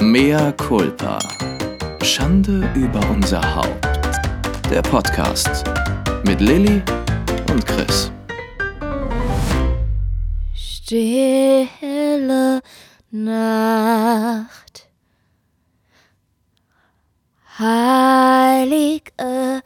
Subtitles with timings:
[0.00, 1.18] Mea culpa.
[2.04, 3.84] Schande über unser Haupt.
[4.70, 5.64] Der Podcast
[6.24, 6.80] mit Lilly
[7.50, 8.12] und Chris.
[10.54, 12.62] Stille
[13.10, 14.88] Nacht.
[17.58, 19.62] Heilige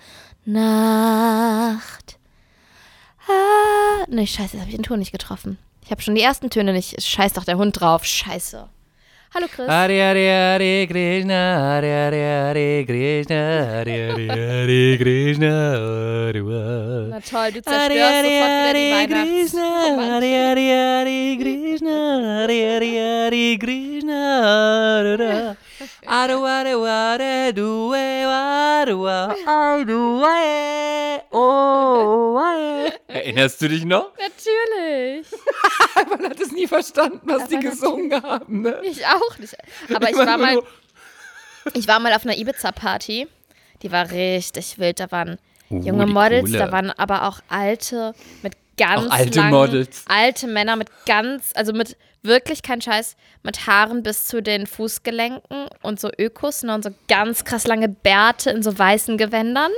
[0.46, 2.18] Nacht.
[3.28, 5.58] Ah, ne, scheiße, jetzt habe ich den Ton nicht getroffen.
[5.84, 7.02] Ich habe schon die ersten Töne nicht.
[7.02, 8.06] Scheiß doch der Hund drauf.
[8.06, 8.70] Scheiße.
[9.34, 9.66] Hallo Chris.
[9.66, 17.18] Hare Hare Hare Krishna Hare Hare Hare Krishna Hare Hare Hare Krishna Hare Hare Na
[17.20, 20.36] toll, du Hare zerstörst Hare sofort wieder die Hare Krishna Hare Weihnachts...
[20.36, 21.96] Hare Hare Krishna
[22.42, 25.71] Hare Hare Hare Krishna Hare Hare Aru
[26.06, 30.22] Aru Are Du Aru Aru
[31.30, 32.38] Oh
[33.08, 34.10] Erinnerst du dich noch?
[34.18, 35.26] Natürlich.
[36.10, 38.62] Man hat es nie verstanden, was die Aber gesungen haben.
[38.62, 38.80] Ne?
[38.82, 39.56] Ich auch nicht.
[39.94, 40.62] Aber ich war mal,
[41.74, 43.28] ich war mal auf einer Ibiza-Party.
[43.82, 45.00] Die war richtig wild.
[45.00, 45.38] Da waren
[45.70, 46.58] junge Uh, die Models, coole.
[46.58, 50.04] da waren aber auch alte mit ganz Auch alte langen, Models.
[50.08, 55.66] alte Männer mit ganz, also mit wirklich kein Scheiß, mit Haaren bis zu den Fußgelenken
[55.82, 59.70] und so Ökos ne, und so ganz krass lange Bärte in so weißen Gewändern.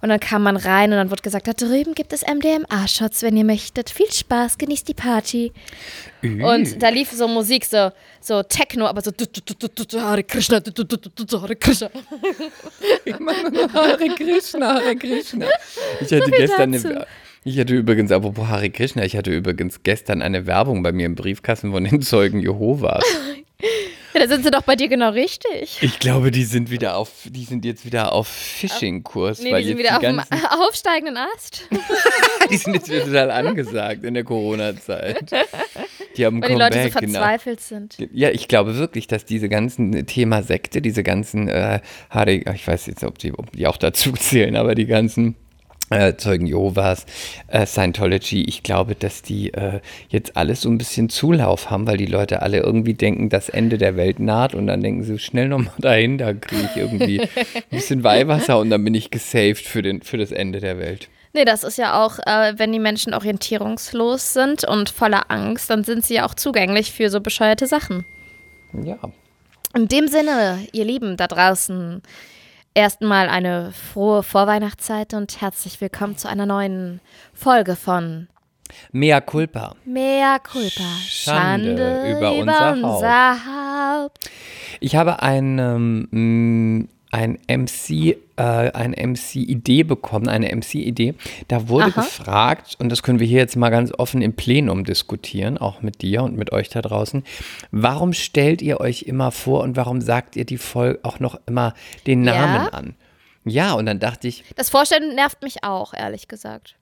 [0.00, 3.36] Und dann kam man rein und dann wurde gesagt, da drüben gibt es MDMA-Shots, wenn
[3.36, 3.88] ihr möchtet.
[3.88, 5.52] Viel Spaß, genießt die Party.
[6.22, 11.90] Und da lief so Musik, so, so Techno, aber so Hare Krishna, Hare Krishna.
[13.72, 15.46] Hare Krishna, Hare Krishna.
[16.00, 17.06] Ich hatte gestern eine,
[17.44, 21.14] ich hatte übrigens, apropos Hare Krishna, ich hatte übrigens gestern eine Werbung bei mir im
[21.14, 23.04] Briefkasten von den Zeugen Jehovas.
[24.14, 25.78] Ja, da sind sie doch bei dir genau richtig.
[25.80, 29.40] Ich glaube, die sind wieder auf, die sind jetzt wieder auf Phishing-Kurs.
[29.40, 31.68] Nee, weil die sind wieder auf die, dem ganzen, aufsteigenden Ast.
[32.50, 35.30] die sind jetzt wieder total angesagt in der Corona-Zeit.
[36.16, 37.12] Die haben Weil die Leute so genau.
[37.12, 37.96] verzweifelt sind.
[38.12, 42.86] Ja, ich glaube wirklich, dass diese ganzen Thema Sekte, diese ganzen äh, Hare, ich weiß
[42.86, 45.36] jetzt, ob die, ob die auch dazu zählen, aber die ganzen
[45.92, 47.06] äh, Zeugen Jehovas,
[47.48, 51.96] äh, Scientology, ich glaube, dass die äh, jetzt alles so ein bisschen Zulauf haben, weil
[51.96, 55.48] die Leute alle irgendwie denken, das Ende der Welt naht und dann denken sie schnell
[55.48, 57.28] nochmal dahin, da kriege ich irgendwie ein
[57.70, 61.08] bisschen Weihwasser und dann bin ich gesaved für, den, für das Ende der Welt.
[61.34, 65.82] Nee, das ist ja auch, äh, wenn die Menschen orientierungslos sind und voller Angst, dann
[65.82, 68.04] sind sie ja auch zugänglich für so bescheuerte Sachen.
[68.84, 68.98] Ja.
[69.74, 72.02] In dem Sinne, ihr Lieben da draußen,
[72.74, 77.00] erstmal eine frohe Vorweihnachtszeit und herzlich willkommen zu einer neuen
[77.34, 78.28] Folge von
[78.90, 79.74] Mea culpa.
[79.84, 80.82] Mea culpa.
[81.06, 83.36] Schande Schande, über unser unser
[84.02, 84.30] Haupt.
[84.80, 91.14] Ich habe ein, ähm, mh, ein MC, äh, eine MC-Idee bekommen, eine MC-Idee.
[91.48, 92.00] Da wurde Aha.
[92.02, 96.02] gefragt, und das können wir hier jetzt mal ganz offen im Plenum diskutieren, auch mit
[96.02, 97.22] dir und mit euch da draußen.
[97.70, 101.74] Warum stellt ihr euch immer vor und warum sagt ihr die Folge auch noch immer
[102.06, 102.34] den Ja?
[102.34, 102.94] Namen an?
[103.44, 106.76] Ja, und dann dachte ich, Das Vorstellen nervt mich auch, ehrlich gesagt.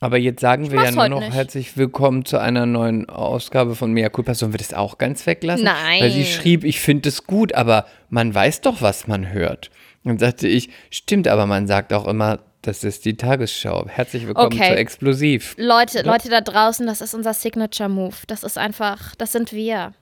[0.00, 1.32] aber jetzt sagen wir ja nur noch nicht.
[1.34, 4.34] herzlich willkommen zu einer neuen Ausgabe von Mea Culpa.
[4.34, 5.64] Sollen wir das auch ganz weglassen?
[5.64, 6.02] Nein.
[6.02, 9.70] Weil sie schrieb, ich finde es gut, aber man weiß doch, was man hört.
[10.06, 13.86] Und sagte ich, stimmt, aber man sagt auch immer, das ist die Tagesschau.
[13.88, 14.68] Herzlich willkommen Okay.
[14.68, 15.56] zu Explosiv.
[15.58, 18.14] Leute, Leute da draußen, das ist unser Signature-Move.
[18.28, 19.94] Das ist einfach, das sind wir.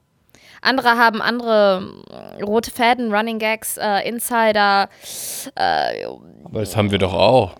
[0.61, 1.91] Andere haben andere
[2.39, 4.91] äh, rote Fäden, Running Gags, äh, Insider.
[5.55, 7.55] Aber das haben wir doch auch.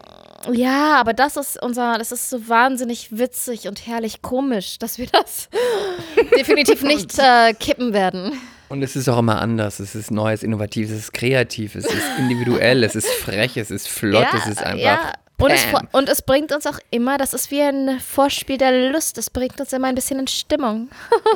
[0.53, 5.07] Ja, aber das ist unser, das ist so wahnsinnig witzig und herrlich komisch, dass wir
[5.07, 5.49] das
[6.37, 8.39] definitiv nicht äh, kippen werden.
[8.69, 9.81] Und es ist auch immer anders.
[9.81, 13.89] Es ist Neues, Innovatives, es ist kreativ, es ist individuell, es ist frech, es ist
[13.89, 14.79] flott, es ist einfach.
[14.79, 15.13] ja.
[15.37, 19.19] Und es, und es bringt uns auch immer, das ist wie ein Vorspiel der Lust,
[19.19, 20.89] es bringt uns immer ein bisschen in Stimmung.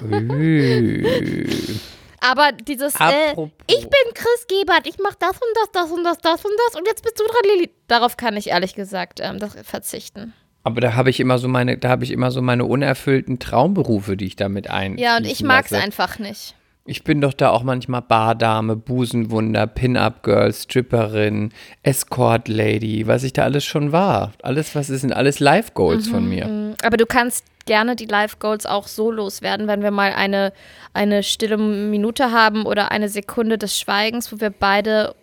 [0.03, 1.05] Ü.
[2.21, 3.33] Aber dieses, äh,
[3.66, 6.81] ich bin Chris Gebert, ich mach das und das, das und das, das und das
[6.81, 7.71] und jetzt bist du dran, Lili.
[7.87, 10.33] Darauf kann ich ehrlich gesagt ähm, das verzichten.
[10.65, 14.16] Aber da habe ich immer so meine, da habe ich immer so meine unerfüllten Traumberufe,
[14.16, 14.99] die ich damit ein.
[14.99, 15.84] Ja, und ich mag's lasse.
[15.84, 16.55] einfach nicht.
[16.88, 21.53] Ich bin doch da auch manchmal Bardame, Busenwunder, Pin-Up-Girl, Stripperin,
[21.83, 24.33] Escort-Lady, was ich da alles schon war.
[24.42, 26.74] Alles, was ist, sind alles Life-Goals von mir.
[26.83, 30.54] Aber du kannst gerne die Life Goals auch so loswerden, wenn wir mal eine,
[30.95, 35.15] eine stille Minute haben oder eine Sekunde des Schweigens, wo wir beide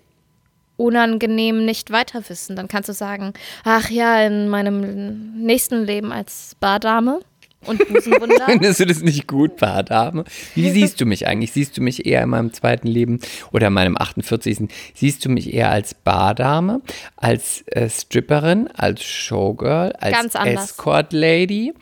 [0.78, 2.56] unangenehm nicht weiter wissen.
[2.56, 7.22] Dann kannst du sagen, ach ja, in meinem nächsten Leben als Bardame
[7.66, 8.46] und Busenwunder.
[8.46, 10.26] Findest du das nicht gut, Bardame?
[10.54, 11.52] Wie siehst du mich eigentlich?
[11.52, 13.20] Siehst du mich eher in meinem zweiten Leben
[13.52, 14.70] oder in meinem 48.
[14.94, 16.82] Siehst du mich eher als Bardame,
[17.16, 20.72] als äh, Stripperin, als Showgirl, als Ganz anders.
[20.72, 21.74] Escort-Lady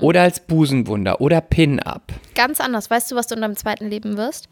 [0.00, 2.12] oder als Busenwunder oder Pin-Up?
[2.34, 2.90] Ganz anders.
[2.90, 4.48] Weißt du, was du in deinem zweiten Leben wirst?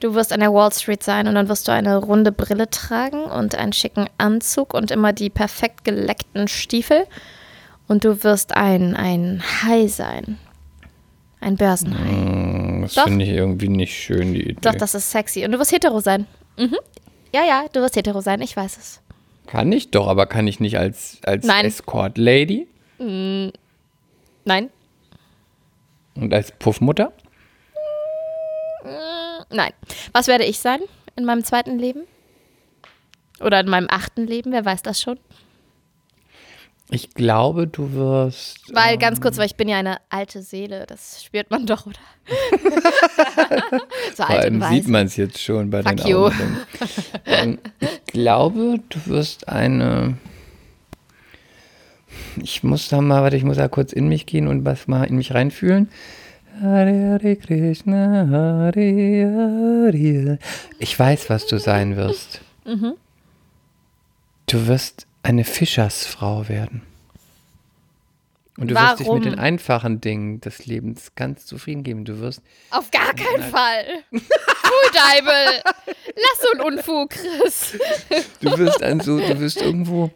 [0.00, 3.22] Du wirst an der Wall Street sein und dann wirst du eine runde Brille tragen
[3.24, 7.06] und einen schicken Anzug und immer die perfekt geleckten Stiefel.
[7.90, 10.38] Und du wirst ein, ein Hai sein.
[11.40, 12.08] Ein Börsenhai.
[12.08, 14.60] Hm, Das finde ich irgendwie nicht schön, die Idee.
[14.62, 15.44] Doch, das ist sexy.
[15.44, 16.28] Und du wirst hetero sein.
[16.56, 16.76] Mhm.
[17.34, 19.00] Ja, ja, du wirst hetero sein, ich weiß es.
[19.48, 21.64] kann ich doch, aber kann ich nicht als, als Nein.
[21.66, 24.70] Escort-Lady Nein?
[26.14, 27.12] und als Puffmutter?
[29.50, 29.72] Nein.
[30.12, 30.78] Was werde ich sein
[31.16, 32.02] in meinem zweiten Leben?
[33.40, 34.52] Oder in meinem achten Leben?
[34.52, 35.18] Wer weiß das schon?
[36.92, 38.74] Ich glaube, du wirst.
[38.74, 40.86] Weil, ganz kurz, weil ich bin ja eine alte Seele.
[40.86, 41.98] Das spürt man doch, oder?
[44.16, 46.18] so Vor allem sieht man es jetzt schon bei Fuck den you.
[46.26, 46.56] Augen.
[47.26, 50.16] ähm, ich glaube, du wirst eine.
[52.42, 55.04] Ich muss da mal, warte, ich muss da kurz in mich gehen und was mal
[55.04, 55.88] in mich reinfühlen.
[56.60, 60.38] Hare Hare Krishna, Hare Hare.
[60.80, 62.40] Ich weiß, was du sein wirst.
[62.64, 62.94] Mhm.
[64.46, 66.82] Du wirst eine Fischersfrau werden.
[68.58, 69.20] Und du wirst dich Warum?
[69.20, 72.04] mit den einfachen Dingen des Lebens ganz zufrieden geben.
[72.04, 73.84] Du wirst Auf gar keinen Fall.
[74.10, 75.62] Fuhldeibel.
[75.86, 77.78] Lass so einen Unfug, Chris.
[78.40, 80.10] Du wirst an so, du wirst irgendwo,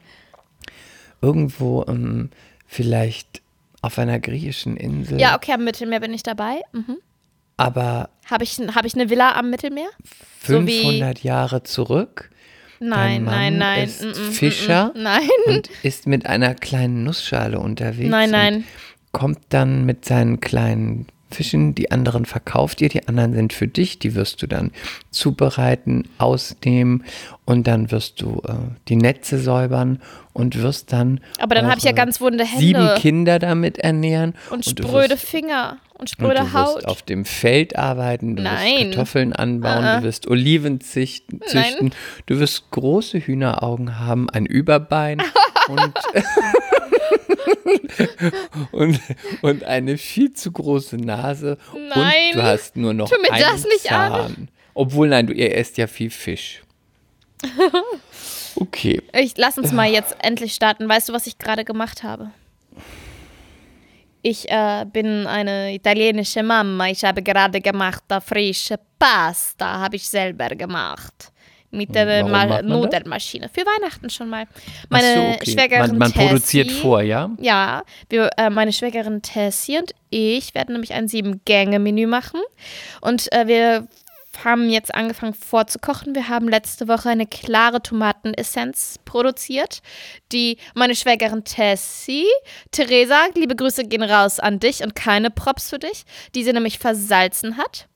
[1.22, 2.30] irgendwo ähm,
[2.66, 3.40] vielleicht
[3.80, 6.60] auf einer griechischen Insel, Ja, okay, am Mittelmeer bin ich dabei.
[6.72, 6.98] Mhm.
[7.56, 9.88] aber Habe ich, hab ich eine Villa am Mittelmeer?
[10.46, 12.30] So wie- 500 Jahre zurück
[12.80, 13.84] Nein, Mann nein, nein.
[13.84, 15.28] ist Mm, mm, mm, Fischer mm, Nein.
[15.46, 18.10] und ist mit einer kleinen Nussschale unterwegs.
[18.10, 18.64] Nein, und nein.
[19.12, 23.98] Kommt dann mit seinen kleinen Fischen, die anderen verkauft ihr, die anderen sind für dich,
[23.98, 24.70] die wirst du dann
[25.10, 27.04] zubereiten, ausnehmen
[27.44, 28.52] und dann wirst du äh,
[28.88, 30.00] die Netze säubern
[30.32, 32.58] und wirst dann Aber dann habe ich ja ganz wunde Hände.
[32.60, 36.84] sieben Kinder damit ernähren Und du spröde Finger und und spröde du wirst Haut.
[36.86, 38.76] auf dem Feld arbeiten, du Nein.
[38.76, 40.00] wirst Kartoffeln anbauen, Ah, ah.
[40.00, 41.94] du wirst Oliven züchten, züchten
[42.26, 45.22] du wirst große Hühneraugen haben, ein Überbein
[45.68, 45.94] und,
[48.72, 49.00] und,
[49.42, 52.30] und eine viel zu große Nase Nein.
[52.32, 54.12] und du hast nur noch einen nicht an.
[54.12, 54.48] Zahn.
[54.74, 56.62] Obwohl, nein, du ihr esst ja viel Fisch.
[58.56, 59.02] Okay.
[59.12, 60.88] Ich, lass uns mal jetzt endlich starten.
[60.88, 62.30] Weißt du, was ich gerade gemacht habe?
[64.26, 66.88] Ich äh, bin eine italienische Mama.
[66.88, 69.80] Ich habe gerade gemacht äh, frische Pasta.
[69.80, 71.30] Habe ich selber gemacht.
[71.70, 72.62] Mit der Warum Ma?
[72.62, 73.50] Nudelmaschine.
[73.50, 74.46] Für Weihnachten schon mal.
[74.88, 75.50] Meine so, okay.
[75.50, 77.30] Schwägerin Man, man produziert Tessie- vor, ja?
[77.38, 82.40] Ja, wir, äh, meine Schwägerin Tessie und ich werden nämlich ein Sieben-Gänge-Menü machen.
[83.02, 83.88] Und äh, wir
[84.42, 86.14] haben jetzt angefangen vorzukochen.
[86.14, 89.80] Wir haben letzte Woche eine klare Tomatenessenz produziert,
[90.32, 92.26] die meine Schwägerin Tessie,
[92.70, 96.04] Theresa, liebe Grüße gehen raus an dich und keine Props für dich,
[96.34, 97.86] die sie nämlich versalzen hat.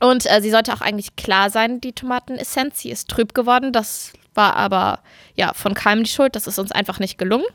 [0.00, 2.80] Und äh, sie sollte auch eigentlich klar sein, die Tomatenessenz.
[2.80, 3.72] Sie ist trüb geworden.
[3.72, 5.00] Das war aber
[5.34, 6.36] ja von keinem die Schuld.
[6.36, 7.46] Das ist uns einfach nicht gelungen.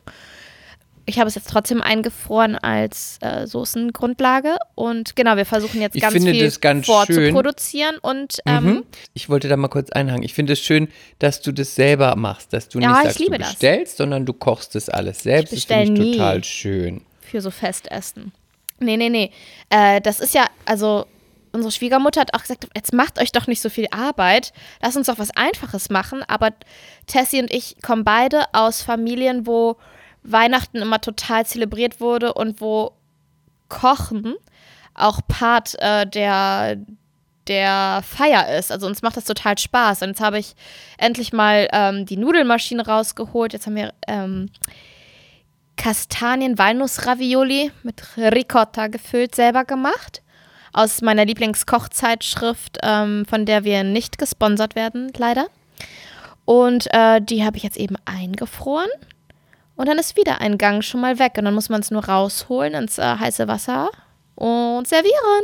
[1.06, 4.56] Ich habe es jetzt trotzdem eingefroren als äh, Soßengrundlage.
[4.76, 7.98] Und genau, wir versuchen jetzt Ich ganz viel das ganz vorzuproduzieren.
[7.98, 8.84] Und ähm, Mhm.
[9.14, 10.24] Ich wollte da mal kurz einhaken.
[10.24, 10.88] Ich finde es schön,
[11.20, 13.50] dass du das selber machst, dass du Ja, nicht ich sagst, du das.
[13.50, 15.52] bestellst, sondern du kochst das alles selbst.
[15.52, 16.14] Das bestell finde ich nie.
[16.18, 17.02] total schön.
[17.22, 18.32] für so Festessen.
[18.80, 19.32] Nee, nee, nee.
[19.70, 21.06] Äh, das ist ja, also
[21.52, 24.54] unsere Schwiegermutter hat auch gesagt, jetzt macht euch doch nicht so viel Arbeit.
[24.82, 26.24] Lass uns doch was Einfaches machen.
[26.28, 26.52] Aber
[27.08, 29.78] Tessie und ich kommen beide aus Familien, wo
[30.24, 32.94] Weihnachten immer total zelebriert wurde und wo
[33.70, 34.36] Kochen
[34.94, 36.78] auch Part äh, der,
[37.48, 38.72] der Feier ist.
[38.72, 40.04] Also uns macht das total Spaß.
[40.04, 40.56] Und jetzt habe ich
[40.98, 43.54] endlich mal ähm, die Nudelmaschine rausgeholt.
[43.54, 44.50] Jetzt haben wir ähm,
[45.78, 50.22] Kastanien-Walnuss-Ravioli mit Ricotta gefüllt, selber gemacht.
[50.72, 55.48] Aus meiner Lieblingskochzeitschrift, ähm, von der wir nicht gesponsert werden, leider.
[56.46, 58.90] Und äh, die habe ich jetzt eben eingefroren.
[59.76, 61.34] Und dann ist wieder ein Gang schon mal weg.
[61.38, 63.90] Und dann muss man es nur rausholen ins äh, heiße Wasser
[64.36, 65.44] und servieren.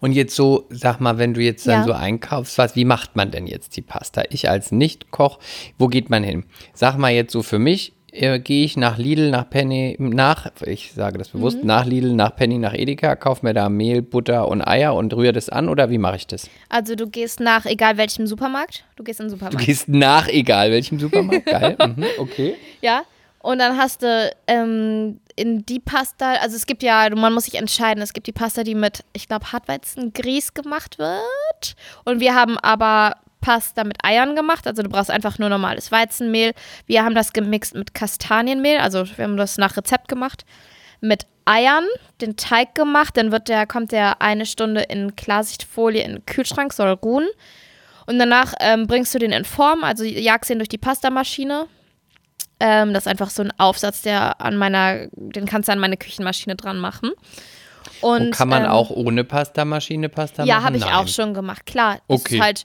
[0.00, 1.84] Und jetzt so, sag mal, wenn du jetzt dann Ja.
[1.84, 4.22] so einkaufst, was, wie macht man denn jetzt die Pasta?
[4.30, 5.38] Ich als Nicht-Koch,
[5.78, 6.44] wo geht man hin?
[6.74, 10.92] Sag mal jetzt so für mich, äh, gehe ich nach Lidl, nach Penny, nach, ich
[10.94, 11.66] sage das bewusst, Mhm.
[11.66, 15.32] nach Lidl, nach Penny, nach Edeka, kauf mir da Mehl, Butter und Eier und rühre
[15.32, 16.48] das an oder wie mache ich das?
[16.68, 18.84] Also du gehst nach egal welchem Supermarkt.
[18.96, 19.66] Du gehst in den Du Supermarkt.
[19.66, 22.54] gehst nach egal welchem Supermarkt, geil, mhm, okay.
[22.80, 23.02] Ja.
[23.44, 27.56] Und dann hast du ähm, in die Pasta, also es gibt ja, man muss sich
[27.56, 31.74] entscheiden, es gibt die Pasta, die mit, ich glaube, Hartweizengrieß gemacht wird.
[32.04, 36.52] Und wir haben aber Pasta mit Eiern gemacht, also du brauchst einfach nur normales Weizenmehl.
[36.86, 40.46] Wir haben das gemixt mit Kastanienmehl, also wir haben das nach Rezept gemacht,
[41.02, 41.84] mit Eiern
[42.22, 43.16] den Teig gemacht.
[43.16, 47.26] Dann wird der, kommt der eine Stunde in Klarsichtfolie in den Kühlschrank, soll ruhen.
[48.06, 51.66] Und danach ähm, bringst du den in Form, also jagst ihn durch die Pastamaschine.
[52.60, 55.96] Ähm, das ist einfach so ein Aufsatz, der an meiner, den kannst du an meine
[55.96, 57.10] Küchenmaschine dran machen.
[58.00, 60.66] Und, Und kann man ähm, auch ohne Pastamaschine Pasta Ja, machen?
[60.66, 60.94] habe ich Nein.
[60.94, 61.66] auch schon gemacht.
[61.66, 62.36] Klar, Okay.
[62.36, 62.64] ist halt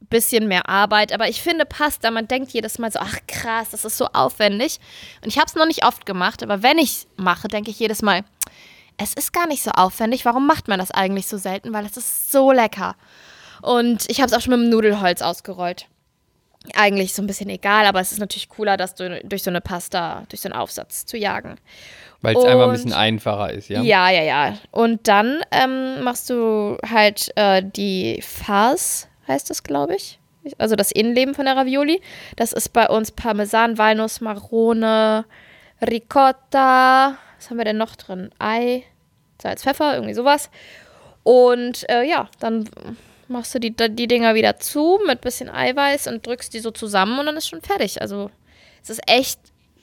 [0.00, 3.84] bisschen mehr Arbeit, aber ich finde Pasta, man denkt jedes Mal so, ach krass, das
[3.84, 4.78] ist so aufwendig.
[5.22, 7.78] Und ich habe es noch nicht oft gemacht, aber wenn ich es mache, denke ich
[7.78, 8.22] jedes Mal,
[8.98, 10.24] es ist gar nicht so aufwendig.
[10.24, 11.72] Warum macht man das eigentlich so selten?
[11.74, 12.94] Weil es ist so lecker.
[13.62, 15.86] Und ich habe es auch schon mit dem Nudelholz ausgerollt.
[16.74, 19.60] Eigentlich so ein bisschen egal, aber es ist natürlich cooler, das du- durch so eine
[19.60, 21.56] Pasta, durch so einen Aufsatz zu jagen.
[22.22, 23.82] Weil es einfach ein bisschen einfacher ist, ja?
[23.82, 24.58] Ja, ja, ja.
[24.72, 30.18] Und dann ähm, machst du halt äh, die Farce, heißt das, glaube ich.
[30.58, 32.00] Also das Innenleben von der Ravioli.
[32.36, 35.24] Das ist bei uns Parmesan, Walnuss, Marone,
[35.82, 37.18] Ricotta.
[37.36, 38.30] Was haben wir denn noch drin?
[38.38, 38.84] Ei,
[39.42, 40.50] Salz, Pfeffer, irgendwie sowas.
[41.22, 42.68] Und äh, ja, dann
[43.28, 47.18] machst du die, die Dinger wieder zu mit bisschen Eiweiß und drückst die so zusammen
[47.18, 48.00] und dann ist schon fertig.
[48.00, 48.30] Also
[48.82, 49.40] es ist echt,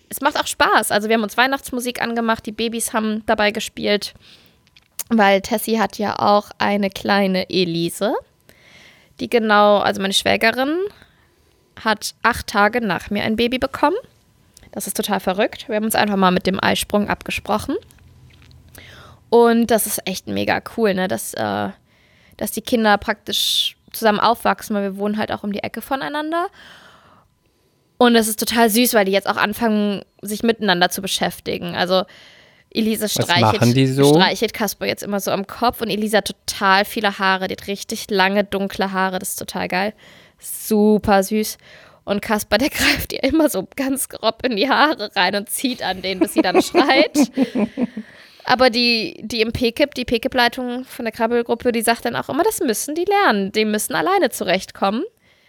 [0.09, 0.91] es macht auch Spaß.
[0.91, 4.13] Also wir haben uns Weihnachtsmusik angemacht, die Babys haben dabei gespielt,
[5.09, 8.15] weil Tessie hat ja auch eine kleine Elise,
[9.19, 10.77] die genau, also meine Schwägerin
[11.83, 13.97] hat acht Tage nach mir ein Baby bekommen.
[14.71, 15.67] Das ist total verrückt.
[15.67, 17.75] Wir haben uns einfach mal mit dem Eisprung abgesprochen.
[19.29, 21.07] Und das ist echt mega cool, ne?
[21.07, 21.69] Dass, äh,
[22.37, 26.47] dass die Kinder praktisch zusammen aufwachsen, weil wir wohnen halt auch um die Ecke voneinander.
[27.97, 31.75] Und es ist total süß, weil die jetzt auch anfangen, sich miteinander zu beschäftigen.
[31.75, 32.03] Also
[32.73, 34.15] Elisa streichelt, so?
[34.15, 37.47] streichelt Kasper jetzt immer so am Kopf und Elisa hat total viele Haare.
[37.47, 39.19] Die hat richtig lange, dunkle Haare.
[39.19, 39.93] Das ist total geil.
[40.39, 41.57] Super süß.
[42.03, 45.83] Und Kasper, der greift ihr immer so ganz grob in die Haare rein und zieht
[45.83, 47.17] an denen, bis sie dann schreit.
[48.45, 52.43] Aber die, die im PKIP, die PKIP-Leitung von der Krabbelgruppe, die sagt dann auch immer,
[52.43, 53.51] das müssen die lernen.
[53.53, 55.03] Die müssen alleine zurechtkommen.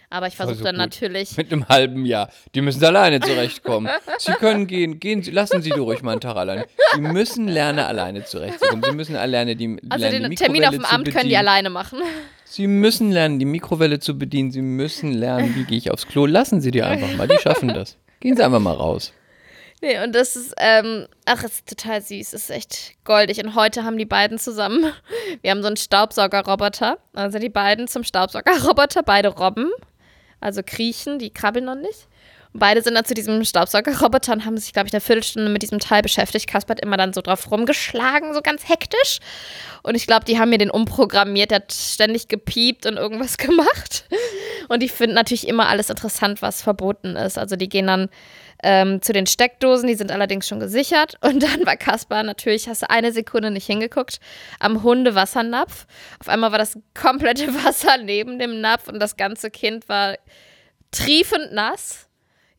[0.09, 0.79] Aber ich versuche so dann gut.
[0.79, 1.35] natürlich.
[1.37, 2.29] Mit einem halben Jahr.
[2.53, 3.89] Die müssen alleine zurechtkommen.
[4.19, 6.63] Sie können gehen, gehen Sie, lassen Sie ruhig mal einen Tag allein.
[6.93, 8.83] Sie müssen lernen, alleine zurechtzukommen.
[8.83, 11.35] Sie müssen alleine die, Also lernen, den die Termin auf dem Amt können die bedienen.
[11.37, 11.99] alleine machen.
[12.45, 14.51] Sie müssen lernen, die Mikrowelle zu bedienen.
[14.51, 16.25] Sie müssen lernen, wie gehe ich aufs Klo.
[16.25, 17.27] Lassen Sie die einfach mal.
[17.27, 17.97] Die schaffen das.
[18.19, 19.11] Gehen Sie einfach mal raus.
[19.81, 22.33] Nee, und das ist, ähm, ach, es ist total süß.
[22.33, 23.43] Es ist echt goldig.
[23.43, 24.85] Und heute haben die beiden zusammen,
[25.41, 26.97] wir haben so einen Staubsaugerroboter.
[27.13, 29.69] Also die beiden zum Staubsaugerroboter, beide Robben.
[30.39, 32.07] Also kriechen, die krabbeln noch nicht.
[32.53, 35.61] Und beide sind dann zu diesem Staubsaugerroboter und haben sich, glaube ich, eine Viertelstunde mit
[35.61, 36.47] diesem Teil beschäftigt.
[36.47, 39.19] Kasper hat immer dann so drauf rumgeschlagen, so ganz hektisch.
[39.83, 41.51] Und ich glaube, die haben mir den umprogrammiert.
[41.51, 44.05] Der hat ständig gepiept und irgendwas gemacht.
[44.69, 47.37] Und die finden natürlich immer alles interessant, was verboten ist.
[47.37, 48.09] Also die gehen dann
[48.67, 51.15] ähm, zu den Steckdosen, die sind allerdings schon gesichert.
[51.21, 54.19] Und dann war Kaspar natürlich, hast du eine Sekunde nicht hingeguckt,
[54.59, 55.85] am Hundewassernapf.
[56.19, 60.15] Auf einmal war das komplette Wasser neben dem Napf und das ganze Kind war
[60.91, 62.09] triefend nass.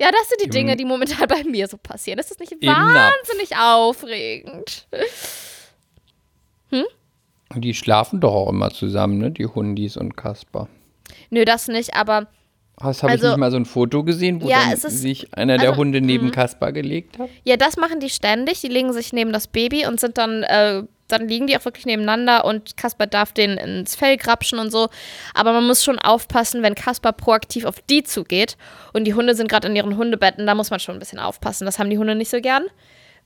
[0.01, 2.19] Ja, das sind die Im- Dinge, die momentan bei mir so passieren.
[2.21, 2.95] Ist das nicht Im Napf.
[2.95, 4.87] wahnsinnig aufregend?
[6.71, 9.31] Und die schlafen doch auch immer zusammen, ne?
[9.31, 10.69] Die Hundis und Kasper.
[11.31, 12.27] Nö, das nicht, aber
[12.81, 15.57] Hast habe Also- ich nicht mal so ein Foto gesehen, wo Ja, ist- sich einer
[15.57, 17.29] der also, Hunde neben Kasper gelegt hat?
[17.45, 18.61] Ja, das machen die ständig.
[18.61, 21.87] Die legen sich neben das Baby und sind dann, äh, dann liegen die auch wirklich
[21.87, 24.89] nebeneinander und Kasper darf den ins Fell grapschen und so.
[25.33, 28.57] Aber man muss schon aufpassen, wenn Kasper proaktiv auf die zugeht
[28.93, 31.65] und die Hunde sind gerade in ihren Hundebetten, da muss man schon ein bisschen aufpassen.
[31.65, 32.65] Das haben die Hunde nicht so gern.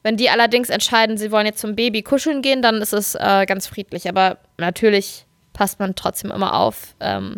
[0.02, 3.45] Wenn die allerdings entscheiden, sie wollen jetzt zum Baby kuscheln gehen, dann ist es äh,
[3.47, 4.09] ganz friedlich.
[4.09, 7.37] Aber natürlich passt man trotzdem immer auf, ähm,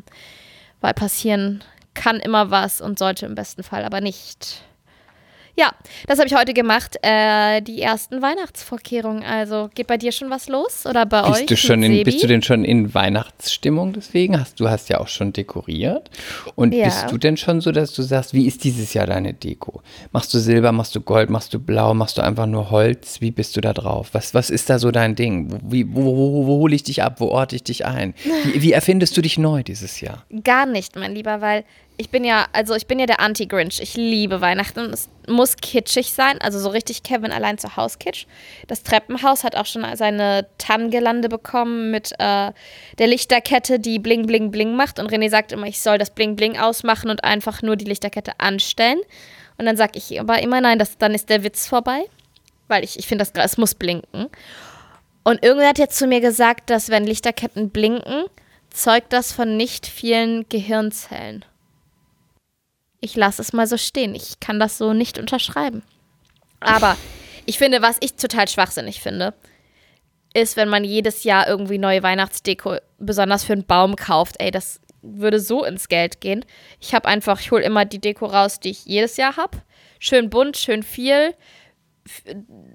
[0.80, 4.62] weil passieren kann immer was und sollte im besten Fall aber nicht.
[5.54, 5.70] Ja,
[6.06, 6.96] das habe ich heute gemacht.
[7.02, 9.22] Äh, die ersten Weihnachtsvorkehrungen.
[9.22, 10.86] Also geht bei dir schon was los?
[10.86, 11.40] Oder bei euch?
[11.46, 14.40] Bist du, schon in, bist du denn schon in Weihnachtsstimmung deswegen?
[14.40, 16.10] Hast, du hast ja auch schon dekoriert.
[16.54, 16.86] Und Ja.
[16.86, 19.82] bist du denn schon so, dass du sagst, wie ist dieses Jahr deine Deko?
[20.12, 23.20] Machst du Silber, machst du Gold, machst du Blau, machst du einfach nur Holz?
[23.20, 24.08] Wie bist du da drauf?
[24.12, 25.52] Was, was ist da so dein Ding?
[25.52, 27.16] Wo, wie, wo, wo, wo, wo hole ich dich ab?
[27.20, 28.14] Wo orte ich dich ein?
[28.44, 30.24] Wie, wie erfindest du dich neu dieses Jahr?
[30.44, 31.64] Gar nicht, mein Lieber, weil
[31.96, 33.80] ich bin ja, also ich bin ja der Anti-Grinch.
[33.80, 34.92] Ich liebe Weihnachten.
[34.92, 38.26] Es muss kitschig sein, also so richtig Kevin allein zu Haus kitsch.
[38.66, 42.52] Das Treppenhaus hat auch schon seine Tannengelande bekommen mit äh,
[42.98, 44.98] der Lichterkette, die bling bling bling macht.
[44.98, 48.40] Und René sagt immer, ich soll das bling bling ausmachen und einfach nur die Lichterkette
[48.40, 49.00] anstellen.
[49.58, 52.02] Und dann sage ich aber immer, nein, das, dann ist der Witz vorbei.
[52.68, 54.28] Weil ich, ich finde, das es muss blinken.
[55.24, 58.24] Und irgendwer hat jetzt zu mir gesagt, dass wenn Lichterketten blinken,
[58.70, 61.44] zeugt das von nicht vielen Gehirnzellen.
[63.02, 64.14] Ich lasse es mal so stehen.
[64.14, 65.82] Ich kann das so nicht unterschreiben.
[66.60, 66.96] Aber
[67.44, 69.34] ich finde, was ich total schwachsinnig finde,
[70.34, 74.36] ist, wenn man jedes Jahr irgendwie neue Weihnachtsdeko, besonders für einen Baum kauft.
[74.38, 76.44] Ey, das würde so ins Geld gehen.
[76.80, 79.58] Ich habe einfach, ich hole immer die Deko raus, die ich jedes Jahr habe.
[79.98, 81.34] Schön bunt, schön viel.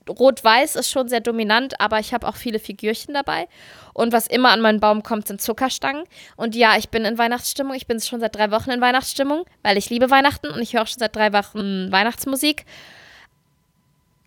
[0.10, 3.48] Rot-Weiß ist schon sehr dominant, aber ich habe auch viele Figürchen dabei.
[3.94, 6.04] Und was immer an meinen Baum kommt, sind Zuckerstangen.
[6.36, 7.76] Und ja, ich bin in Weihnachtsstimmung.
[7.76, 10.84] Ich bin schon seit drei Wochen in Weihnachtsstimmung, weil ich liebe Weihnachten und ich höre
[10.84, 12.66] auch schon seit drei Wochen Weihnachtsmusik.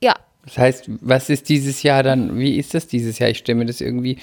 [0.00, 0.14] Ja,
[0.44, 3.30] Das heißt, was ist dieses Jahr dann, wie ist das dieses Jahr?
[3.30, 4.18] Ich stelle mir das irgendwie,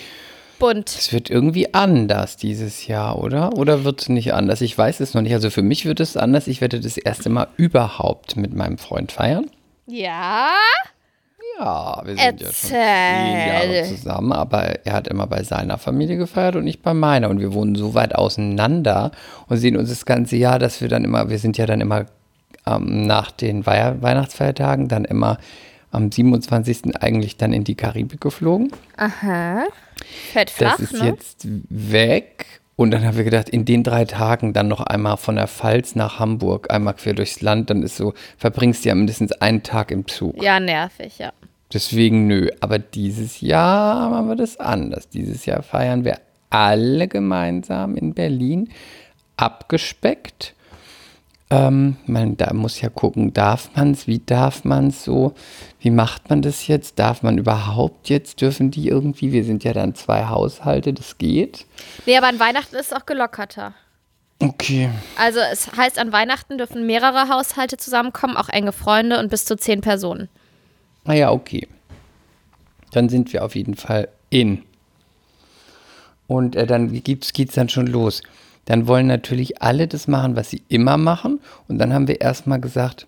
[0.60, 0.90] bunt.
[0.90, 3.54] es wird irgendwie anders dieses Jahr, oder?
[3.54, 4.62] Oder wird es nicht anders?
[4.62, 5.34] Ich weiß es noch nicht.
[5.34, 6.48] Also für mich wird es anders.
[6.48, 9.50] Ich werde das erste Mal überhaupt mit meinem Freund feiern.
[9.88, 10.52] Ja.
[11.60, 13.72] Ja, wir sind ja schon Erzähl.
[13.72, 17.30] Jahre zusammen, aber er hat immer bei seiner Familie gefeiert und ich bei meiner.
[17.30, 19.12] Und wir wohnen so weit auseinander
[19.48, 22.06] und sehen uns das ganze Jahr, dass wir dann immer, wir sind ja dann immer
[22.68, 25.40] ähm, nach den Wei Weihnachtsfeiertagen dann immer
[25.92, 26.96] am 27.
[27.02, 28.72] eigentlich dann in die Karibik geflogen.
[28.98, 29.66] Aha.
[30.32, 31.08] Fällt flach, Das ist ne?
[31.08, 32.46] jetzt weg.
[32.78, 35.96] Und dann haben wir gedacht, in den drei Tagen dann noch einmal von der Pfalz
[35.96, 39.90] nach Hamburg, einmal quer durchs Land, dann ist so, verbringst du ja mindestens einen Tag
[39.90, 40.42] im Zug.
[40.42, 41.34] Ja, nervig, ja.
[41.74, 42.50] Deswegen nö.
[42.60, 45.10] Aber dieses Jahr machen wir das anders.
[45.10, 46.20] Dieses Jahr feiern wir
[46.52, 48.70] alle gemeinsam in Berlin,
[49.38, 50.54] abgespeckt.
[51.50, 55.34] Ähm, man da muss ja gucken, darf man es, wie darf man es so,
[55.80, 59.72] wie macht man das jetzt, darf man überhaupt jetzt, dürfen die irgendwie, wir sind ja
[59.72, 61.66] dann zwei Haushalte, das geht.
[62.06, 63.74] Nee, aber an Weihnachten ist es auch gelockerter.
[64.40, 64.90] Okay.
[65.18, 69.56] Also es heißt, an Weihnachten dürfen mehrere Haushalte zusammenkommen, auch enge Freunde und bis zu
[69.56, 70.28] zehn Personen.
[71.06, 71.68] Naja, okay.
[72.92, 74.64] Dann sind wir auf jeden Fall in.
[76.28, 78.22] Und äh, dann geht's, geht's dann schon los.
[78.68, 81.40] Dann wollen natürlich alle das machen, was sie immer machen.
[81.70, 83.08] Und dann haben wir erstmal gesagt,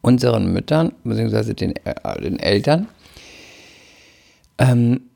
[0.00, 2.88] unseren Müttern, beziehungsweise den, äh, den Eltern,
[4.56, 5.10] ähm,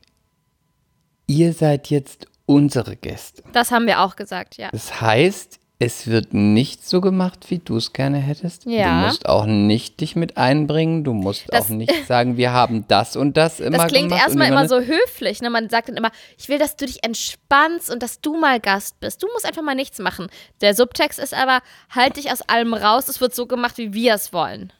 [1.26, 3.42] ihr seid jetzt unsere Gäste.
[3.54, 4.68] Das haben wir auch gesagt, ja.
[4.72, 8.66] Das heißt, es wird nicht so gemacht, wie du es gerne hättest.
[8.66, 9.00] Ja.
[9.02, 11.04] Du musst auch nicht dich mit einbringen.
[11.04, 14.22] Du musst Das- auch nicht sagen, wir haben das und das immer Das klingt gemacht.
[14.24, 15.40] erstmal immer jemand- so höflich.
[15.40, 15.50] Ne?
[15.50, 18.98] Man sagt dann immer, ich will, dass du dich entspannst und dass du mal Gast
[18.98, 19.22] bist.
[19.22, 20.26] Du musst einfach mal nichts machen.
[20.60, 21.60] Der Subtext ist aber,
[21.94, 23.08] halt dich aus allem raus.
[23.08, 24.72] Es wird so gemacht, wie wir es wollen.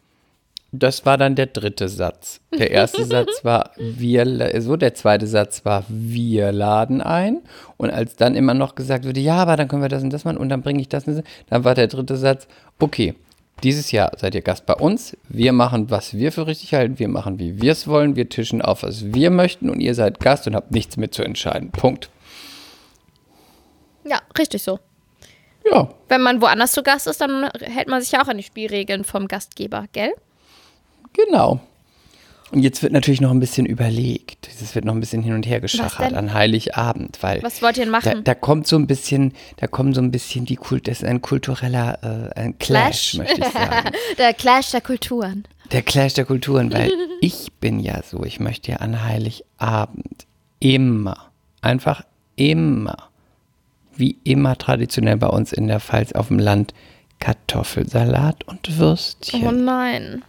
[0.71, 2.41] Das war dann der dritte Satz.
[2.59, 7.41] Der erste Satz war, wir, so, der zweite Satz war, wir laden ein.
[7.79, 10.25] Und als dann immer noch gesagt wurde, ja, aber dann können wir das und das
[10.25, 12.47] machen und dann bringe ich das und das, dann war der dritte Satz,
[12.79, 13.15] okay,
[13.63, 15.17] dieses Jahr seid ihr Gast bei uns.
[15.29, 16.99] Wir machen, was wir für richtig halten.
[16.99, 18.15] Wir machen, wie wir es wollen.
[18.15, 19.69] Wir tischen auf, was wir möchten.
[19.69, 21.73] Und ihr seid Gast und habt nichts mit zu entscheiden.
[21.73, 22.09] Punkt.
[24.05, 24.79] Ja, richtig so.
[25.71, 28.43] Ja, Wenn man woanders zu Gast ist, dann hält man sich ja auch an die
[28.43, 30.13] Spielregeln vom Gastgeber, gell?
[31.27, 31.61] Genau.
[32.51, 34.49] Und jetzt wird natürlich noch ein bisschen überlegt.
[34.49, 37.85] Es wird noch ein bisschen hin und her geschachert an Heiligabend, weil Was wollt ihr
[37.85, 38.11] denn machen?
[38.15, 41.05] da, da kommt so ein bisschen, da kommt so ein bisschen die Kult, das ist
[41.05, 43.15] ein kultureller äh, ein Clash, Clash?
[43.19, 43.91] möchte ich sagen.
[44.19, 45.45] Der Clash der Kulturen.
[45.73, 50.27] Der Clash der Kulturen, weil ich bin ja so, ich möchte ja an Heiligabend
[50.59, 52.03] immer, einfach
[52.37, 52.97] immer,
[53.95, 56.73] wie immer traditionell bei uns in der Pfalz auf dem Land,
[57.21, 59.47] Kartoffelsalat und Würstchen.
[59.47, 60.25] Oh nein.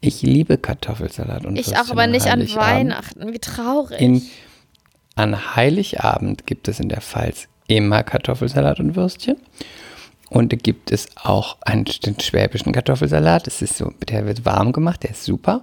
[0.00, 2.46] Ich liebe Kartoffelsalat und Ich auch, aber nicht an.
[2.54, 3.32] Weihnachten.
[3.32, 4.00] Wie traurig.
[4.00, 4.22] In,
[5.14, 9.36] an Heiligabend gibt es in der Pfalz immer Kartoffelsalat und Würstchen.
[10.28, 13.46] Und da gibt es auch einen, den schwäbischen Kartoffelsalat.
[13.46, 15.62] Das ist so, der wird warm gemacht, der ist super.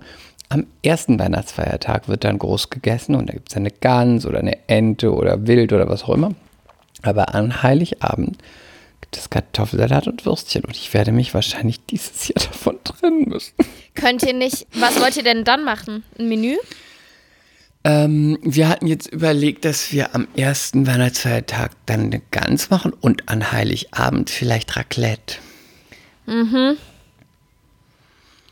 [0.50, 4.58] Am ersten Weihnachtsfeiertag wird dann groß gegessen und da gibt es eine Gans oder eine
[4.68, 6.32] Ente oder Wild oder was auch immer.
[7.02, 8.38] Aber an Heiligabend
[9.02, 13.54] gibt es Kartoffelsalat und Würstchen und ich werde mich wahrscheinlich dieses Jahr davon trennen müssen.
[13.96, 16.04] Könnt ihr nicht, was wollt ihr denn dann machen?
[16.18, 16.58] Ein Menü?
[17.86, 23.28] Ähm, wir hatten jetzt überlegt, dass wir am ersten Weihnachtsfeiertag dann eine Gans machen und
[23.28, 25.36] an Heiligabend vielleicht Raclette.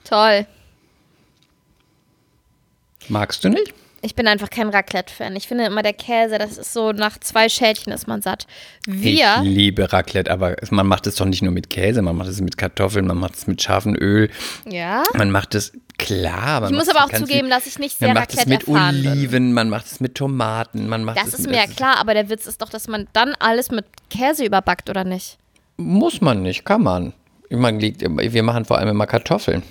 [0.03, 0.45] Toll.
[3.07, 3.73] Magst du nicht?
[4.03, 5.35] Ich bin einfach kein Raclette-Fan.
[5.35, 8.47] Ich finde immer der Käse, das ist so, nach zwei Schälchen ist man satt.
[8.87, 12.29] Wir, Ich liebe Raclette, aber man macht es doch nicht nur mit Käse, man macht
[12.29, 14.29] es mit Kartoffeln, man macht es mit scharfem Öl,
[14.67, 15.03] ja.
[15.13, 16.61] man macht es klar.
[16.61, 18.61] Man Ich muss aber auch zugeben, viel- dass ich nicht sehr Man macht es mit
[18.61, 19.11] Raclette erfahren bin.
[19.11, 21.97] Oliven, man macht es mit Tomaten, man macht Das es ist mit, mir ja klar,
[21.99, 25.37] aber der Witz ist doch, dass man dann alles mit Käse überbackt, oder nicht?
[25.77, 27.13] Muss man nicht, kann man.
[27.51, 29.61] Man liegt, wir machen vor allem immer Kartoffeln.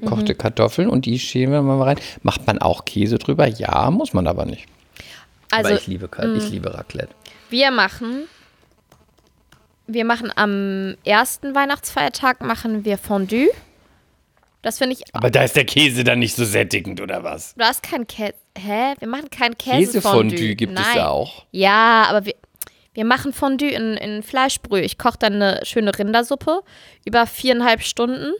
[0.00, 0.38] Gekochte Mhm.
[0.38, 1.96] Kartoffeln und die schälen wir mal rein.
[2.22, 3.46] Macht man auch Käse drüber?
[3.46, 4.66] Ja, muss man aber nicht.
[5.50, 7.14] Also, aber ich liebe, ich liebe Raclette.
[7.50, 8.24] wir machen,
[9.86, 13.48] wir machen am ersten Weihnachtsfeiertag machen wir Fondue.
[14.62, 17.54] Das finde ich, Aber da ist der Käse dann nicht so sättigend, oder was?
[17.56, 18.32] da ist kein Käse.
[18.58, 18.94] hä?
[18.98, 20.30] Wir machen kein Käsefondue.
[20.30, 20.84] Käsefondue gibt Nein.
[20.88, 21.44] es ja auch.
[21.50, 22.34] Ja, aber wir,
[22.94, 24.80] wir machen Fondue in, in Fleischbrühe.
[24.80, 26.62] Ich koche dann eine schöne Rindersuppe
[27.04, 28.32] über viereinhalb Stunden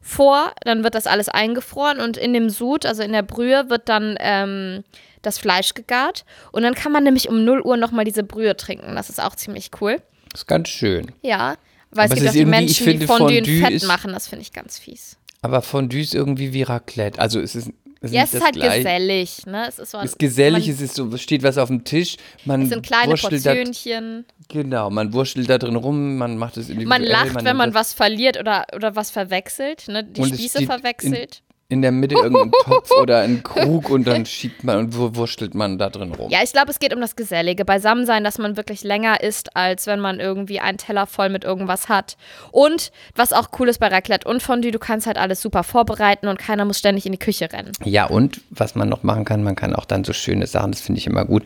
[0.00, 0.52] vor.
[0.64, 4.16] Dann wird das alles eingefroren und in dem Sud, also in der Brühe, wird dann
[4.20, 4.84] ähm,
[5.22, 6.24] das Fleisch gegart.
[6.52, 8.94] Und dann kann man nämlich um 0 Uhr nochmal diese Brühe trinken.
[8.94, 9.96] Das ist auch ziemlich cool.
[10.32, 11.12] Das ist ganz schön.
[11.22, 11.56] Ja,
[11.90, 14.12] weil Aber es gibt auch die Menschen, finde, die Fondue in Fondue Fett ist- machen.
[14.12, 15.16] Das finde ich ganz fies.
[15.40, 17.18] Aber Fondue ist irgendwie wie Raclette.
[17.18, 18.78] Also es ist, es Ja, es ist halt Gleiche.
[18.78, 19.46] gesellig.
[19.46, 19.66] Ne?
[19.68, 21.84] Es ist, so, Es ist gesellig, man, es ist so, es steht was auf dem
[21.84, 22.16] Tisch.
[22.44, 24.24] Man es sind kleine wurschtelt da, Portionchen.
[24.48, 27.00] Genau, man wurschtelt da drin rum, man macht es individuell.
[27.00, 30.04] Man lacht, wenn nimmt man was verliert oder, oder was verwechselt, ne?
[30.04, 31.42] die Spieße verwechselt.
[31.70, 35.54] In der Mitte irgendein Topf oder ein Krug und dann schiebt man und wur- wurschtelt
[35.54, 36.30] man da drin rum.
[36.30, 37.66] Ja, ich glaube, es geht um das Gesellige.
[37.66, 41.90] Beisammensein, dass man wirklich länger isst, als wenn man irgendwie einen Teller voll mit irgendwas
[41.90, 42.16] hat.
[42.52, 46.28] Und was auch cool ist bei Raclette und Fondue, du kannst halt alles super vorbereiten
[46.28, 47.72] und keiner muss ständig in die Küche rennen.
[47.84, 50.80] Ja, und was man noch machen kann, man kann auch dann so schöne Sachen, das
[50.80, 51.42] finde ich immer gut,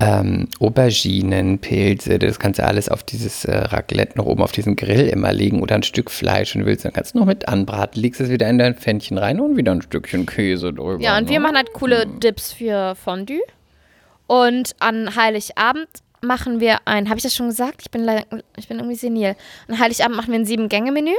[0.00, 4.76] ähm, Auberginen, Pilze, das kannst du alles auf dieses äh, Raclette noch oben auf diesen
[4.76, 8.00] Grill immer legen oder ein Stück Fleisch und willst, dann kannst du noch mit anbraten,
[8.00, 10.98] legst es wieder in dein Pfännchen rein und wieder ein Stückchen Käse drüber.
[11.00, 11.40] Ja, und wir ne?
[11.40, 13.42] machen halt coole Dips für Fondue.
[14.26, 15.88] Und an Heiligabend
[16.22, 17.82] machen wir ein, habe ich das schon gesagt?
[17.82, 18.24] Ich bin, leider,
[18.56, 19.36] ich bin irgendwie senil.
[19.68, 21.14] An Heiligabend machen wir ein Sieben-Gänge-Menü.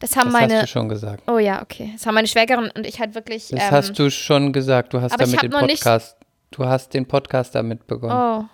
[0.00, 0.54] Das haben Das meine.
[0.54, 1.22] hast du schon gesagt.
[1.30, 1.90] Oh ja, okay.
[1.94, 3.48] Das haben meine Schwägerin und ich halt wirklich.
[3.48, 4.94] Das ähm, hast du schon gesagt.
[4.94, 6.16] Du hast damit den noch nicht- Podcast,
[6.50, 8.14] du hast den Podcast damit begonnen.
[8.42, 8.44] Oh.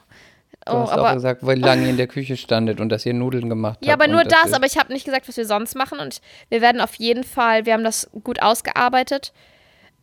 [0.67, 1.15] Du Oh, hast auch aber.
[1.15, 3.87] gesagt, wie lange ihr in der Küche standet und dass ihr Nudeln gemacht habt.
[3.87, 6.61] Ja, aber nur das, aber ich habe nicht gesagt, was wir sonst machen und wir
[6.61, 9.33] werden auf jeden Fall, wir haben das gut ausgearbeitet.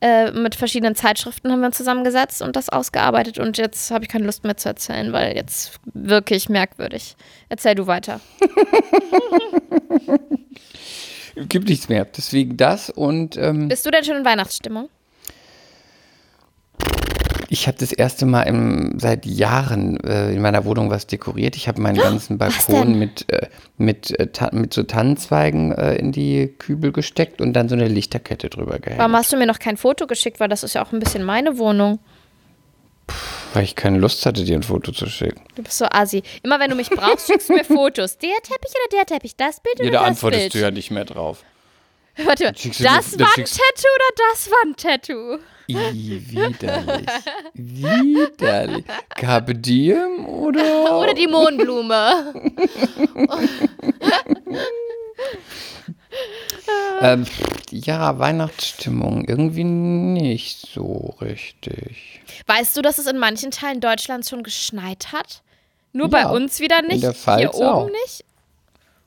[0.02, 4.10] Äh, mit verschiedenen Zeitschriften haben wir uns zusammengesetzt und das ausgearbeitet und jetzt habe ich
[4.10, 7.15] keine Lust mehr zu erzählen, weil jetzt wirklich merkwürdig.
[7.47, 8.19] Erzähl du weiter.
[11.49, 12.06] Gibt nichts mehr.
[12.06, 14.89] Deswegen das und ähm, Bist du denn schon in Weihnachtsstimmung?
[17.53, 21.55] Ich habe das erste Mal im, seit Jahren äh, in meiner Wohnung was dekoriert.
[21.55, 23.45] Ich habe meinen ganzen was Balkon mit, äh,
[23.77, 27.87] mit, äh, Ta mit so Tannenzweigen äh, in die Kübel gesteckt und dann so eine
[27.87, 28.97] Lichterkette drüber gehängt.
[28.97, 31.23] Warum hast du mir noch kein Foto geschickt, weil das ist ja auch ein bisschen
[31.23, 31.99] meine Wohnung.
[33.53, 35.43] Weil ich keine Lust hatte, dir ein Foto zu schicken.
[35.53, 36.23] Du bist so assi.
[36.41, 38.17] Immer wenn du mich brauchst, schickst du mir Fotos.
[38.17, 39.35] Der Teppich oder der Teppich?
[39.35, 40.53] Das Bild oder Ja, da das antwortest Bild?
[40.55, 41.43] du ja nicht mehr drauf.
[42.17, 42.51] Warte, mal.
[42.53, 45.37] das Wandtattoo oder das Wandtattoo?
[45.67, 47.08] Widerlich.
[47.54, 48.86] widerlich.
[49.15, 50.97] Carpe diem oder?
[50.99, 52.34] Oder die Mohnblume.
[57.02, 57.26] Ähm,
[57.71, 59.26] ja, Weihnachtsstimmung.
[59.26, 62.21] Irgendwie nicht so richtig.
[62.45, 65.41] Weißt du, dass es in manchen Teilen Deutschlands schon geschneit hat?
[65.91, 67.04] Nur bei Ja, uns wieder in nicht?
[67.04, 67.89] der Pfalz Hier oben auch.
[67.89, 68.23] nicht?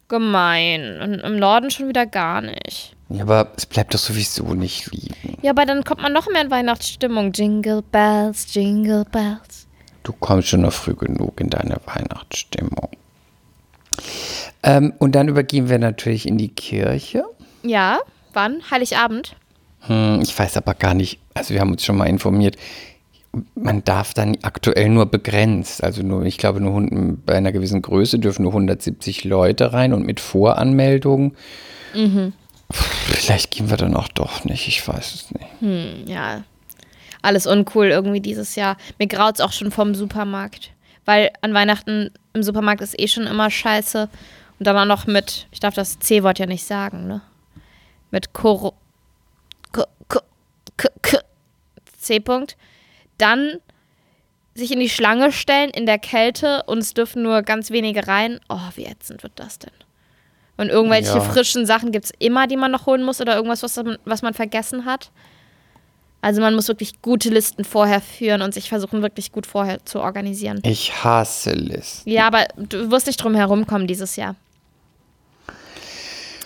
[0.08, 1.00] Gemein.
[1.00, 2.95] Und Im Norden schon wieder gar nicht.
[3.08, 5.38] Ja, aber es bleibt doch sowieso nicht liegen.
[5.42, 7.32] Ja, aber dann kommt man noch mehr in Weihnachtsstimmung.
[7.32, 9.66] Jingle Bells, Jingle Bells.
[10.02, 12.90] Du kommst schon noch früh genug in deine Weihnachtsstimmung.
[14.62, 17.24] Ähm, und dann übergehen wir natürlich in die Kirche.
[17.62, 18.00] Ja,
[18.32, 18.60] wann?
[18.70, 19.36] Heiligabend?
[19.82, 22.56] Hm, ich weiß aber gar nicht, also wir haben uns schon mal informiert,
[23.54, 26.86] man darf dann aktuell nur begrenzt, also nur, ich glaube, nur
[27.24, 31.34] bei einer gewissen Größe dürfen nur 170 Leute rein und mit Voranmeldung.
[32.70, 36.08] Vielleicht gehen wir dann auch doch nicht, ich weiß es nicht.
[36.08, 36.42] Ja,
[37.22, 38.76] alles uncool irgendwie dieses Jahr.
[38.98, 40.72] Mir graut's auch schon vom Supermarkt.
[41.04, 44.08] Weil an Weihnachten im Supermarkt ist eh schon immer scheiße.
[44.58, 47.20] Und dann auch noch mit, ich darf das C-Wort ja nicht sagen, ne?
[48.10, 48.74] Mit Koro.
[51.98, 52.56] C-Punkt.
[53.18, 53.60] Dann
[54.54, 58.40] sich in die Schlange stellen in der Kälte und es dürfen nur ganz wenige rein.
[58.48, 59.72] Oh, wie ätzend wird das denn?
[60.56, 61.20] Und irgendwelche Ja.
[61.20, 64.22] frischen Sachen gibt es immer, die man noch holen muss oder irgendwas, was man, was
[64.22, 65.10] man vergessen hat.
[66.22, 70.00] Also man muss wirklich gute Listen vorher führen und sich versuchen, wirklich gut vorher zu
[70.00, 70.60] organisieren.
[70.64, 72.08] Ich hasse Listen.
[72.10, 74.34] Ja, aber du wirst nicht drum herumkommen dieses Jahr.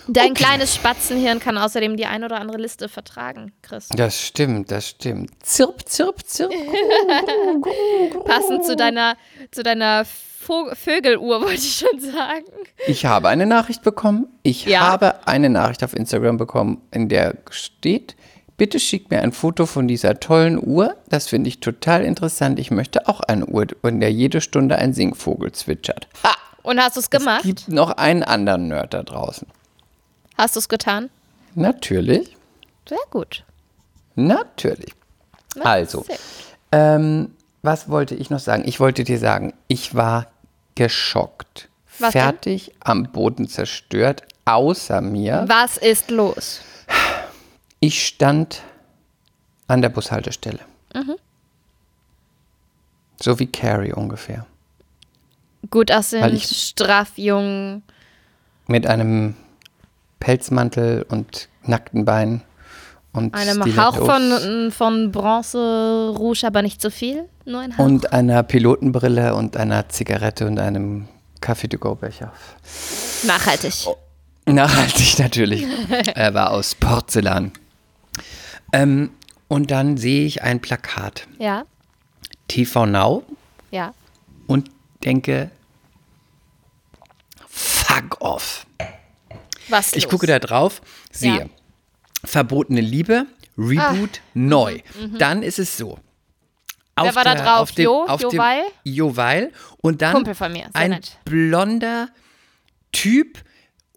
[0.07, 3.87] Dein kleines Spatzenhirn kann außerdem die ein oder andere Liste vertragen, Chris.
[3.89, 5.31] Das stimmt, das stimmt.
[5.45, 6.51] Zirp, zirp, zirp.
[8.25, 9.15] Passend zu deiner,
[9.51, 10.03] zu deiner
[10.41, 12.45] Vog Vögeluhr, wollte ich schon sagen.
[12.87, 14.27] Ich habe eine Nachricht bekommen.
[14.43, 14.81] Ich Ja.
[14.81, 18.15] habe eine Nachricht auf Instagram bekommen, in der steht,
[18.57, 20.95] bitte schick mir ein Foto von dieser tollen Uhr.
[21.09, 22.59] Das finde ich total interessant.
[22.59, 26.07] Ich möchte auch eine Uhr, in der jede Stunde ein Singvogel zwitschert.
[26.23, 26.35] Ha!
[26.63, 27.41] Und hast du es gemacht?
[27.43, 29.47] Gibt noch einen anderen Nerd da draußen.
[30.37, 31.09] Hast du es getan?
[31.55, 32.35] Natürlich,
[32.87, 33.43] Sehr gut.
[34.15, 34.93] natürlich.
[35.59, 36.17] Also, sehr-
[36.71, 38.63] ähm, was wollte ich noch sagen?
[38.65, 40.27] Ich wollte dir sagen, ich war
[40.75, 41.69] geschockt.
[41.99, 42.21] Was denn?
[42.21, 45.45] fertig, am Boden zerstört, außer mir.
[45.47, 46.61] Was ist los?
[47.79, 48.63] Ich stand
[49.67, 50.59] an der Bushaltestelle.
[53.21, 54.45] So wie Carrie ungefähr.
[55.69, 57.83] Gut aussehend, straff, jung.
[58.67, 59.35] Mit einem
[60.19, 62.41] Pelzmantel und nackten Beinen
[63.13, 67.27] und Einem Hauch von, von Bronze Rouge, aber nicht so viel.
[67.45, 67.83] Nur ein Hauch.
[67.83, 71.07] und einer Pilotenbrille und einer Zigarette und einem
[71.41, 72.31] Kaffee-to-go-Becher.
[73.23, 73.73] Nachhaltig.
[74.45, 75.65] Nachhaltig natürlich.
[76.15, 77.51] er war aus Porzellan.
[78.73, 79.11] Ähm,
[79.49, 81.27] und dann sehe ich ein Plakat.
[81.37, 81.65] Ja,
[82.47, 83.23] TV Now
[83.71, 83.93] ja.
[84.47, 84.69] und
[85.03, 85.51] denke,
[87.47, 88.65] fuck off.
[89.69, 90.11] Was Ich los?
[90.11, 91.45] gucke da drauf, sehe Ja.
[92.23, 93.25] Verbotene Liebe,
[93.57, 94.79] Reboot, neu.
[95.17, 95.99] Dann ist es so.
[96.95, 97.59] Auf war da der- drauf?
[97.61, 98.05] Auf dem, Jo?
[98.05, 98.63] auf Jo dem, Weil?
[98.83, 99.51] Jo Weil.
[99.81, 101.17] Und dann Kumpel von mir, sehr ein nett.
[101.25, 102.09] blonder
[102.91, 103.39] Typ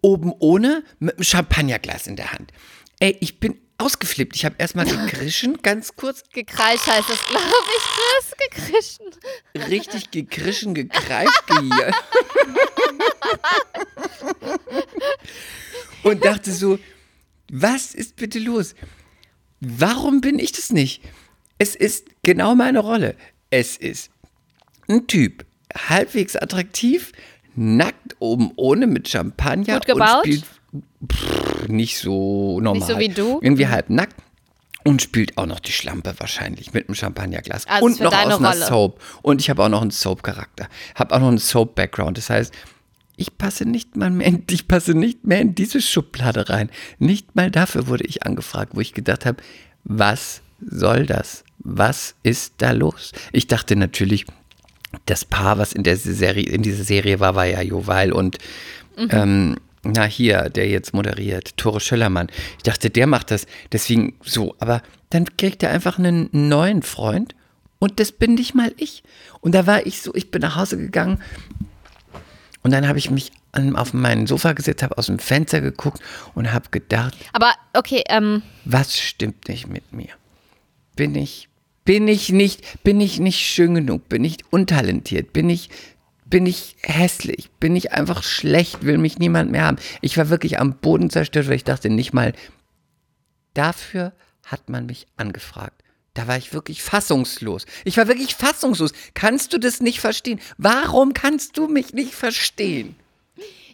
[0.01, 2.51] oben ohne mit einem Champagnerglas in der Hand.
[2.99, 4.35] Ey, ich bin ausgeflippt.
[4.35, 7.43] Ich habe erstmal gekrischen, ganz kurz, Gekreischt heißt das, glaube
[7.77, 8.31] ich, Chris.
[8.49, 9.05] Gekrischen.
[9.69, 11.43] richtig gekrischen, gekreift.
[11.47, 11.57] Ge
[16.03, 16.79] und dachte so,
[17.61, 18.75] was ist bitte los?
[19.59, 21.01] Warum bin ich das nicht?
[21.57, 23.15] Es ist genau meine Rolle.
[23.49, 24.11] Es ist
[24.89, 27.13] ein Typ, halbwegs attraktiv,
[27.55, 30.25] nackt oben ohne mit Champagner Gut gebaut?
[30.25, 30.45] und spielt
[31.11, 32.87] pff, nicht so normal.
[32.87, 33.39] so wie du?
[33.41, 34.15] Irgendwie halb nackt
[34.83, 38.49] und spielt auch noch die Schlampe wahrscheinlich mit einem Champagnerglas Also und noch aus einer
[38.49, 38.65] Rolle.
[38.65, 39.01] Soap.
[39.21, 42.17] Und ich habe auch noch einen Soap-Charakter, habe auch noch einen Soap-Background.
[42.17, 42.53] Das heißt,
[43.17, 46.69] ich passe nicht mal mehr, in, ich passe nicht mehr in diese Schublade rein.
[46.99, 49.37] Nicht mal dafür wurde ich angefragt, wo ich gedacht habe,
[49.83, 51.43] was soll das?
[51.59, 53.11] Was ist da los?
[53.31, 54.25] Ich dachte natürlich,
[55.05, 58.37] das Paar, was in der Serie, in dieser Serie war, war ja Joval und
[59.09, 62.27] ähm, na hier, der jetzt moderiert, Tore Schöllermann.
[62.57, 67.35] Ich dachte, der macht das deswegen so, aber dann kriegt er einfach einen neuen Freund
[67.79, 69.03] und das bin nicht mal ich.
[69.41, 71.21] Und da war ich so, ich bin nach Hause gegangen
[72.65, 76.01] und dann habe ich mich an, auf mein Sofa gesetzt, habe aus dem Fenster geguckt
[76.33, 80.09] und habe gedacht, Aber okay, ähm, was stimmt nicht mit mir?
[80.95, 81.47] Bin ich,
[81.83, 84.09] bin ich nicht, bin ich nicht schön genug?
[84.09, 85.31] Bin ich untalentiert?
[85.31, 85.69] Bin ich,
[86.25, 87.51] bin ich hässlich?
[87.59, 88.83] Bin ich einfach schlecht?
[88.83, 89.77] Will mich niemand mehr haben?
[90.01, 92.33] Ich war wirklich am Boden zerstört, weil ich dachte, nicht mal
[93.53, 94.11] dafür
[94.43, 95.83] hat man mich angefragt.
[96.15, 97.65] Da war ich wirklich fassungslos.
[97.83, 98.93] Ich war wirklich fassungslos.
[99.13, 100.39] Kannst du das nicht verstehen?
[100.57, 102.95] Warum kannst du mich nicht verstehen?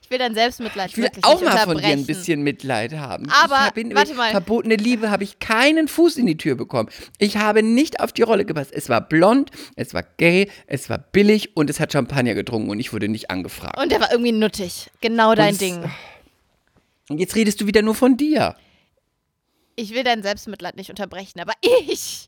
[0.03, 3.29] ich will dein Selbstmitleid Ich will auch mal von dir ein bisschen Mitleid haben.
[3.29, 4.31] Aber, ich hab in warte mal.
[4.31, 6.89] verbotene Liebe habe ich keinen Fuß in die Tür bekommen.
[7.17, 8.71] Ich habe nicht auf die Rolle gepasst.
[8.73, 12.79] Es war blond, es war gay, es war billig und es hat Champagner getrunken und
[12.81, 13.77] ich wurde nicht angefragt.
[13.79, 14.89] Und der war irgendwie nuttig.
[14.99, 15.89] Genau dein es- Ding.
[17.07, 18.57] Und jetzt redest du wieder nur von dir.
[19.77, 21.53] Ich will dein Selbstmitleid nicht unterbrechen, aber
[21.87, 22.27] ich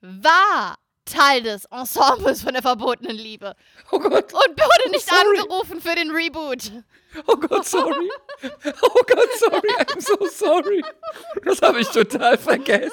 [0.00, 3.54] war Teil des Ensembles von der verbotenen Liebe
[3.92, 5.38] Oh Gott, und wurde nicht Sorry.
[5.38, 6.72] angerufen für den Reboot.
[7.28, 8.10] oh Gott, sorry.
[8.82, 10.82] Oh Gott, sorry, I'm so sorry.
[11.44, 12.90] Das habe ich total vergessen.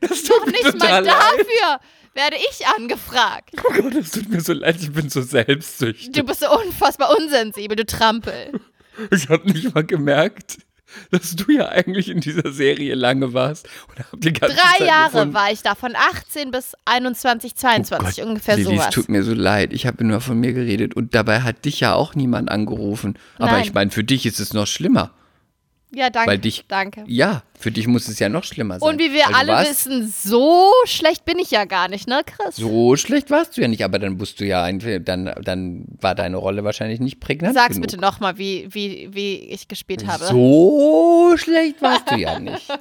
[0.00, 1.14] Das tut mir Nicht total mal leid.
[1.38, 1.80] dafür
[2.14, 3.50] werde ich angefragt.
[3.58, 6.12] Oh Gott, das tut mir so leid, ich bin so selbstsüchtig.
[6.12, 8.58] Du bist so unfassbar unsensibel, du Trampel.
[9.12, 10.56] Ich habe nicht mal gemerkt,
[11.10, 13.68] dass du ja eigentlich in dieser Serie lange warst.
[13.88, 17.54] Und hab die ganze Drei Zeit Jahre gefunden, war ich da, von 18 bis 21,
[17.54, 18.88] 22, Oh Gott, ungefähr Lilly, sowas.
[18.88, 19.72] Es tut mir so leid.
[19.72, 23.18] Ich habe nur von mir geredet und dabei hat dich ja auch niemand angerufen.
[23.38, 23.62] Aber Nein.
[23.62, 25.12] ich meine, für dich ist es noch schlimmer.
[25.90, 26.30] Ja, danke.
[26.30, 27.04] Weil dich- danke.
[27.06, 28.88] Ja, für dich muss es ja noch schlimmer sein.
[28.88, 32.56] Und wie wir alle warst, wissen, so schlecht bin ich ja gar nicht, ne, Chris?
[32.56, 36.36] So schlecht warst du ja nicht, aber dann wusst du ja, dann, dann war deine
[36.36, 37.82] Rolle wahrscheinlich nicht prägnant Sag's genug.
[37.88, 40.24] bitte nochmal, wie, wie, wie ich gespielt habe.
[40.26, 42.68] So schlecht warst du ja nicht.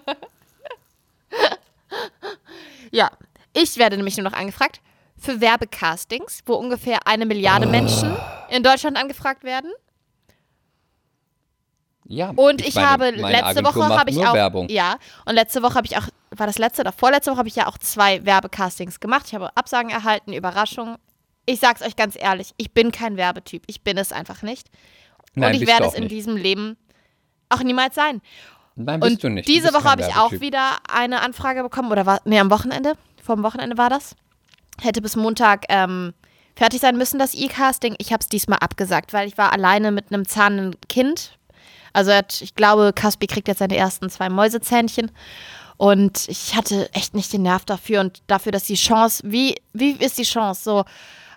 [2.92, 3.12] Ja,
[3.54, 4.82] ich werde nämlich nur noch angefragt
[5.18, 8.16] für Werbecastings, wo ungefähr eine Milliarde Menschen
[8.50, 9.72] in Deutschland angefragt werden.
[12.10, 14.70] Ja, Und ich, meine, habe letzte Agentur Woche habe ich auch Werbung.
[14.70, 17.56] ja und letzte Woche habe ich auch war das letzte oder vorletzte Woche habe ich
[17.56, 19.26] ja auch zwei Werbecastings gemacht.
[19.28, 20.98] Ich habe Absagen erhalten, Überraschung.
[21.46, 23.64] Ich sag's euch ganz ehrlich, ich bin kein Werbetyp.
[23.68, 24.70] Ich bin es einfach nicht.
[25.36, 26.12] Nein, und ich werde es in nicht.
[26.12, 26.78] diesem Leben
[27.50, 28.22] auch niemals sein.
[28.76, 29.48] Nein, bist und du nicht.
[29.48, 32.94] Du diese Woche habe ich auch wieder eine Anfrage bekommen, oder war, nee, am Wochenende,
[33.22, 34.16] vor dem Wochenende war das.
[34.82, 36.14] Hätte bis Montag ähm,
[36.56, 37.96] fertig sein müssen, das E-Casting.
[37.98, 41.37] Ich habe es diesmal abgesagt, weil ich war alleine mit einem zahnenden Kind.
[41.98, 45.10] Also hat, ich glaube, Caspi kriegt jetzt seine ersten zwei Mäusezähnchen.
[45.78, 49.94] Und ich hatte echt nicht den Nerv dafür und dafür, dass die Chance, wie, wie
[49.94, 50.62] ist die Chance?
[50.64, 50.86] So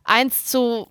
[0.04, 0.88] eins zu,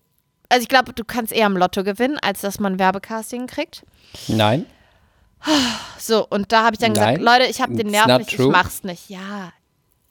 [0.50, 3.84] also ich glaube, du kannst eher im Lotto gewinnen, als dass man Werbecasting kriegt.
[4.28, 4.66] Nein.
[6.00, 8.38] So, und da habe ich dann Nein, gesagt, Leute, ich habe den Nerv nicht, ich
[8.38, 8.50] true.
[8.50, 9.08] mach's nicht.
[9.08, 9.54] Ja,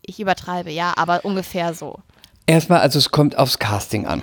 [0.03, 1.99] ich übertreibe, ja, aber ungefähr so.
[2.47, 4.23] Erstmal, also es kommt aufs Casting an.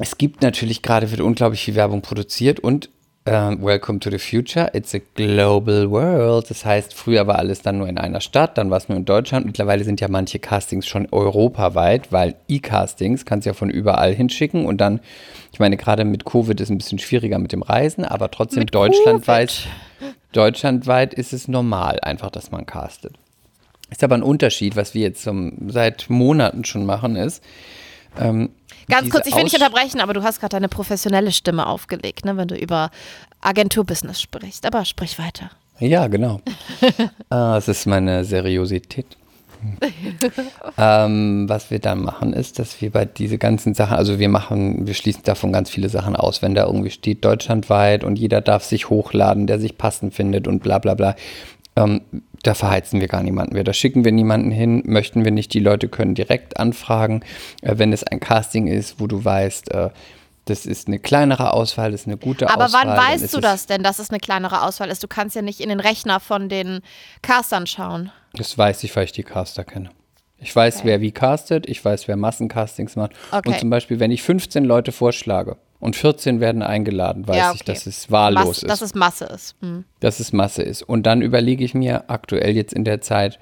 [0.00, 2.90] Es gibt natürlich gerade, wird unglaublich viel Werbung produziert und
[3.24, 6.50] ähm, Welcome to the Future, it's a global world.
[6.50, 9.04] Das heißt, früher war alles dann nur in einer Stadt, dann war es nur in
[9.04, 9.46] Deutschland.
[9.46, 14.66] Mittlerweile sind ja manche Castings schon europaweit, weil E-Castings kannst du ja von überall hinschicken
[14.66, 15.00] und dann,
[15.52, 18.60] ich meine, gerade mit Covid ist es ein bisschen schwieriger mit dem Reisen, aber trotzdem
[18.60, 19.68] Mit deutschlandweit,
[20.32, 23.14] deutschlandweit ist es normal einfach, dass man castet.
[23.90, 27.42] Ist aber ein Unterschied, was wir jetzt um, seit Monaten schon machen, ist.
[28.18, 28.50] Ähm,
[28.92, 32.36] Ganz kurz, ich will nicht unterbrechen, aber du hast gerade deine professionelle Stimme aufgelegt, ne,
[32.36, 32.90] wenn du über
[33.40, 34.66] Agenturbusiness sprichst.
[34.66, 35.50] Aber sprich weiter.
[35.78, 36.40] Ja, genau.
[37.30, 39.06] ah, es ist meine Seriosität.
[40.76, 44.86] ähm, was wir dann machen, ist, dass wir bei diese ganzen Sachen, also wir machen,
[44.86, 46.42] wir schließen davon ganz viele Sachen aus.
[46.42, 50.62] Wenn da irgendwie steht deutschlandweit und jeder darf sich hochladen, der sich passend findet und
[50.62, 51.14] bla bla bla,
[51.76, 52.02] ähm,
[52.42, 53.64] da verheizen wir gar niemanden mehr.
[53.64, 55.54] Da schicken wir niemanden hin, möchten wir nicht.
[55.54, 57.22] Die Leute können direkt anfragen,
[57.62, 59.90] äh, wenn es ein Casting ist, wo du weißt, äh,
[60.46, 62.86] das ist eine kleinere Auswahl, das ist eine gute Aber Auswahl.
[62.86, 65.02] wann dann weißt du das denn, dass es eine kleinere Auswahl ist?
[65.02, 66.80] Du kannst ja nicht in den Rechner von den
[67.22, 68.10] Castern schauen.
[68.32, 69.90] Das weiß ich, weil ich die Caster kenne.
[70.38, 70.86] Ich weiß, Okay.
[70.88, 73.12] wer wie castet, ich weiß, wer Massencastings macht.
[73.30, 73.48] Okay.
[73.50, 77.62] Und zum Beispiel, wenn ich 15 Leute vorschlage und 14 werden eingeladen, weiß Ja, ich,
[77.62, 77.72] okay.
[77.72, 79.56] dass es wahllos Mass, ist, Dass es Masse ist.
[79.60, 79.84] Hm.
[79.98, 80.82] dass es Masse ist.
[80.82, 83.40] Und dann überlege ich mir aktuell jetzt in der Zeit,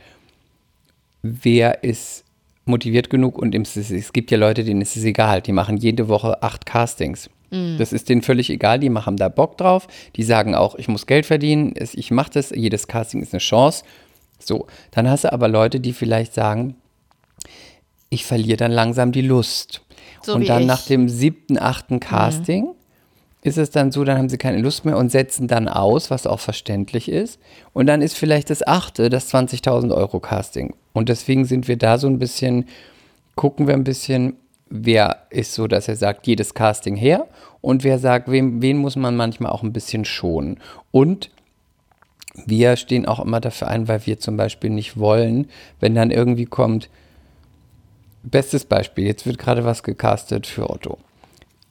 [1.23, 2.25] wer ist
[2.65, 5.43] motiviert genug und es, gibt ja Leute, denen ist es egal.
[5.43, 7.29] Die machen jede Woche acht Castings.
[7.79, 9.89] Das ist denen völlig egal, die machen da Bock drauf.
[10.15, 13.85] Die sagen auch, ich muss Geld verdienen, ich mache das, jedes Casting ist eine Chance.
[14.39, 16.77] So, dann hast du aber Leute, die vielleicht sagen,
[18.09, 19.83] ich verliere dann langsam die Lust.
[20.23, 20.69] So und dann ich.
[20.69, 22.75] nach dem siebten, achten Casting
[23.43, 26.27] ist es dann so, dann haben sie keine Lust mehr und setzen dann aus, was
[26.27, 27.41] auch verständlich ist.
[27.73, 30.75] Und dann ist vielleicht das achte, das 20.000 Euro Casting.
[30.93, 32.67] Und deswegen sind wir da so ein bisschen,
[33.37, 34.35] gucken wir ein bisschen,
[34.69, 37.27] wer ist so, dass er sagt, jedes Casting her
[37.63, 40.59] und wer sagt, wem, wen muss man manchmal auch ein bisschen schonen.
[40.91, 41.31] Und
[42.47, 45.49] wir stehen auch immer dafür ein, weil wir zum Beispiel nicht wollen,
[45.81, 46.91] wenn dann irgendwie kommt,
[48.23, 50.99] bestes Beispiel, jetzt wird gerade was gecastet für Otto.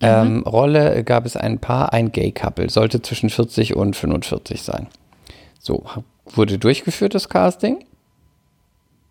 [0.01, 4.87] Ähm, Rolle gab es ein Paar, ein Gay-Couple, sollte zwischen 40 und 45 sein.
[5.59, 5.83] So,
[6.25, 7.83] wurde durchgeführt das Casting.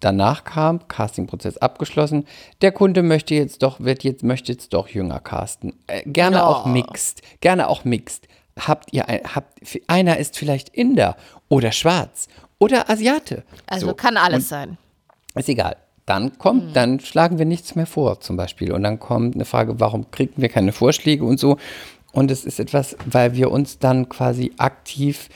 [0.00, 2.24] Danach kam Castingprozess abgeschlossen.
[2.62, 5.74] Der Kunde möchte jetzt doch, wird jetzt, möchte jetzt doch jünger casten.
[5.88, 6.46] Äh, gerne Ja.
[6.46, 7.20] auch mixed.
[7.40, 8.28] Gerne auch mixed.
[8.58, 11.16] Habt ihr ein, habt, einer ist vielleicht Inder
[11.48, 13.42] oder schwarz oder Asiate.
[13.66, 13.94] Also So.
[13.94, 14.78] kann alles Und sein.
[15.34, 15.76] ist egal.
[16.08, 18.72] Dann kommt, dann schlagen wir nichts mehr vor, zum Beispiel.
[18.72, 21.58] Und dann kommt eine Frage, warum kriegen wir keine Vorschläge und so.
[22.12, 25.28] Und es ist etwas, weil wir uns dann quasi aktiv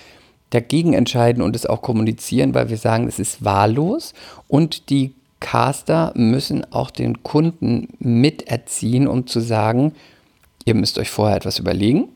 [0.48, 4.14] dagegen entscheiden und es auch kommunizieren, weil wir sagen, es ist wahllos
[4.48, 9.92] und die Caster müssen auch den Kunden miterziehen, um zu sagen,
[10.64, 12.08] ihr müsst euch vorher etwas überlegen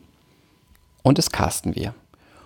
[1.03, 1.93] und das casten wir.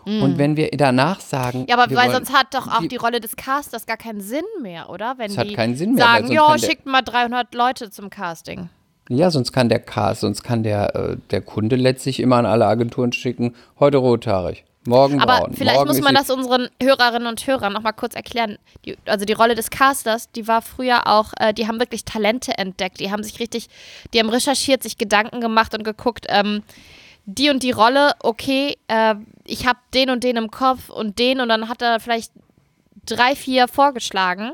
[0.06, 1.66] Und wenn wir danach sagen.
[1.70, 4.22] Ja, aber weil wollen- sonst hat doch auch die- die Rolle des Casters gar keinen
[4.22, 5.16] Sinn mehr, oder?
[5.18, 8.70] Wenn Es hat die keinen Sinn mehr, sagen, ja, schickt mal 300 Leute zum Casting.
[9.10, 12.66] Ja, sonst kann der Cast, sonst kann der, äh, der Kunde letztlich immer an alle
[12.66, 15.54] Agenturen schicken, heute rothaarig, morgen Aber braun.
[15.54, 18.58] vielleicht morgen muss man das unseren Hörerinnen und Hörern noch mal kurz erklären.
[18.86, 22.58] Die, also die Rolle des Casters, die war früher auch, äh, die haben wirklich Talente
[22.58, 23.00] entdeckt.
[23.02, 23.68] Die haben sich richtig,
[24.14, 26.64] die haben recherchiert, sich Gedanken gemacht und geguckt, ähm,
[27.26, 31.40] die und die Rolle, okay, äh, ich habe den und den im Kopf und den
[31.40, 32.32] und dann hat er vielleicht
[33.06, 34.54] drei, vier vorgeschlagen.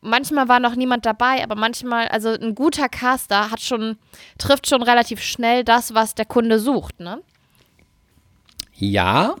[0.00, 3.98] Manchmal war noch niemand dabei, aber manchmal, also ein guter Caster hat schon,
[4.38, 7.22] trifft schon relativ schnell das, was der Kunde sucht, ne?
[8.74, 9.36] Ja,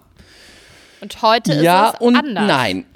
[1.00, 2.46] Und heute ja ist es und anders.
[2.46, 2.86] nein.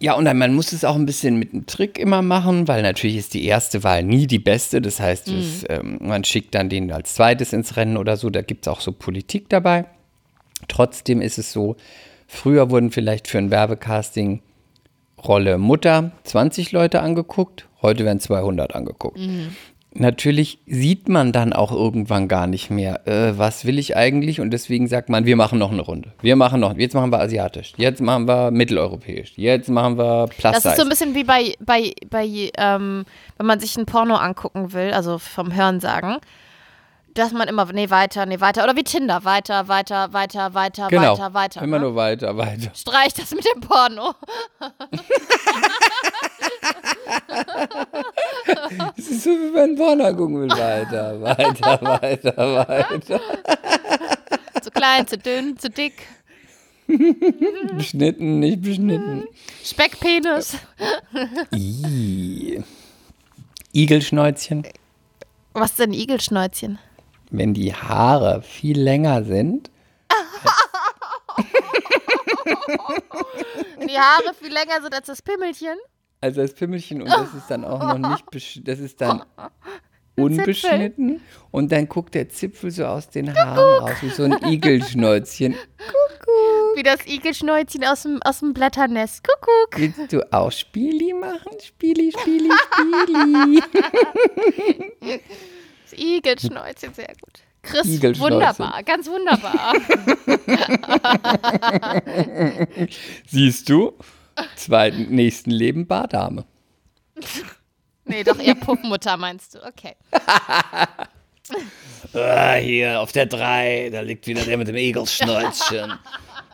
[0.00, 2.82] Ja, und dann, man muss es auch ein bisschen mit einem Trick immer machen, weil
[2.82, 4.80] natürlich ist die erste Wahl nie die beste.
[4.80, 5.38] Das heißt, Mhm.
[5.38, 8.30] es, ähm, man schickt dann den als zweites ins Rennen oder so.
[8.30, 9.84] Da gibt es auch so Politik dabei.
[10.68, 11.76] Trotzdem ist es so,
[12.26, 14.42] früher wurden vielleicht für ein Werbecasting
[15.22, 19.18] Rolle Mutter 20 Leute angeguckt, heute werden 200 angeguckt.
[19.92, 24.52] Natürlich sieht man dann auch irgendwann gar nicht mehr, äh, was will ich eigentlich und
[24.52, 26.12] deswegen sagt man, wir machen noch eine Runde.
[26.22, 30.52] Wir machen noch, jetzt machen wir asiatisch, jetzt machen wir mitteleuropäisch, jetzt machen wir Plus
[30.52, 33.04] Das ist so ein bisschen wie bei, bei, bei ähm,
[33.36, 36.18] wenn man sich ein Porno angucken will, also vom Hörensagen,
[37.14, 38.64] dass man immer, nee, weiter, nee, weiter.
[38.64, 41.62] Oder wie Tinder, weiter, weiter, weiter, weiter, Genau, weiter, weiter.
[41.62, 41.86] immer ne?
[41.86, 42.70] nur weiter, weiter.
[42.74, 44.14] Streich das mit dem Porno.
[48.96, 53.20] Es ist so, wie man Porno gucken will, weiter, weiter, weiter, weiter.
[54.62, 55.94] Zu klein, zu dünn, zu dick.
[57.76, 59.24] Beschnitten, nicht beschnitten.
[59.64, 60.56] Speckpenis.
[63.72, 64.66] Igelschnäuzchen.
[65.52, 66.78] Was ist denn Igelschnäuzchen?
[67.30, 69.70] Wenn die Haare viel länger sind.
[73.88, 75.76] Die Haare viel länger sind als das Pimmelchen.
[76.20, 79.24] Also das Pimmelchen und das ist dann auch noch nicht, das ist dann
[80.16, 85.54] unbeschnitten und dann guckt der Zipfel so aus den Haaren raus, wie so ein Igelschnäuzchen.
[86.74, 89.24] Wie das Igelschnäuzchen aus dem, aus dem Blätternest.
[89.26, 89.78] Kuckuck.
[89.78, 91.52] Willst du auch Spieli machen?
[91.60, 93.62] Spieli, Spieli, Spieli.
[95.90, 97.40] Das Igelschnäuzchen, sehr gut.
[97.62, 99.74] Chris, wunderbar, ganz wunderbar.
[103.26, 103.92] Siehst du?
[104.56, 106.44] Zweiten, nächsten Leben Bardame.
[108.04, 109.66] nee, doch eher Puffmutter meinst du.
[109.66, 109.96] Okay.
[112.14, 115.98] Ah, hier auf der 3, da liegt wieder der mit dem Igelschnäuzchen.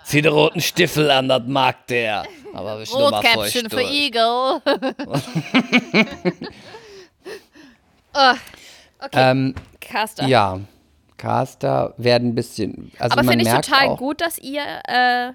[0.04, 2.24] Zieh den roten Stiefel an, das mag der.
[2.54, 3.82] Aber ich Rotkäppchen für.
[3.82, 4.22] Igel.
[8.14, 8.34] oh,
[9.06, 10.26] okay, Ähm, Caster.
[10.26, 10.60] ja,
[11.16, 12.92] Caster werden ein bisschen.
[12.98, 15.32] Also Aber finde ich total auch, gut, dass ihr, äh,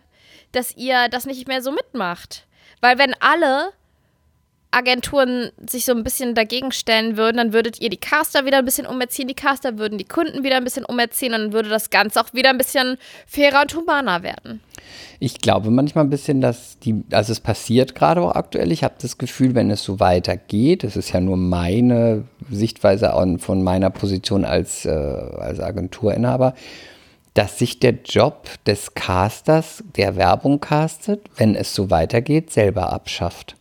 [0.51, 2.47] dass ihr das nicht mehr so mitmacht.
[2.81, 3.71] Weil wenn alle
[4.71, 8.65] Agenturen sich so ein bisschen dagegen stellen würden, dann würdet ihr die Caster wieder ein
[8.65, 11.89] bisschen umerziehen, die Caster würden die Kunden wieder ein bisschen umerziehen und dann würde das
[11.89, 12.97] Ganze auch wieder ein bisschen
[13.27, 14.61] fairer und humaner werden.
[15.19, 18.71] Ich glaube manchmal ein bisschen, dass die, also es passiert gerade auch aktuell.
[18.71, 23.63] Ich habe das Gefühl, wenn es so weitergeht, das ist ja nur meine Sichtweise von
[23.63, 26.55] meiner Position als, äh, als Agenturinhaber,
[27.33, 33.55] dass sich der Job des Casters, der Werbung castet, wenn es so weitergeht, selber abschafft.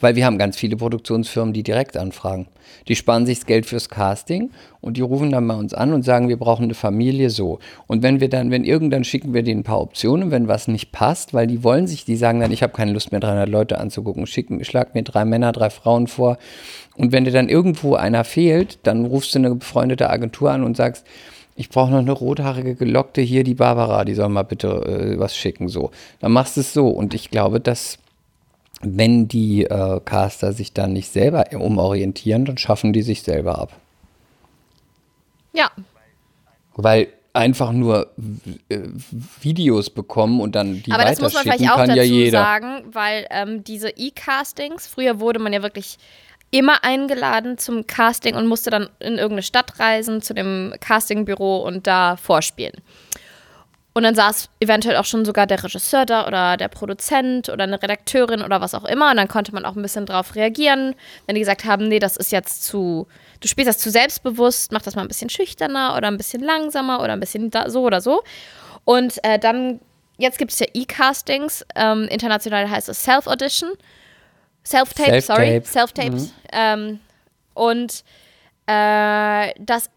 [0.00, 2.46] Weil wir haben ganz viele Produktionsfirmen, die direkt anfragen.
[2.86, 6.04] Die sparen sich das Geld fürs Casting und die rufen dann bei uns an und
[6.04, 7.58] sagen, wir brauchen eine Familie so.
[7.86, 10.92] Und wenn wir dann, wenn irgendwann schicken wir denen ein paar Optionen, wenn was nicht
[10.92, 13.78] passt, weil die wollen sich, die sagen dann, ich habe keine Lust mehr 300 Leute
[13.78, 16.38] anzugucken, schicken, schlag mir drei Männer, drei Frauen vor.
[16.96, 20.76] Und wenn dir dann irgendwo einer fehlt, dann rufst du eine befreundete Agentur an und
[20.76, 21.06] sagst,
[21.58, 25.36] ich brauche noch eine rothaarige Gelockte hier, die Barbara, die soll mal bitte äh, was
[25.36, 25.90] schicken, so.
[26.20, 26.86] Dann machst du es so.
[26.86, 27.98] Und ich glaube, dass
[28.80, 33.72] wenn die äh, Caster sich dann nicht selber umorientieren, dann schaffen die sich selber ab.
[35.52, 35.70] Ja,
[36.74, 38.10] Weil einfach nur
[38.68, 38.78] äh,
[39.40, 42.40] Videos bekommen und dann die aber das muss man vielleicht auch dazu ja jeder.
[42.40, 45.98] sagen, weil ähm, diese E-Castings, früher wurde man ja wirklich
[46.50, 51.86] immer eingeladen zum Casting und musste dann in irgendeine Stadt reisen, zu dem Castingbüro und
[51.86, 52.74] da vorspielen.
[53.94, 57.82] Und dann saß eventuell auch schon sogar der Regisseur da oder der Produzent oder eine
[57.82, 59.10] Redakteurin oder was auch immer.
[59.10, 60.94] Und dann konnte man auch ein bisschen drauf reagieren,
[61.26, 63.08] wenn die gesagt haben, nee, das ist jetzt zu,
[63.40, 67.02] du spielst das zu selbstbewusst, mach das mal ein bisschen schüchterner oder ein bisschen langsamer
[67.02, 68.22] oder ein bisschen da, so oder so.
[68.84, 69.80] Und äh, dann,
[70.16, 73.70] jetzt gibt es ja E-Castings, ähm, international heißt es Self-Audition.
[74.64, 75.62] Self-Tape, sorry.
[75.64, 75.66] Self-Tape.
[75.66, 76.34] Self-Tapes.
[76.52, 77.00] Ähm,
[77.54, 78.04] und
[78.66, 79.90] äh, das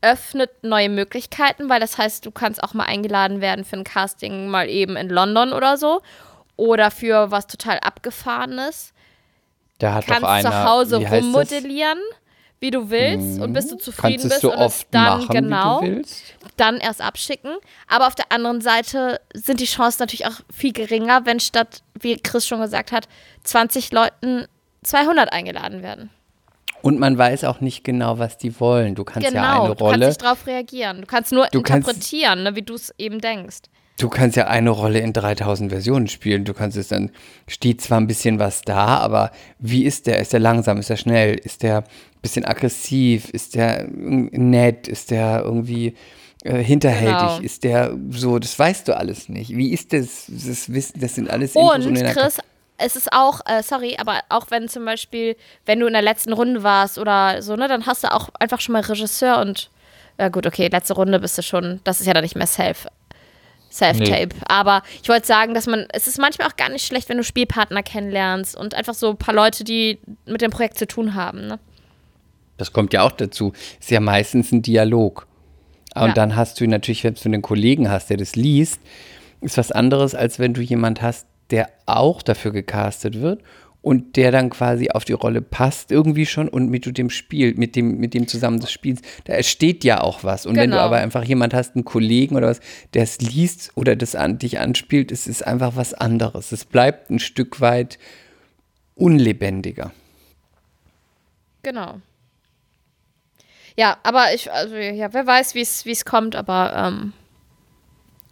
[0.00, 4.48] öffnet neue Möglichkeiten, weil das heißt, du kannst auch mal eingeladen werden für ein Casting
[4.48, 6.00] mal eben in London oder so.
[6.56, 8.92] Oder für was total abgefahrenes.
[9.78, 11.24] Da hat Kannst doch einer, zu Hause wie heißt das?
[11.24, 11.34] Mhm.
[11.34, 11.98] rummodellieren,
[12.58, 13.40] wie du willst.
[13.40, 15.80] Und bis du zufrieden Kannst bist so und es oft dann machen, genau
[16.58, 17.56] dann erst abschicken.
[17.86, 22.16] Aber auf der anderen Seite sind die Chancen natürlich auch viel geringer, wenn statt, wie
[22.16, 23.08] Chris schon gesagt hat,
[23.44, 24.46] 20 Leuten
[24.82, 26.10] 200 eingeladen werden.
[26.82, 28.94] Und man weiß auch nicht genau, was die wollen.
[28.94, 31.00] Du kannst ja genau, eine du kannst Rolle, nicht drauf reagieren.
[31.00, 33.58] Du kannst nur Du kannst- interpretieren, ne, wie du es eben denkst.
[33.98, 36.44] du kannst ja eine Rolle in 3000 Versionen spielen.
[36.44, 37.10] Du kannst es dann,
[37.48, 40.20] steht zwar ein bisschen was da, aber wie ist der?
[40.20, 40.78] Ist der langsam?
[40.78, 41.34] Ist der schnell?
[41.34, 41.84] Ist der ein
[42.22, 43.28] bisschen aggressiv?
[43.30, 44.86] Ist der nett?
[44.86, 45.94] Ist der irgendwie
[46.44, 47.18] äh, hinterhältig?
[47.18, 47.38] Genau.
[47.40, 48.38] Ist der so?
[48.38, 49.56] Das weißt du alles nicht.
[49.56, 50.26] Wie ist das?
[50.28, 52.38] Das Wissen, das sind alles Infos Und Chris,
[52.78, 56.32] es ist auch, äh, sorry, aber auch wenn zum Beispiel, wenn du in der letzten
[56.32, 59.70] Runde warst oder so, ne, dann hast du auch einfach schon mal Regisseur und,
[60.18, 62.86] ja gut, okay, letzte Runde bist du schon, das ist ja dann nicht mehr Self.
[63.70, 64.30] Self-Tape.
[64.48, 67.22] Aber ich wollte sagen, dass man, es ist manchmal auch gar nicht schlecht, wenn du
[67.24, 71.46] Spielpartner kennenlernst und einfach so ein paar Leute, die mit dem Projekt zu tun haben.
[71.46, 71.58] Ne?
[72.56, 73.52] Das kommt ja auch dazu.
[73.78, 75.26] Ist ja meistens ein Dialog.
[75.94, 76.12] Und Ja.
[76.14, 78.80] dann hast du natürlich, wenn du einen Kollegen hast, der das liest,
[79.42, 83.42] ist was anderes, als wenn du jemand hast, der auch dafür gecastet wird
[83.80, 87.76] und der dann quasi auf die Rolle passt irgendwie schon und mit dem Spiel, mit
[87.76, 90.46] dem, mit dem zusammen das spielst, da entsteht ja auch was.
[90.46, 90.86] Und wenn du Genau.
[90.86, 92.60] aber einfach jemand hast, einen Kollegen oder was,
[92.94, 96.52] der es liest oder das an dich anspielt, es ist einfach was anderes.
[96.52, 97.98] Es bleibt ein Stück weit
[98.94, 99.92] unlebendiger.
[101.62, 102.00] Genau.
[103.76, 107.12] Ja, aber ich, also ja, wer weiß, wie es kommt, aber ähm,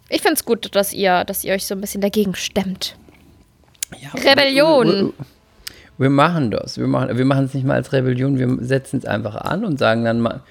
[0.09, 2.97] ich finde es gut, dass ihr, dass ihr euch so ein bisschen dagegen stemmt.
[3.91, 5.13] Ja, Rebellion.
[5.97, 6.77] Wir machen das.
[6.77, 8.37] Wir machen wir machen es nicht mal als Rebellion.
[8.37, 10.41] Wir setzen es einfach an und sagen dann mal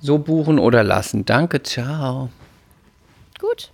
[0.00, 1.24] so buchen oder lassen.
[1.24, 2.30] Danke, ciao.
[3.40, 3.70] Gut.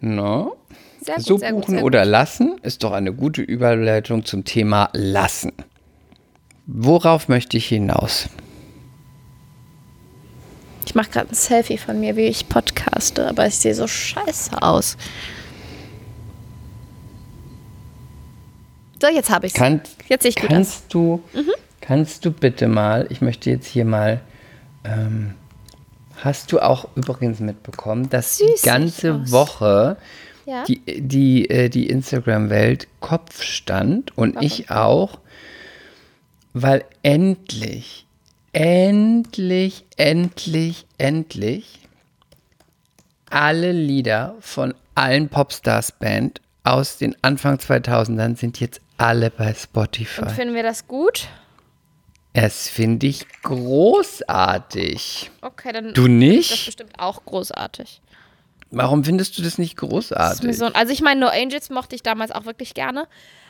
[0.00, 0.56] No.
[1.00, 4.44] Sehr gut, So sehr gut, buchen sehr oder lassen ist doch eine gute Überleitung zum
[4.44, 5.52] Thema lassen.
[6.66, 8.28] Worauf möchte ich hinaus?
[10.86, 14.60] Ich mache gerade ein Selfie von mir, wie ich podcaste, aber ich sehe so scheiße
[14.60, 14.96] aus.
[19.00, 19.80] So, jetzt habe ich es.
[20.08, 20.50] Jetzt sehe ich gut aus.
[20.50, 21.22] kannst du,
[21.80, 24.20] kannst du bitte mal, ich möchte jetzt hier mal,
[24.84, 25.34] ähm,
[26.16, 29.30] hast du auch übrigens mitbekommen, dass Süß die ganze aus.
[29.30, 29.96] Woche
[30.44, 30.64] Ja.
[30.64, 35.18] die, die, äh, die Instagram-Welt Kopf stand und ich auch,
[36.52, 38.06] weil endlich,
[38.52, 41.78] endlich, endlich, endlich
[43.30, 50.22] alle Lieder von allen Popstars-Band aus den Anfang 2000ern sind jetzt alle bei Spotify.
[50.22, 51.28] Und finden wir das gut?
[52.32, 55.30] Es finde ich großartig.
[55.42, 56.66] Okay, dann Du ist das nicht?
[56.66, 58.00] bestimmt auch großartig.
[58.70, 60.56] Warum findest du das nicht Das ist großartig?
[60.56, 63.08] so, also ich meine, No Angels mochte ich damals auch wirklich gerne,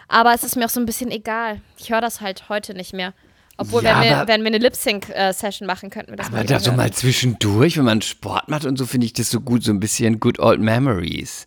[0.08, 1.60] aber es ist mir auch so ein bisschen egal.
[1.76, 3.12] Ich höre das halt heute nicht mehr.
[3.58, 6.58] Obwohl, Ja, wenn, wir, aber- wenn wir eine Lip-Sync-Session machen, könnten wir das Aber da
[6.58, 9.70] so mal zwischendurch, wenn man Sport macht und so, finde ich das so gut, so
[9.72, 11.44] ein bisschen Good Old Memories.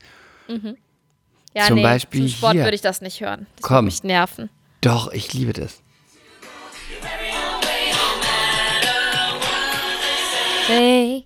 [1.56, 2.64] Ja, zum nee, Beispiel zum Sport hier.
[2.64, 3.48] würde ich das nicht hören.
[3.56, 3.76] Das Komm.
[3.78, 4.50] würde mich nerven.
[4.82, 5.82] Doch, ich liebe das.
[10.68, 11.26] They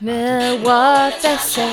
[0.00, 1.68] know what they say.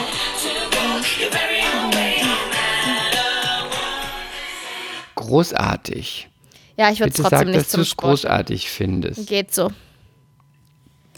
[5.16, 6.30] Großartig.
[6.78, 8.08] Ja, ich würde es Bitte trotzdem sag, nicht dass du zum es Sport.
[8.10, 9.28] großartig findest.
[9.28, 9.72] Geht so.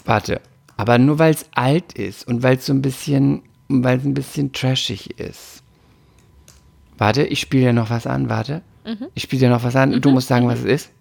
[0.04, 0.40] Warte,
[0.76, 4.14] aber nur weil es alt ist und weil es so ein bisschen, weil es ein
[4.14, 5.61] bisschen trashig ist.
[7.02, 8.62] Warte, ich spiele dir noch was an, warte.
[8.84, 9.08] Mhm.
[9.14, 10.92] Ich spiele dir noch was an und du musst sagen, was es ist.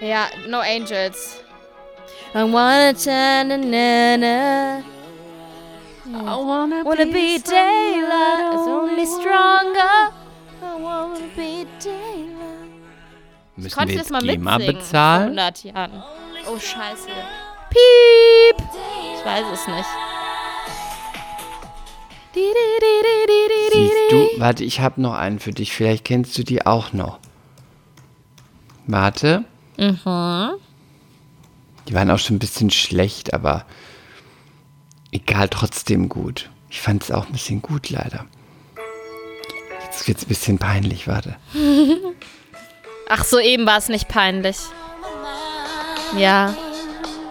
[0.00, 1.42] Ja, No Angels.
[2.36, 4.78] I wanna turn na na na.
[6.06, 8.54] I wanna, be, daylight.
[8.54, 10.12] It's only stronger.
[10.62, 12.70] I wanna be daylight.
[13.56, 14.66] Müssen wir das jetzt mal mitsingen?
[14.66, 15.36] Bezahlen?
[15.36, 16.04] 100 Jahren.
[16.46, 17.10] Oh, scheiße.
[17.74, 18.66] Piep.
[19.18, 19.88] Ich weiß es nicht.
[23.72, 25.72] Siehst du, warte, ich habe noch einen für dich.
[25.72, 27.18] Vielleicht kennst du die auch noch.
[28.86, 29.44] Warte.
[29.76, 30.50] Mhm.
[31.88, 33.64] Die waren auch schon ein bisschen schlecht, aber
[35.12, 36.50] egal, trotzdem gut.
[36.70, 38.26] Ich fand es auch ein bisschen gut, leider.
[39.84, 41.36] Jetzt wird's ein bisschen peinlich, warte.
[43.08, 44.56] Ach so, eben war es nicht peinlich.
[46.16, 46.54] Ja.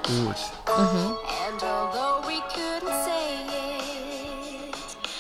[0.04, 0.38] Gut.
[0.68, 4.76] And although we couldn't say it,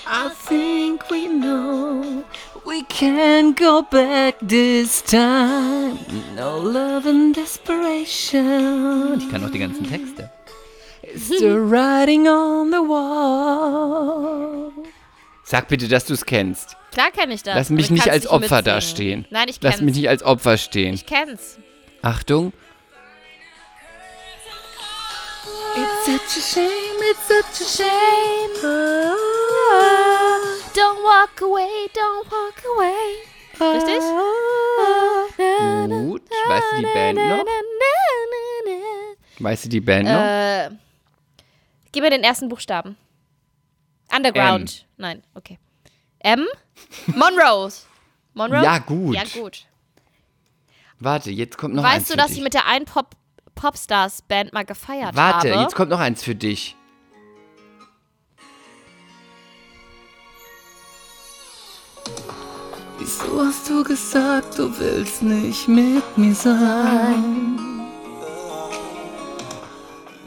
[0.05, 2.23] I think we know
[2.65, 5.97] we can go back this time.
[6.35, 9.19] No love and desperation.
[9.19, 10.29] Ich kann auch die ganzen Texte.
[11.01, 14.71] It's the writing on the wall.
[15.45, 16.75] Sag bitte, dass du es kennst.
[16.91, 17.55] Klar kenne ich das.
[17.55, 18.63] Lass mich ich nicht als Opfer mitsingen.
[18.65, 19.25] dastehen.
[19.29, 19.85] Nein, ich Lass kenn's.
[19.85, 20.93] mich nicht als Opfer stehen.
[20.93, 21.57] Ich kenn's.
[22.01, 22.51] Achtung.
[25.75, 28.53] It's such a shame, it's such a shame.
[30.73, 33.23] Don't walk away, don't walk away.
[33.59, 33.99] Richtig?
[35.89, 36.21] Gut.
[36.47, 37.45] Weißt du die Band noch?
[39.39, 40.21] Weißt du die Band noch?
[40.21, 40.69] Äh,
[41.91, 42.95] gib mir den ersten Buchstaben.
[44.15, 44.85] Underground.
[44.97, 45.57] Nein, okay.
[46.19, 46.45] M?
[47.07, 47.81] Monrose.
[48.35, 48.63] Monroe?
[48.63, 49.15] Ja, gut.
[49.15, 49.65] Ja, gut.
[50.99, 53.15] Warte, jetzt kommt noch weißt du, dass ich mit der einen Pop
[53.55, 55.61] Popstars-Band mal gefeiert Warte, habe?
[55.61, 56.75] jetzt kommt noch eins für dich.
[62.99, 67.59] Wieso hast du gesagt, du willst nicht mit mir sein?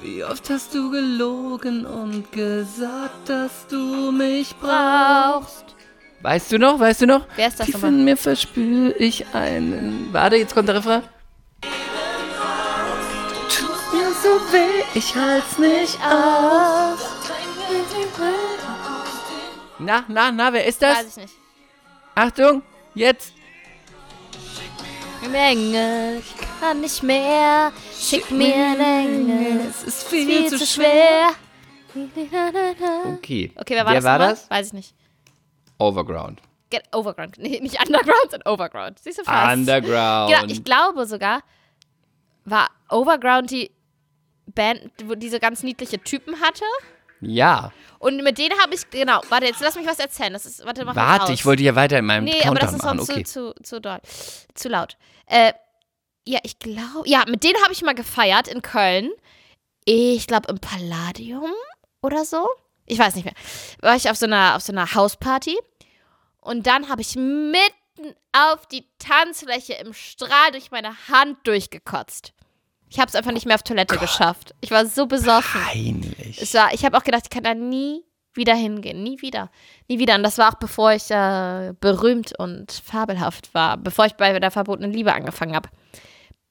[0.03, 5.65] Wie oft hast du gelogen und gesagt, dass du mich brauchst?
[6.23, 6.79] Weißt du noch?
[6.81, 7.27] Weißt du noch?
[7.37, 7.93] Wer ist das Tief nochmal?
[7.93, 10.09] in mir verspüre ich einen.
[10.13, 11.03] Warte, jetzt kommt der Refrain.
[14.27, 17.01] So weh, ich halt's nicht aus.
[19.79, 20.99] Na, na, na, wer ist das?
[20.99, 21.35] Weiß ich nicht.
[22.15, 22.63] Achtung,
[22.95, 23.35] jetzt.
[25.33, 27.73] Engel, ich kann nicht mehr.
[27.99, 29.67] Schick mir einen Engel.
[29.69, 31.31] Es ist Viel zu schwer.
[33.15, 33.53] Okay.
[33.57, 34.05] Okay, wer war das?
[34.05, 34.51] war das?
[34.51, 34.95] Weiß ich nicht.
[35.79, 36.41] Overground.
[36.71, 37.39] Get Overground.
[37.39, 38.99] Nee, nicht Underground, sondern Overground.
[38.99, 39.57] Siehst du fast.
[39.57, 40.33] Underground.
[40.33, 41.43] Genau, ich glaube sogar,
[42.45, 43.71] war Overground die
[44.47, 46.65] Band, wo diese ganz niedliche Typen hatte.
[47.21, 47.73] Ja.
[47.99, 50.33] Und mit denen habe ich, genau, warte, jetzt lass mich was erzählen.
[50.33, 52.99] Das ist, warte, mach Warte, ich wollte ja weiter in meinem Nee, aber das Countdown
[52.99, 53.15] ist machen.
[53.15, 53.25] Okay.
[53.25, 54.01] zu, zu, zu doll.
[54.55, 54.97] Zu laut.
[55.27, 55.53] Äh,
[56.27, 59.11] ja, ich glaube, ja, mit denen habe ich mal gefeiert in Köln.
[59.85, 61.53] Ich glaube im Palladium
[62.03, 62.49] oder so.
[62.87, 63.35] Ich weiß nicht mehr.
[63.81, 65.57] War ich auf so einer, auf so einer Hausparty.
[66.41, 72.33] Und dann habe ich mitten auf die Tanzfläche im Strahl durch meine Hand durchgekotzt.
[72.89, 74.55] Ich habe es einfach nicht mehr auf Toilette geschafft.
[74.61, 75.61] Ich war so besoffen.
[75.61, 76.41] Peinlich.
[76.41, 78.03] Es war, ich habe auch gedacht, ich kann da nie
[78.35, 79.03] wieder hingehen.
[79.03, 79.51] Nie wieder.
[79.89, 80.15] Nie wieder.
[80.15, 83.77] Und das war auch bevor ich äh, berühmt und fabelhaft war.
[83.77, 85.69] Bevor ich bei der verbotenen Liebe angefangen habe.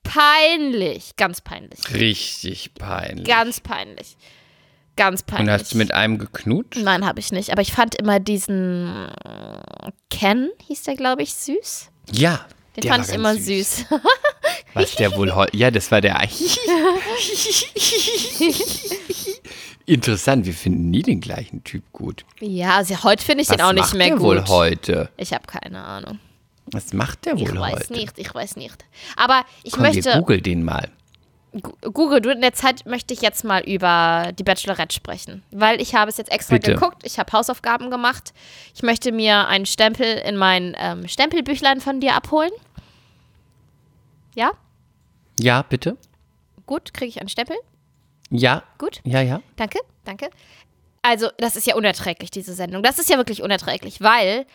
[0.04, 1.16] Peinlich.
[1.16, 1.80] Ganz peinlich.
[1.94, 3.28] Richtig peinlich.
[3.28, 4.18] Ganz peinlich.
[4.96, 5.54] Ganz Und peinlich.
[5.54, 6.82] hast du mit einem geknutscht?
[6.82, 7.52] Nein, habe ich nicht.
[7.52, 9.10] Aber ich fand immer diesen
[10.10, 11.90] Ken, hieß der, glaube ich, süß.
[12.12, 12.46] Ja.
[12.76, 13.86] Den der fand ich immer ganz süß.
[14.74, 15.56] Was der wohl heute.
[15.56, 16.20] Ja, das war der.
[19.86, 22.26] Interessant, wir finden nie den gleichen Typ gut.
[22.40, 24.26] ja, also heute finde ich Was den auch nicht macht mehr der gut.
[24.26, 25.10] wohl heute?
[25.18, 26.20] Ich habe keine Ahnung.
[26.72, 27.94] Was macht der Ich wohl weiß heute?
[27.94, 28.84] nicht, ich weiß nicht.
[29.16, 30.06] Aber ich Komm, möchte.
[30.06, 30.90] wir googeln den mal.
[31.82, 35.96] Google, du in der Zeit möchte ich jetzt mal über die Bachelorette sprechen, weil ich
[35.96, 36.74] habe es jetzt extra Bitte.
[36.74, 38.34] geguckt, ich habe Hausaufgaben gemacht.
[38.74, 42.52] Ich möchte mir einen Stempel in mein ähm, Stempelbüchlein von dir abholen.
[44.36, 44.52] Ja,
[45.40, 45.98] Ja, bitte?
[46.66, 47.56] gut, kriege ich einen Stempel?
[48.30, 48.64] Ja.
[48.78, 49.42] Gut, Ja, ja.
[49.56, 50.30] danke, danke.
[51.04, 52.82] Also, das ist ja unerträglich, diese Sendung.
[52.82, 54.46] Das ist ja wirklich unerträglich, weil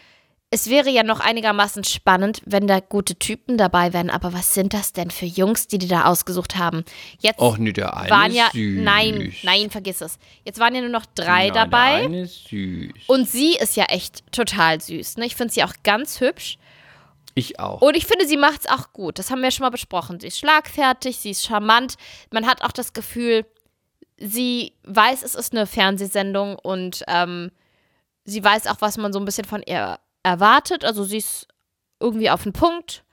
[0.52, 4.10] es wäre ja noch einigermaßen spannend, wenn da gute Typen dabei wären.
[4.10, 6.84] Aber was sind das denn für Jungs, die die da ausgesucht haben?
[7.20, 8.82] Jetzt Och, nee, der eine waren ja, süß.
[8.82, 10.18] nein, nein, vergiss es.
[10.44, 11.96] Jetzt waren ja nur noch drei Nein, dabei.
[11.98, 12.92] Der eine ist süß.
[13.06, 15.18] Und sie ist ja echt total süß.
[15.18, 15.26] Ne?
[15.26, 16.58] Ich finde sie auch ganz hübsch.
[17.36, 17.80] Ich auch.
[17.80, 19.20] Und ich finde, sie macht es auch gut.
[19.20, 20.18] Das haben wir schon mal besprochen.
[20.18, 21.94] Sie ist schlagfertig, sie ist charmant.
[22.32, 23.46] Man hat auch das Gefühl,
[24.18, 27.52] sie weiß, es ist eine Fernsehsendung und ähm,
[28.24, 30.84] sie weiß auch, was man so ein bisschen von ihr erwartet.
[30.84, 31.46] Also sie ist
[32.00, 33.04] irgendwie auf den Punkt.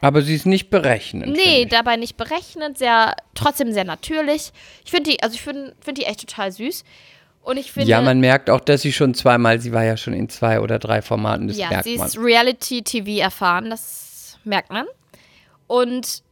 [0.00, 1.36] Aber sie ist nicht berechnend.
[1.36, 4.52] Nee, dabei nicht berechnet, sehr, trotzdem sehr natürlich.
[4.84, 6.84] Ich finde die, also ich finde find die echt total süß.
[7.42, 7.88] Und ich finde.
[7.88, 10.78] Ja, man merkt auch, dass sie schon zweimal, sie war ja schon in zwei oder
[10.78, 14.86] drei Formaten, das Ja, sie ist Reality-TV erfahren, das merkt man.
[15.66, 16.22] Und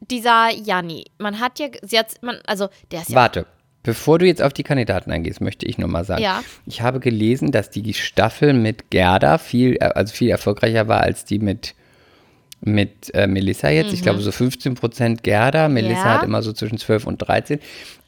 [0.00, 3.46] dieser Janni, man hat ja, sie hat, man, also der ist ja, Warte,
[3.88, 6.22] bevor du jetzt auf die Kandidaten eingehst, möchte ich nochmal sagen.
[6.22, 6.44] Ja.
[6.66, 11.24] Ich habe gelesen, dass die Staffel mit Gerda viel, äh, also viel erfolgreicher war als
[11.24, 11.74] die mit,
[12.60, 13.94] mit äh, Melissa jetzt.
[13.94, 15.70] Ich glaube so 15 Prozent Gerda.
[15.70, 16.06] Melissa Mhm.
[16.06, 16.14] Ja.
[16.18, 17.60] hat immer so zwischen 12 und 13.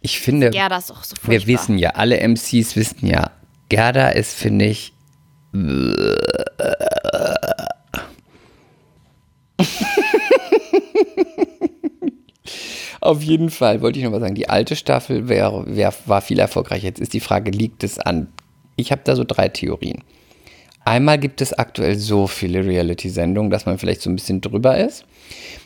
[0.02, 1.30] Ich finde, das ist auch so furchtbar.
[1.30, 3.30] wir wissen ja, alle MCs wissen ja,
[3.70, 4.92] Gerda ist, finde ich,
[13.00, 16.38] Auf jeden Fall wollte ich noch mal sagen, die alte Staffel wär, wär, war viel
[16.38, 16.84] erfolgreicher.
[16.84, 18.28] Jetzt ist die Frage, liegt es an?
[18.76, 20.04] Ich habe da so drei Theorien.
[20.84, 25.04] Einmal gibt es aktuell so viele Reality-Sendungen, dass man vielleicht so ein bisschen drüber ist.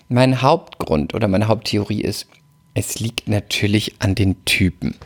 [0.08, 2.26] Mein Hauptgrund oder meine Haupttheorie ist,
[2.74, 4.96] es liegt natürlich an den Typen.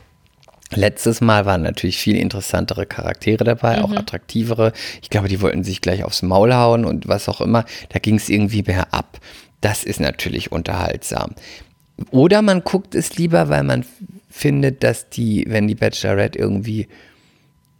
[0.74, 4.72] Letztes Mal waren natürlich viel interessantere Charaktere dabei, auch attraktivere.
[5.00, 7.64] Ich glaube, die wollten sich gleich aufs Maul hauen und was auch immer.
[7.88, 9.18] Da ging es irgendwie mehr ab.
[9.60, 11.34] Das ist natürlich unterhaltsam.
[12.10, 13.84] Oder man guckt es lieber, weil man
[14.30, 16.86] findet, dass die, wenn die Bachelorette irgendwie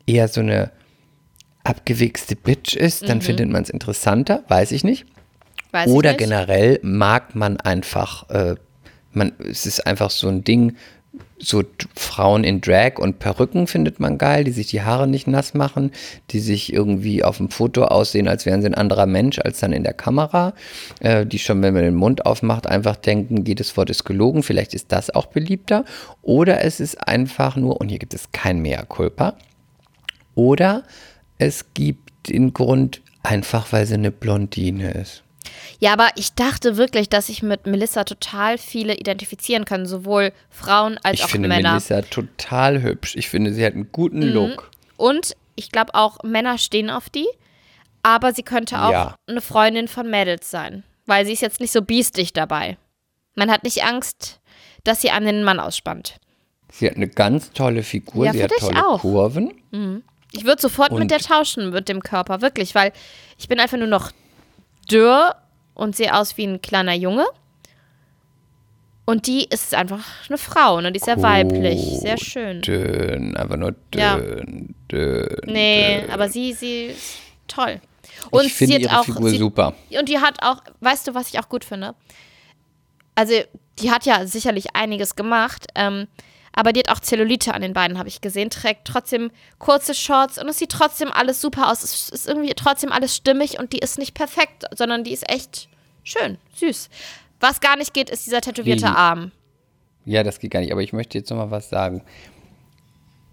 [0.06, 0.70] eher so eine
[1.64, 5.06] abgewichste Bitch ist, dann findet man es interessanter, weiß ich nicht.
[5.70, 6.20] Weiß ich Oder nicht.
[6.20, 8.54] generell mag man einfach, äh,
[9.12, 10.76] man, es ist einfach so ein Ding,
[11.38, 11.62] so
[11.96, 15.92] Frauen in Drag und Perücken findet man geil, die sich die Haare nicht nass machen,
[16.30, 19.72] die sich irgendwie auf dem Foto aussehen, als wären sie ein anderer Mensch als dann
[19.72, 20.54] in der Kamera,
[21.00, 24.74] äh, die schon, wenn man den Mund aufmacht, einfach denken, jedes Wort ist gelogen, vielleicht
[24.74, 25.84] ist das auch beliebter.
[26.22, 29.34] Oder es ist einfach nur, und hier gibt es kein Mea culpa,
[30.34, 30.84] oder
[31.38, 35.22] es gibt den Grund, einfach weil sie eine Blondine ist.
[35.80, 40.98] Ja, aber ich dachte wirklich, dass ich mit Melissa total viele identifizieren kann, sowohl Frauen
[41.02, 41.70] als Ich auch finde Männer.
[41.70, 41.74] Mhm.
[41.74, 43.16] Melissa total hübsch.
[43.16, 44.70] Ich finde, sie hat einen guten Look.
[44.96, 47.26] Und ich glaube auch, Männer stehen auf die,
[48.02, 49.14] aber sie könnte auch Ja.
[49.26, 52.76] eine Freundin von Mädels sein, weil sie ist jetzt nicht so biestig dabei.
[53.34, 54.40] Man hat nicht Angst,
[54.84, 56.18] dass sie an den Mann ausspannt.
[56.70, 59.00] Sie hat eine ganz tolle Figur, Ja, sie hat finde ich tolle auch.
[59.00, 60.02] Kurven.
[60.32, 62.92] Ich würde sofort Und- mit der tauschen, mit dem Körper, wirklich, weil
[63.38, 64.10] ich bin einfach nur noch
[64.90, 65.34] dürr
[65.78, 67.24] und sehe aus wie ein kleiner Junge.
[69.06, 70.92] Und die ist einfach eine Frau, ne?
[70.92, 72.60] Die ist sehr weiblich, sehr schön.
[72.60, 74.18] Dünn, einfach nur dünn, Ja.
[74.92, 75.40] dünn.
[75.46, 77.80] Nee, aber sie, sie ist toll.
[78.30, 79.74] Und ich finde sie hat ihre auch, Figur sie, super.
[79.98, 81.94] Und die hat auch, weißt du, was ich auch gut finde?
[83.14, 83.32] Also,
[83.78, 86.06] die hat ja sicherlich einiges gemacht, ähm,
[86.58, 88.50] Aber die hat auch Zellulite an den Beinen, habe ich gesehen.
[88.50, 89.30] Trägt trotzdem
[89.60, 91.84] kurze Shorts und es sieht trotzdem alles super aus.
[91.84, 95.68] Es ist irgendwie trotzdem alles stimmig und die ist nicht perfekt, sondern die ist echt
[96.02, 96.90] schön, süß.
[97.38, 98.96] Was gar nicht geht, ist dieser tätowierte Lili.
[98.96, 99.30] Arm.
[100.04, 100.72] Ja, das geht gar nicht.
[100.72, 102.02] Aber ich möchte jetzt noch mal was sagen.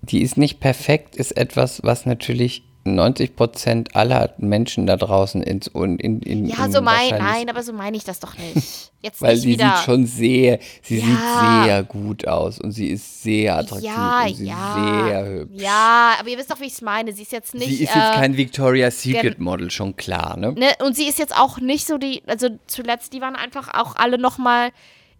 [0.03, 5.67] Die ist nicht perfekt, ist etwas, was natürlich 90 Prozent aller Menschen da draußen ins
[5.67, 8.91] und in, in, Ja, in so mein, nein, aber so meine ich das doch nicht.
[9.01, 9.75] Jetzt Weil nicht sie wieder.
[9.75, 11.05] sieht schon sehr, sie Ja.
[11.05, 14.67] sieht sehr gut aus und sie ist sehr attraktiv ja, und sie ja.
[14.67, 15.61] ist sehr hübsch.
[15.63, 17.11] Ja, aber ihr wisst doch, wie ich es meine.
[17.11, 17.67] Sie ist jetzt nicht.
[17.69, 20.51] sie ist äh, jetzt kein Victoria's Secret Model, schon klar, ne?
[20.53, 23.95] ne, und sie ist jetzt auch nicht so die, also zuletzt, die waren einfach auch
[23.95, 24.69] alle nochmal.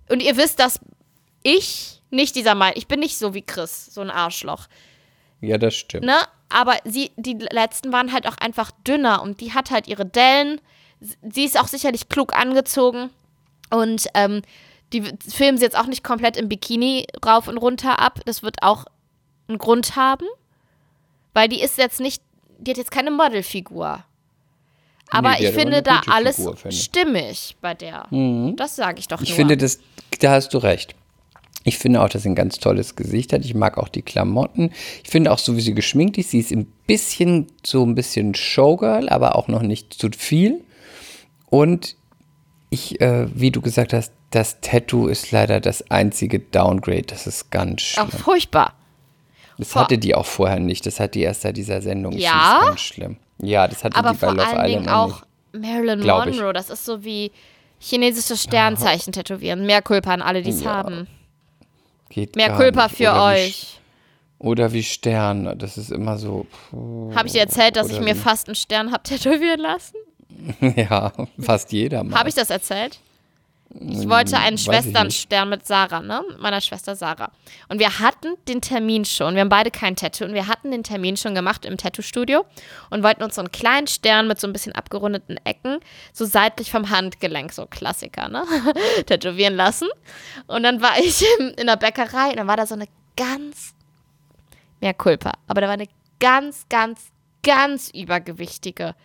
[0.09, 0.79] Und ihr wisst, dass
[1.41, 4.67] ich nicht dieser Meinung, ich bin nicht so wie Chris, so ein Arschloch.
[5.41, 6.05] Ja, das stimmt.
[6.05, 6.17] Ne?
[6.49, 10.61] Aber sie, die letzten waren halt auch einfach dünner und die hat halt ihre Dellen.
[10.99, 13.09] Sie ist auch sicherlich klug angezogen
[13.71, 14.41] und ähm,
[14.93, 18.19] die filmen sie jetzt auch nicht komplett im Bikini rauf und runter ab.
[18.25, 18.85] Das wird auch
[19.47, 20.25] einen Grund haben,
[21.33, 22.21] weil die ist jetzt nicht,
[22.59, 24.03] die hat jetzt keine Modelfigur.
[25.11, 26.83] Aber Nee, ich finde da alles Figur, finde ich.
[26.83, 28.07] stimmig bei der.
[28.55, 29.35] Das sage ich doch Ich nur.
[29.35, 29.79] finde, das,
[30.19, 30.95] da hast du recht.
[31.67, 33.43] Ich finde auch, dass sie ein ganz tolles Gesicht hat.
[33.43, 34.71] Ich mag auch die Klamotten.
[35.03, 36.29] Ich finde auch so, wie sie geschminkt ist.
[36.29, 40.63] Sie ist ein bisschen, so ein bisschen Showgirl, aber auch noch nicht zu viel.
[41.47, 41.95] Und
[42.69, 47.03] ich, äh, wie du gesagt hast, das Tattoo ist leider das einzige Downgrade.
[47.03, 48.05] Das ist ganz schlimm.
[48.07, 48.73] auch furchtbar.
[49.57, 50.85] Das vor- hatte die auch vorher nicht.
[50.85, 52.11] Das hat die erst seit dieser Sendung.
[52.13, 52.31] Ja?
[52.31, 53.17] finde es ganz schlimm.
[53.41, 55.65] Ja, das hatte Aber die bei Love Dingen Island auch nicht.
[55.65, 55.99] Marilyn.
[56.05, 56.53] Monroe.
[56.53, 57.31] Das ist so wie
[57.79, 59.65] chinesische Sternzeichen tätowieren.
[59.65, 61.07] Mehr Kulpa an alle, die es Ja, haben.
[62.09, 63.79] Geht Mehr Kulpa für Oder wie euch.
[64.37, 65.55] Oder wie Sterne.
[65.55, 66.45] Das ist immer so.
[67.15, 69.95] Habe ich dir erzählt, dass ich mir fast einen Stern habe tätowieren lassen?
[70.75, 72.19] Ja, fast jeder mal.
[72.19, 72.99] Habe ich das erzählt?
[73.73, 74.83] Ich wollte einen Hm, ich nicht.
[74.83, 76.23] Schwesternstern mit Sarah, ne?
[76.29, 77.31] Mit meiner Schwester Sarah.
[77.67, 79.33] Und wir hatten den Termin schon.
[79.35, 80.25] Wir haben beide kein Tattoo.
[80.25, 82.45] Und wir hatten den Termin schon gemacht im Tattoo-Studio
[82.89, 85.79] und wollten uns so einen kleinen Stern mit so ein bisschen abgerundeten Ecken,
[86.13, 88.45] so seitlich vom Handgelenk, so Klassiker, ne?
[89.07, 89.87] Tätowieren lassen.
[90.47, 92.87] Und dann war ich in, in der Bäckerei und dann war da so eine
[93.17, 93.73] ganz,
[94.79, 95.87] mehr Kulpa, aber da war eine
[96.19, 97.11] ganz, ganz,
[97.43, 98.95] ganz übergewichtige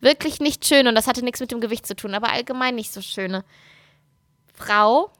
[0.00, 2.92] wirklich nicht schön und das hatte nichts mit dem Gewicht zu tun, aber allgemein nicht
[2.92, 3.44] so schöne
[4.54, 5.10] Frau.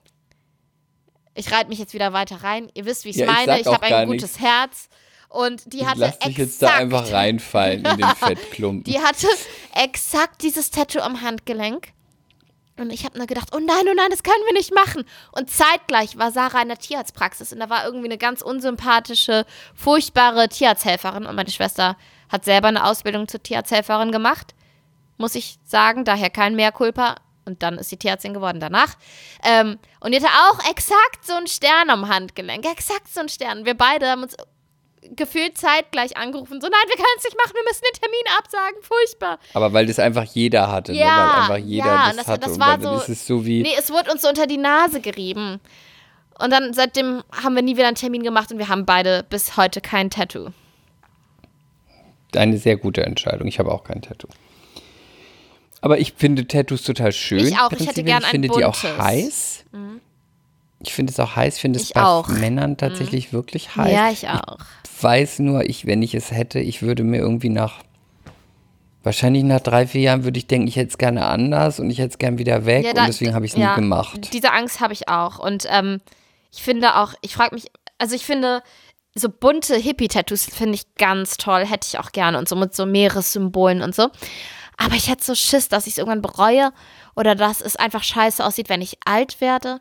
[1.34, 2.70] Ich reite mich jetzt wieder weiter rein.
[2.74, 3.60] Ihr wisst, wie ich es Ja, ich meine.
[3.60, 4.88] Ich, habe ein gutes Herz.
[5.28, 8.84] Und die hatte Lass dich jetzt da einfach reinfallen in den Fettklumpen.
[8.84, 9.26] die hatte
[9.74, 11.88] exakt dieses Tattoo am Handgelenk.
[12.76, 15.04] Und ich habe nur gedacht, oh nein, oh nein, das können wir nicht machen.
[15.32, 19.44] Und zeitgleich war Sarah in der Tierarztpraxis und da war irgendwie eine ganz unsympathische,
[19.74, 21.26] furchtbare Tierarzthelferin.
[21.26, 21.96] Und meine Schwester
[22.28, 24.54] hat selber eine Ausbildung zur Tierarzthelferin gemacht,
[25.16, 27.16] muss ich sagen, daher kein Mehrkulpa.
[27.46, 28.94] Und dann ist sie Tierärztin geworden danach.
[29.44, 32.64] Ähm, und die hatte auch exakt so einen Stern am Handgelenk.
[32.64, 33.66] Exakt so einen Stern.
[33.66, 34.34] Wir beide haben uns
[35.14, 36.62] gefühlt zeitgleich angerufen.
[36.62, 38.82] So, nein, wir können es nicht machen, wir müssen den Termin absagen.
[38.82, 39.38] Furchtbar.
[39.52, 40.92] Aber weil das einfach jeder hatte.
[40.92, 40.98] ne?
[41.00, 42.40] Ja, Weil einfach jeder ja, das, und das- hatte.
[42.40, 43.60] das und war dann so- ist es so wie.
[43.62, 45.60] Nee, es wurde uns so unter die Nase gerieben.
[46.38, 49.58] Und dann seitdem haben wir nie wieder einen Termin gemacht und wir haben beide bis
[49.58, 50.48] heute kein Tattoo.
[52.34, 53.46] Eine sehr gute Entscheidung.
[53.46, 54.28] Ich habe auch kein Tattoo.
[55.84, 57.46] Aber ich finde Tattoos total schön.
[57.46, 57.70] Ich auch.
[57.70, 58.04] Ich hätte prinzipiell.
[58.06, 59.64] gern Ich ein finde die auch heiß.
[60.80, 61.56] Ich finde es auch heiß.
[61.56, 62.28] Ich finde es Ich bei auch.
[62.28, 63.92] Männern tatsächlich wirklich heiß.
[63.92, 64.58] Ja, ich auch.
[65.00, 67.82] weiß nur, ich, wenn ich es hätte, ich würde mir irgendwie nach,
[69.02, 71.98] wahrscheinlich nach drei, vier Jahren würde ich denken, ich hätte es gerne anders und ich
[71.98, 74.30] hätte es gerne wieder weg Ja, und da- deswegen habe ich es ja, nie gemacht.
[74.32, 75.38] Diese Angst habe ich auch.
[75.38, 76.00] Und ähm,
[76.52, 77.66] ich finde auch, ich frage mich,
[77.98, 78.62] also ich finde,
[79.14, 82.86] so bunte Hippie-Tattoos finde ich ganz toll, hätte ich auch gerne und so mit so
[82.86, 84.08] Meeressymbolen und so.
[84.76, 86.72] Aber ich hätte so Schiss, dass ich es irgendwann bereue
[87.16, 89.80] oder dass es einfach scheiße aussieht, wenn ich alt werde.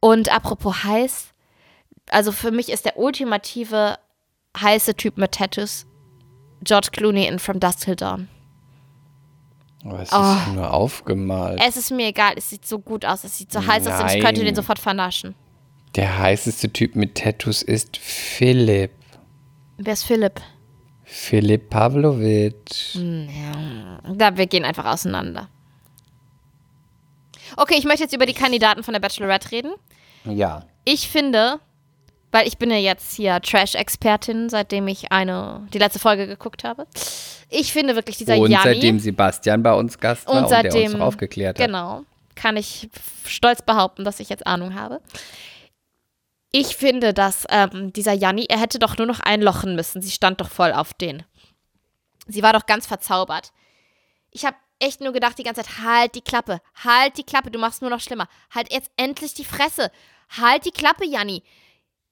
[0.00, 1.26] Und apropos heiß,
[2.10, 3.98] also für mich ist der ultimative
[4.60, 5.86] heiße Typ mit Tattoos
[6.64, 8.28] George Clooney in From Dusk Till Dawn.
[9.84, 10.18] Aber es ist Oh.
[10.22, 11.60] ja nur aufgemalt.
[11.66, 14.22] Es ist mir egal, es sieht so gut aus, es sieht so heiß aus ich
[14.22, 15.34] könnte den sofort vernaschen.
[15.96, 18.92] Der heißeste Typ mit Tattoos ist Philipp.
[19.78, 20.40] Wer ist Philipp?
[21.14, 22.54] Philipp Pavlovic.
[22.94, 25.48] Da, wir gehen einfach auseinander.
[27.58, 29.72] Okay, ich möchte jetzt über die Kandidaten von der Bachelorette reden.
[30.24, 30.64] Ja.
[30.86, 31.60] Ich finde,
[32.30, 36.86] weil ich bin ja jetzt hier Trash-Expertin, seitdem ich eine, die letzte Folge geguckt habe.
[37.50, 38.74] Ich finde wirklich dieser Und Janni.
[38.74, 41.66] seitdem Sebastian bei uns Gast war und und, der seitdem, uns aufgeklärt hat.
[41.66, 42.04] Genau,
[42.36, 42.88] kann ich
[43.26, 45.02] stolz behaupten, dass ich jetzt Ahnung habe.
[46.52, 50.02] Ich finde, dass ähm, dieser Janni, er hätte doch nur noch einlochen müssen.
[50.02, 51.24] Sie stand doch voll auf den.
[52.26, 53.52] Sie war doch ganz verzaubert.
[54.30, 57.58] Ich habe echt nur gedacht die ganze Zeit, halt die Klappe, halt die Klappe, du
[57.58, 58.28] machst nur noch schlimmer.
[58.54, 59.90] Halt jetzt endlich die Fresse.
[60.28, 61.42] Halt die Klappe, Janni.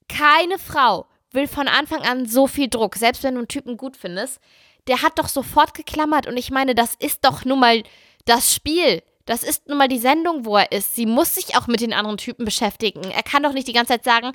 [0.09, 3.97] keine Frau will von Anfang an so viel Druck, selbst wenn du einen Typen gut
[3.97, 4.41] findest.
[4.86, 7.82] Der hat doch sofort geklammert und ich meine, das ist doch nun mal
[8.24, 9.03] das Spiel.
[9.30, 10.96] Das ist nun mal die Sendung, wo er ist.
[10.96, 13.00] Sie muss sich auch mit den anderen Typen beschäftigen.
[13.12, 14.32] Er kann doch nicht die ganze Zeit sagen,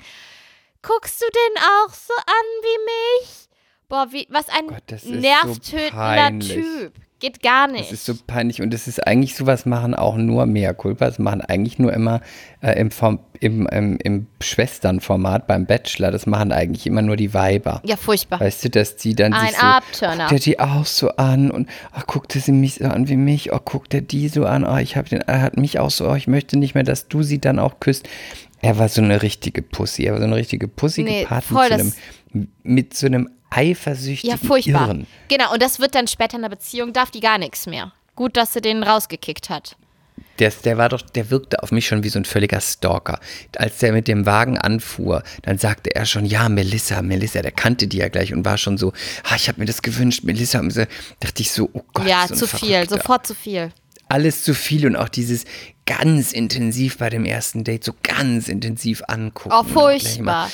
[0.81, 3.49] guckst du den auch so an wie mich?
[3.89, 6.53] Boah, wie, was ein Gott, so nervtötender peinlich.
[6.53, 6.93] Typ.
[7.25, 7.85] Geht gar nicht.
[7.85, 11.05] Das ist so peinlich und das ist eigentlich sowas machen auch nur mehr Culpa.
[11.05, 12.21] Das machen eigentlich nur immer
[12.61, 16.11] äh, im, Form, im, im, im Schwesternformat beim Bachelor.
[16.11, 17.81] Das machen eigentlich immer nur die Weiber.
[17.83, 18.41] ja, furchtbar.
[18.41, 20.27] Weißt du, dass die dann Ein sich so, Abturner.
[20.27, 23.17] guckt er die auch so an und ach, guckt er sie mich so an wie
[23.17, 25.89] mich, oh, guckt er die so an, oh, ich hab den, er hat mich auch
[25.89, 28.07] so, oh, ich möchte nicht mehr, dass du sie dann auch küsst.
[28.61, 31.69] Er war so eine richtige Pussy, er war so eine richtige Pussy Nee, gepaart voll,
[31.69, 31.75] mit, so
[32.33, 34.87] einem, mit so einem eifersüchtigen Ja, furchtbar.
[34.87, 35.07] Irren.
[35.27, 37.91] Genau, und das wird dann später in der Beziehung, darf die gar nichts mehr.
[38.15, 39.75] Gut, dass sie den rausgekickt hat.
[40.39, 43.19] Der, der war doch, der wirkte auf mich schon wie so ein völliger Stalker.
[43.57, 47.87] Als der mit dem Wagen anfuhr, dann sagte er schon, ja, Melissa, Melissa, der kannte
[47.87, 48.91] die ja gleich und war schon so,
[49.23, 50.59] ah, ich habe mir das gewünscht, Melissa.
[50.59, 50.83] Und so,
[51.21, 52.97] dachte ich so, oh Gott, ja, so zu viel, Verrückter.
[52.97, 53.71] sofort zu viel.
[54.07, 55.45] Alles zu viel und auch dieses
[55.85, 59.55] ganz intensiv bei dem ersten Date, so ganz intensiv angucken.
[59.57, 60.49] Oh, furchtbar.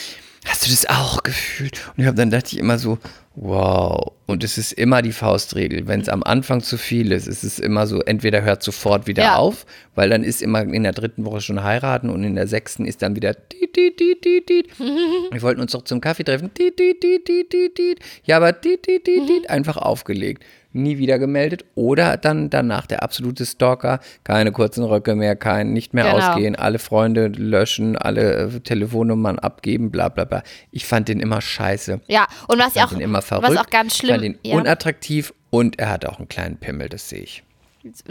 [0.45, 1.79] Hast du das auch gefühlt?
[1.95, 2.97] Und ich hab, dann dachte ich immer so,
[3.35, 4.11] wow.
[4.25, 5.87] Und es ist immer die Faustregel.
[5.87, 9.23] Wenn es am Anfang zu viel ist, ist es immer so, entweder hört sofort wieder
[9.23, 9.35] Ja.
[9.35, 12.85] auf, weil dann ist immer in der dritten Woche schon heiraten und in der sechsten
[12.85, 14.79] ist dann wieder tiet, tiet, tiet, tiet, tiet.
[15.31, 16.51] Wir wollten uns doch zum Kaffee treffen.
[16.53, 17.99] Tiet, tiet, tiet, tiet, tiet, tiet.
[18.23, 19.49] Ja, aber tiet, tiet, tiet, tiet.
[19.49, 20.43] einfach aufgelegt.
[20.73, 21.65] Nie wieder gemeldet.
[21.75, 23.99] Oder dann danach der absolute Stalker.
[24.23, 26.17] Keine kurzen Röcke mehr, kein nicht mehr Genau.
[26.29, 30.43] ausgehen, alle Freunde löschen, alle äh, Telefonnummern abgeben, bla bla bla.
[30.71, 31.99] Ich fand den immer scheiße.
[32.07, 33.49] Ja, und was Ich ja auch, immer verrückt.
[33.49, 36.57] was auch ganz Ich fand schlimm, ihn ja, unattraktiv und er hat auch einen kleinen
[36.57, 37.43] Pimmel, das sehe ich.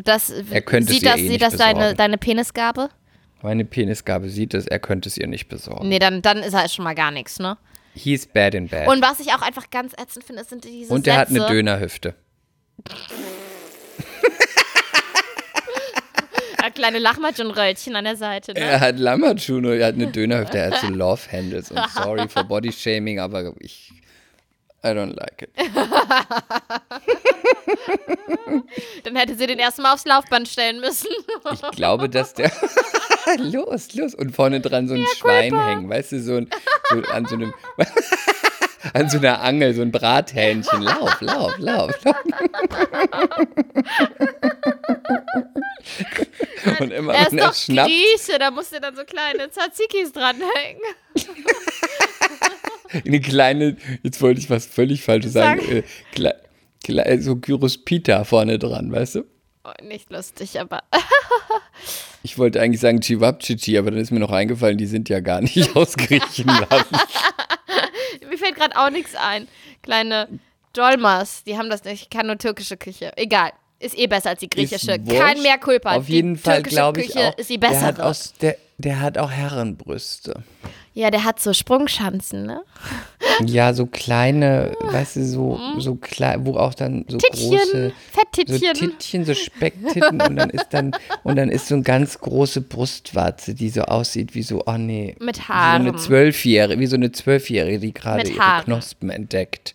[0.04, 2.88] das, Er könnte sieht das, eh sieht das deine, deine Penisgabe?
[3.42, 5.88] Meine Penisgabe sieht es, er könnte es ihr nicht besorgen.
[5.88, 7.56] Nee, dann, dann ist er schon mal gar nichts, ne?
[7.94, 8.86] He's bad in bad.
[8.86, 12.14] Und was ich auch einfach ganz ätzend finde, sind diese Und er hat eine Dönerhüfte.
[16.56, 18.60] Er hat kleine Lachmatschenröllchen an der Seite, ne?
[18.60, 21.70] Er hat Lammertschuhe, er hat eine Dönerhüfte, er hat so Love Handles.
[21.70, 23.92] Und sorry for Body Shaming, aber ich.
[24.82, 25.50] I don't like it.
[29.04, 31.10] Dann hätte sie den erstmal aufs Laufband stellen müssen.
[31.52, 32.50] Ich glaube, dass der.
[33.36, 34.14] los, los.
[34.14, 36.48] Und vorne dran so ein Schwein hängen, weißt du, so, ein,
[36.88, 37.52] so an so einem.
[38.94, 40.82] An so einer Angel, so ein Brathähnchen.
[40.82, 42.14] Lauf, lauf, lauf, lauf.
[46.80, 50.12] Und immer, er ist wenn er doch schnappt, Grieche, da musste dann so kleine Tzatzikis
[50.12, 50.80] dranhängen.
[53.06, 55.70] eine kleine, jetzt wollte ich was völlig Falsches sagen, Sag.
[55.70, 56.34] äh, klei,
[56.84, 59.24] klei, so Gyros Pita vorne dran, weißt du?
[59.64, 60.82] Oh, nicht lustig, aber
[62.22, 65.40] Ich wollte eigentlich sagen Cevapcici, aber dann ist mir noch eingefallen, die sind ja gar
[65.40, 66.68] nicht aus Griechenland.
[68.40, 69.48] Fällt gerade auch nichts ein.
[69.82, 70.28] Kleine
[70.72, 72.02] Dolmas, die haben das nicht.
[72.02, 73.12] Ich kann nur türkische Küche.
[73.16, 73.52] Egal.
[73.80, 74.98] Ist eh besser als die griechische.
[74.98, 75.96] Kein mehr Kulpa.
[75.96, 77.38] Auf jeden die Fall türkische glaube ich Küche auch.
[77.38, 78.06] ist die der, hat bessere.
[78.06, 80.42] aus, der, der hat auch Herrenbrüste.
[80.92, 82.60] ja, der hat so Sprungschanzen, ne?
[83.46, 87.48] Ja, so kleine, weißt du, so, so klein, wo auch dann so große.
[87.48, 88.74] Tittchen, Fetttittchen.
[88.74, 90.90] So Tittchen, so Specktitten und dann ist dann
[91.22, 95.16] und dann ist so eine ganz große Brustwarze, die so aussieht wie so, oh nee,
[95.20, 95.86] Mit wie so Haaren.
[95.88, 98.64] eine Zwölfjährige, wie so eine Zwölfjährige, die gerade ihre Haaren.
[98.66, 99.74] Knospen entdeckt.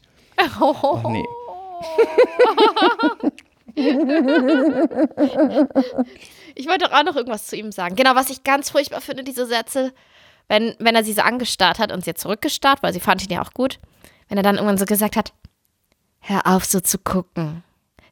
[0.62, 1.26] Oh, Oh nee.
[6.58, 7.98] Ich wollte doch auch noch irgendwas zu ihm sagen.
[7.98, 9.92] Genau, was ich ganz furchtbar finde, diese Sätze,
[10.48, 13.30] wenn, wenn er sie so angestarrt hat und sie hat zurückgestarrt, weil sie fand ihn
[13.32, 13.78] ja auch gut,
[14.30, 15.34] wenn er dann irgendwann so gesagt hat,
[16.20, 17.62] hör auf so zu gucken.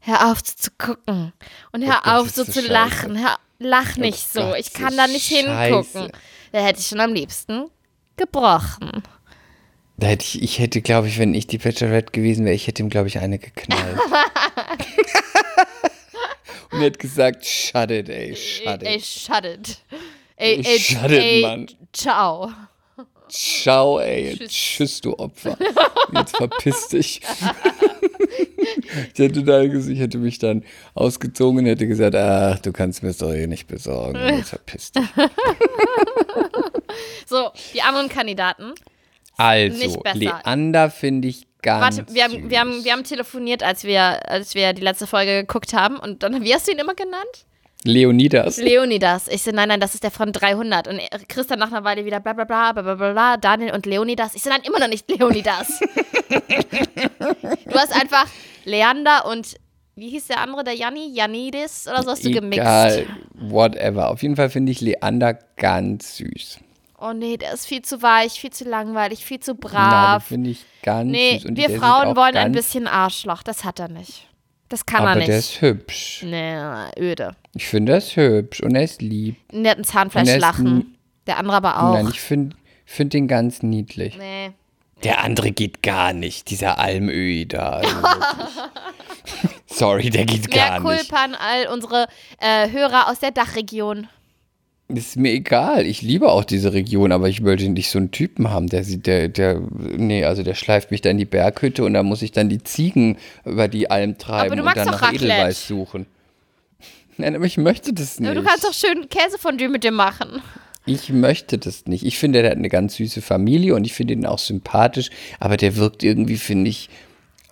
[0.01, 1.31] Hör auf so zu gucken.
[1.71, 2.67] Und hör Oh Gott, auf so zu scheiße.
[2.67, 3.17] lachen.
[3.17, 4.41] Hör, lach nicht so.
[4.41, 5.63] Gott, ich kann da nicht scheiße.
[5.69, 6.11] hingucken.
[6.51, 7.69] Da hätte ich schon am liebsten
[8.17, 9.03] gebrochen.
[9.97, 12.81] Da hätte ich, ich hätte, glaube ich, wenn ich die Bachelorette gewesen wäre, ich hätte
[12.81, 13.97] ihm, glaube ich, eine geknallt.
[16.71, 19.05] Und er hat gesagt, shut it, ey, shut Ey, it.
[19.05, 19.77] shut it.
[20.35, 21.67] Ey, ey, Shut it, ey, Mann.
[21.93, 22.51] Ciao.
[23.29, 24.35] Ciao, ey.
[24.37, 24.51] Tschüss.
[24.51, 25.57] Tschüss, du Opfer.
[26.13, 27.21] Jetzt verpiss dich.
[29.13, 30.63] ich, hätte da, ich hätte mich dann
[30.95, 34.19] ausgezogen und hätte gesagt, ach, du kannst mir das doch eh nicht besorgen.
[34.37, 35.03] Jetzt verpiss dich.
[37.25, 38.73] So, die anderen Kandidaten.
[39.37, 40.01] Also.
[40.13, 44.53] Leander finde ich ganz Warte, wir haben, wir, haben, wir haben telefoniert, als wir, als
[44.53, 45.97] wir die letzte Folge geguckt haben.
[45.97, 47.45] Und dann, wie hast du ihn immer genannt?
[47.85, 48.57] Leonidas.
[48.57, 49.27] Leonidas.
[49.27, 50.87] Ich so, nein, nein, das ist der von 300.
[50.87, 53.85] Und Chris dann nach einer Weile wieder bla bla bla bla bla bla, Daniel und
[53.85, 54.35] Leonidas.
[54.35, 55.79] Ich so, nein, immer noch nicht Leonidas.
[56.29, 58.27] du hast einfach
[58.63, 59.55] Leander und,
[59.95, 61.11] wie hieß der andere, der Janni?
[61.13, 62.61] Janidis oder so hast du gemixt.
[62.61, 64.09] Egal, whatever.
[64.09, 66.59] Auf jeden Fall finde ich Leander ganz süß.
[67.05, 70.25] Oh nee, der ist viel zu weich, viel zu langweilig, viel zu Nein, brav.
[70.27, 71.41] finde ich ganz nee.
[71.45, 73.43] Und wir Frauen wollen ein bisschen Arschloch.
[73.43, 74.29] Das hat er nicht.
[74.69, 75.27] Das kann Aber er nicht.
[75.27, 76.23] der ist hübsch.
[76.23, 76.55] nee,
[76.97, 77.35] öde.
[77.55, 79.35] Ich finde, er ist hübsch und er ist lieb.
[79.51, 80.97] Der hat ein Und Zahnfleischlachen.
[81.27, 81.93] Der andere aber auch.
[81.95, 84.17] Nein, ich finde find den ganz niedlich.
[84.17, 84.51] nee.
[85.03, 87.71] Der andere geht gar nicht, dieser Almöhi da.
[87.71, 87.95] Also.
[89.65, 91.09] Sorry, der geht Mehr gar nicht.
[91.09, 92.07] Culpa an all unsere
[92.39, 94.07] äh, Hörer aus der Dachregion.
[94.89, 95.85] Ist mir egal.
[95.85, 99.07] Ich liebe auch diese Region, aber ich wollte nicht so einen Typen haben, der sieht,
[99.07, 102.31] der, der, nee, also der schleift mich da in die Berghütte und da muss ich
[102.31, 105.25] dann die Ziegen über die Alm treiben und dann nach Raclette.
[105.25, 106.05] Edelweiß suchen.
[107.17, 108.29] Nein, aber ich möchte das nicht.
[108.29, 110.41] Aber du kannst doch schön Käsefondue mit dem machen.
[110.85, 112.05] Ich möchte das nicht.
[112.05, 115.09] Ich finde, der hat eine ganz süße Familie und ich finde ihn auch sympathisch,
[115.39, 116.89] aber der wirkt irgendwie, finde ich,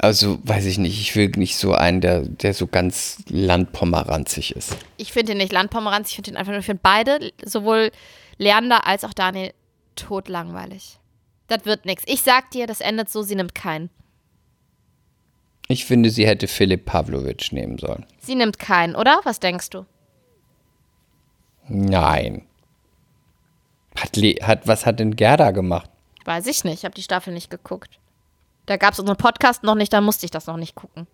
[0.02, 4.76] also weiß ich nicht, ich will nicht so einen, der, der so ganz landpomeranzig ist.
[4.98, 7.92] Ich finde ihn nicht Landpomeranz, ich finde ihn einfach nur, ich finde beide, sowohl
[8.40, 9.54] Leander als auch Daniel,
[9.96, 10.98] totlangweilig.
[11.48, 12.04] Das wird nichts.
[12.08, 13.92] Ich sag dir, das endet so, sie nimmt keinen.
[15.68, 18.06] Ich finde, sie hätte Philipp Pavlovic nehmen sollen.
[18.20, 19.22] Sie nimmt keinen, oder?
[19.24, 19.86] Was denkst du?
[21.68, 22.48] Nein.
[23.96, 25.90] Hat, hat, was hat denn Gerda gemacht?
[26.26, 28.01] Weiß ich nicht, ich habe die Staffel nicht geguckt.
[28.66, 31.08] Da gab es unseren Podcast noch nicht, da musste ich das noch nicht gucken.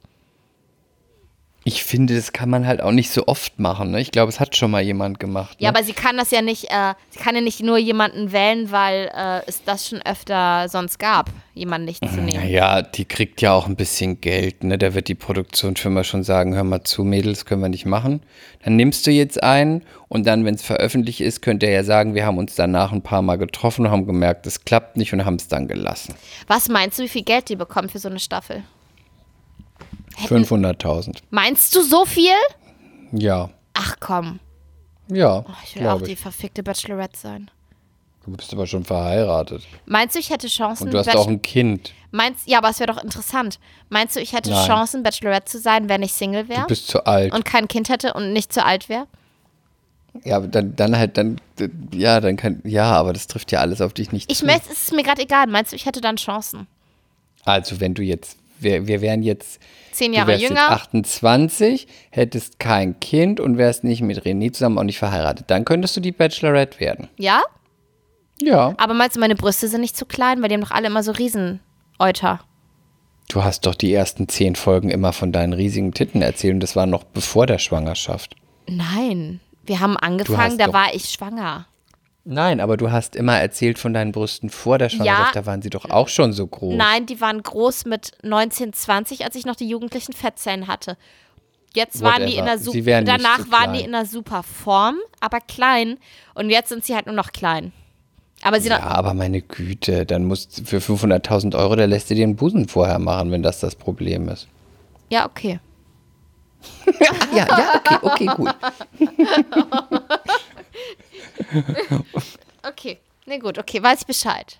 [1.67, 3.91] Ich finde, das kann man halt auch nicht so oft machen.
[3.91, 3.99] Ne?
[3.99, 5.59] Ich glaube, es hat schon mal jemand gemacht.
[5.59, 5.65] Ne?
[5.65, 8.71] Ja, aber sie kann das ja nicht, äh, sie kann ja nicht nur jemanden wählen,
[8.71, 12.41] weil äh, es das schon öfter sonst gab, jemanden nicht zu nehmen.
[12.41, 14.77] Naja, die kriegt ja auch ein bisschen Geld, ne?
[14.77, 18.21] Da wird die Produktionsfirma schon sagen, hör mal zu, Mädels, können wir nicht machen.
[18.63, 22.15] Dann nimmst du jetzt einen und dann, wenn es veröffentlicht ist, könnt ihr ja sagen,
[22.15, 25.25] wir haben uns danach ein paar Mal getroffen und haben gemerkt, es klappt nicht und
[25.25, 26.15] haben es dann gelassen.
[26.47, 28.63] Was meinst du, wie viel Geld die bekommen für so eine Staffel?
[30.25, 31.17] 500.000.
[31.29, 32.31] Meinst du so viel?
[33.11, 34.39] Ja, Ach komm,
[35.09, 36.19] ja, ich will auch glaube die ich.
[36.19, 37.51] verfickte Bachelorette sein.
[38.25, 39.63] Du bist aber schon verheiratet.
[39.85, 40.85] Meinst du, ich hätte Chancen?
[40.87, 41.93] Und du hast Bach- auch ein Kind.
[42.11, 43.59] Meinst, ja, aber es wäre doch interessant.
[43.89, 44.67] Meinst du, ich hätte Nein.
[44.67, 47.33] Chancen, Bachelorette zu sein, wenn ich Single Du wäre bist zu alt.
[47.33, 49.07] und kein Kind hätte und nicht zu alt wäre?
[50.23, 51.39] ja, aber dann, dann halt, dann,
[51.93, 54.45] ja, dann kann, ja, aber das trifft ja alles auf dich nicht Ich zu.
[54.47, 55.45] möchte, es ist mir gerade egal.
[55.47, 56.65] Meinst du, ich hätte dann Chancen?
[57.45, 59.59] Also, wenn du jetzt, wir, wir wären jetzt
[59.97, 60.61] Zehn Du Jahre wärst jünger?
[60.61, 65.45] jetzt 28, hättest kein Kind und wärst nicht mit René zusammen, auch nicht verheiratet.
[65.49, 67.07] Dann könntest du die Bachelorette werden.
[67.17, 67.41] Ja?
[68.39, 68.75] Ja.
[68.77, 70.41] Aber meinst du, meine Brüste sind nicht zu klein?
[70.43, 72.41] Weil die haben doch alle immer so Riesenäuter.
[73.29, 76.75] Du hast doch die ersten zehn Folgen immer von deinen riesigen Titten erzählt und das
[76.75, 78.35] war noch bevor der Schwangerschaft.
[78.69, 79.39] Nein.
[79.65, 81.65] Wir haben angefangen, da war ich schwanger.
[82.29, 85.69] Nein, aber du hast immer erzählt von deinen Brüsten vor der Schwangerschaft, da waren sie
[85.69, 86.75] doch auch schon so groß.
[86.75, 90.97] Nein, die waren groß mit 19, 20, als ich noch die jugendlichen Fettzellen hatte.
[91.73, 95.39] Jetzt waren die in einer super, danach so waren die in einer super Form, aber
[95.39, 95.99] klein.
[96.33, 97.71] Und jetzt sind sie halt nur noch klein.
[98.41, 102.25] Aber sie Ja, aber meine Güte, dann musst für 500.000 Euro, da lässt du dir
[102.25, 104.47] den Busen vorher machen, wenn das das Problem ist.
[105.09, 105.61] ja, okay.
[106.99, 108.55] Ja, ja, okay, okay, gut.
[112.63, 112.99] Okay.
[113.25, 114.57] Nee, gut, okay, weiß Bescheid.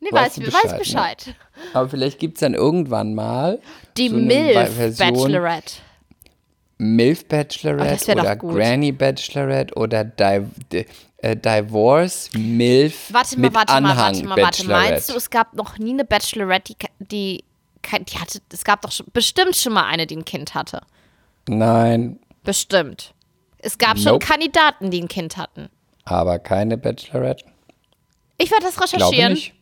[0.00, 0.78] Nee, weiß, weiß Bescheid, ne?
[0.78, 1.34] Bescheid.
[1.74, 3.60] Aber vielleicht gibt es dann irgendwann mal
[3.96, 5.74] Die so MILF Bachelorette.
[6.78, 8.36] MILF Oh, Bachelorette doch oder.
[8.36, 10.86] Granny Bachelorette oder Di Di
[11.18, 14.42] äh, Divorce MILF Warte mal, mit warte mal, Anhang warte mal, warte.
[14.42, 14.90] Bachelorette.
[14.92, 17.44] Meinst du, es gab noch nie eine Bachelorette, die, die,
[18.08, 20.80] die hatte, es gab doch schon, bestimmt schon mal eine, die ein Kind hatte.
[21.48, 23.12] Nein, Bestimmt.
[23.62, 24.26] Es gab schon Nope.
[24.26, 25.68] Kandidaten, die ein Kind hatten.
[26.04, 27.44] aber keine Bachelorette.
[28.38, 29.32] Ich werde das Glaube recherchieren.
[29.34, 29.54] nicht.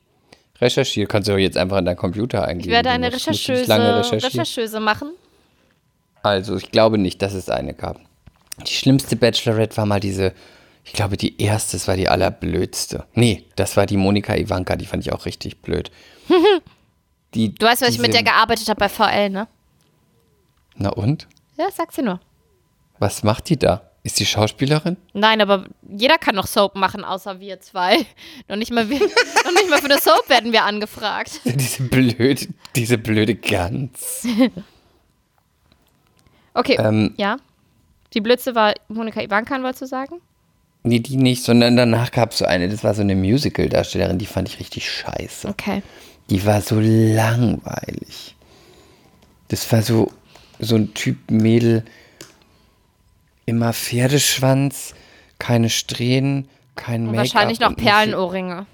[0.61, 2.69] Recherchiere, kannst du jetzt einfach in deinen Computer eingeben.
[2.69, 3.69] Ich werde eine Rechercheuse.
[4.13, 5.13] Rechercheuse machen.
[6.23, 8.01] Also, ich glaube nicht, dass es eine gab.
[8.67, 10.33] Die schlimmste Bachelorette war mal diese,
[10.85, 13.05] ich glaube, die erste, das war die allerblödste.
[13.15, 15.91] Nee, das war die Monika Ivanka, die fand ich auch richtig blöd.
[17.35, 19.49] Die, Du weißt, was ich mit der gearbeitet habe bei VL, ne?
[20.77, 21.29] Na und?
[21.59, 22.21] Ja, sag sie nur.
[22.99, 23.88] Was macht die da?
[24.05, 24.97] Ist die Schauspielerin?
[25.13, 28.07] Nein, aber jeder kann noch Soap machen, außer wir zwei.
[28.49, 28.99] Noch nicht mal, wir,
[29.45, 31.41] noch nicht mal für eine Soap werden wir angefragt.
[31.45, 34.27] diese blöde, diese blöde Gans.
[36.55, 37.37] Okay, Ähm, ja.
[38.15, 40.21] Die Blödste war Monika Ivankan, wolltest du sagen?
[40.83, 44.27] Nee, die nicht, sondern danach gab es so eine, das war so eine Musical-Darstellerin, die
[44.27, 45.49] fand ich richtig scheiße.
[45.49, 45.83] Okay.
[46.31, 48.35] Die war so langweilig.
[49.49, 50.11] Das war so,
[50.59, 51.85] so ein Typ Mädel,
[53.49, 54.95] immer Pferdeschwanz,
[55.39, 57.19] keine Strähnen, kein Make-up.
[57.19, 58.67] wahrscheinlich noch Perlenohrringe.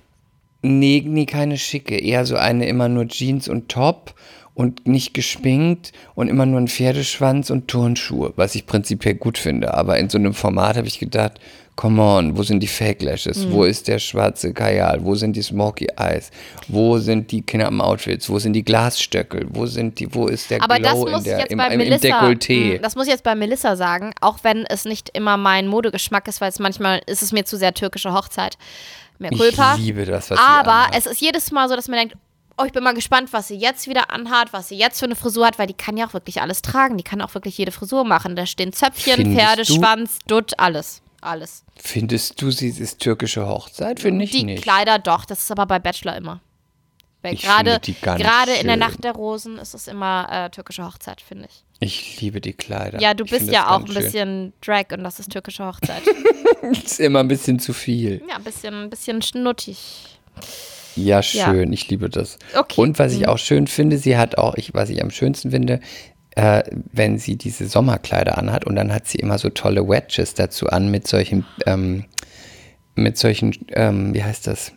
[0.62, 1.96] Nee, nee, keine schicke.
[1.96, 4.14] Eher so eine immer nur Jeans und Top
[4.54, 9.74] und nicht geschminkt und immer nur ein Pferdeschwanz und Turnschuhe, was ich prinzipiell gut finde.
[9.74, 11.40] Aber in so einem Format habe ich gedacht,
[11.76, 13.38] come on, wo sind die Fake Lashes?
[13.38, 13.52] Mhm.
[13.52, 15.04] Wo ist der schwarze Kajal?
[15.04, 16.30] Wo sind die Smoky Eyes?
[16.68, 18.28] Wo sind die knappen Outfits?
[18.30, 19.46] Wo sind die Glasstöckel?
[19.50, 21.58] Wo sind die, wo ist der Aber das Glow muss in der, ich jetzt im,
[21.58, 22.78] bei im, im Melissa, Dekolleté?
[22.78, 26.28] Mm, das muss ich jetzt bei Melissa sagen, auch wenn es nicht immer mein Modegeschmack
[26.28, 28.56] ist, weil es manchmal ist es mir zu sehr türkische Hochzeit.
[29.18, 29.74] Mehr Culpa.
[29.74, 32.16] Ich liebe das, was Aber es ist jedes Mal so, dass man denkt,
[32.58, 35.16] oh, ich bin mal gespannt, was sie jetzt wieder anhat, was sie jetzt für eine
[35.16, 36.96] Frisur hat, weil die kann ja auch wirklich alles tragen.
[36.96, 38.36] Die kann auch wirklich jede Frisur machen.
[38.36, 41.02] Da stehen Zöpfchen, Findest Pferdeschwanz, Dutt, alles.
[41.20, 41.64] Alles.
[41.76, 44.00] Findest du, sie ist türkische Hochzeit?
[44.00, 44.62] Finde ich Die nicht.
[44.62, 46.40] Kleider doch, das ist aber bei Bachelor immer.
[47.22, 47.96] Weil Gerade die
[48.60, 48.76] in der.
[48.76, 51.64] Nacht der Rosen ist es immer äh, türkische Hochzeit, finde ich.
[51.80, 53.00] Ich liebe die Kleider.
[53.00, 53.94] Ja, du Ich bist ja auch ein schön.
[53.94, 56.02] bisschen Drag und das ist türkische Hochzeit.
[56.84, 58.22] ist immer ein bisschen zu viel.
[58.28, 59.78] ja, ein bisschen, ein bisschen schnuttig.
[60.96, 61.72] Ja, schön.
[61.72, 62.38] Ich liebe das.
[62.56, 62.80] Okay.
[62.80, 65.80] Und was ich auch schön finde, sie hat auch, ich, was ich am schönsten finde,
[66.36, 70.68] äh, wenn sie diese Sommerkleider anhat und dann hat sie immer so tolle Wedges dazu
[70.68, 72.04] an mit solchen, ähm,
[72.94, 74.72] mit solchen, ähm, wie heißt das?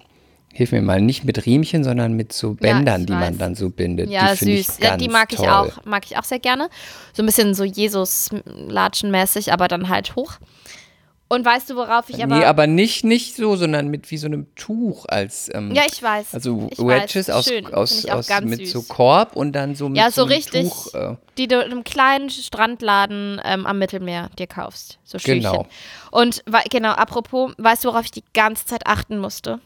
[0.53, 3.69] Hilf mir mal, nicht mit Riemchen, sondern mit so Bändern, ich die man dann so
[3.69, 4.09] bindet.
[4.09, 4.79] Ja, die süß.
[4.81, 5.47] Ja, die mag ich toll.
[5.47, 6.69] auch, mag ich auch sehr gerne.
[7.13, 10.39] So ein bisschen so Jesus-Latschen-mäßig, aber dann halt hoch.
[11.29, 12.37] Und weißt du, worauf ich aber.
[12.37, 15.49] nee, aber nicht, nicht so, sondern mit wie so einem Tuch als.
[15.53, 16.33] Ähm, ja, ich weiß.
[16.33, 17.35] Also ich Wedges weiß.
[17.35, 17.73] aus, Schön.
[17.73, 18.71] aus, aus mit süß.
[18.71, 20.93] so Korb und dann so mit Ja, so einem richtig, Tuch.
[20.93, 24.99] Äh, die du in einem kleinen Strandladen ähm, am Mittelmeer dir kaufst.
[25.03, 25.51] So Schälchen.
[25.51, 25.67] Genau.
[26.11, 29.59] Und genau, apropos, weißt du, worauf ich die ganze Zeit achten musste?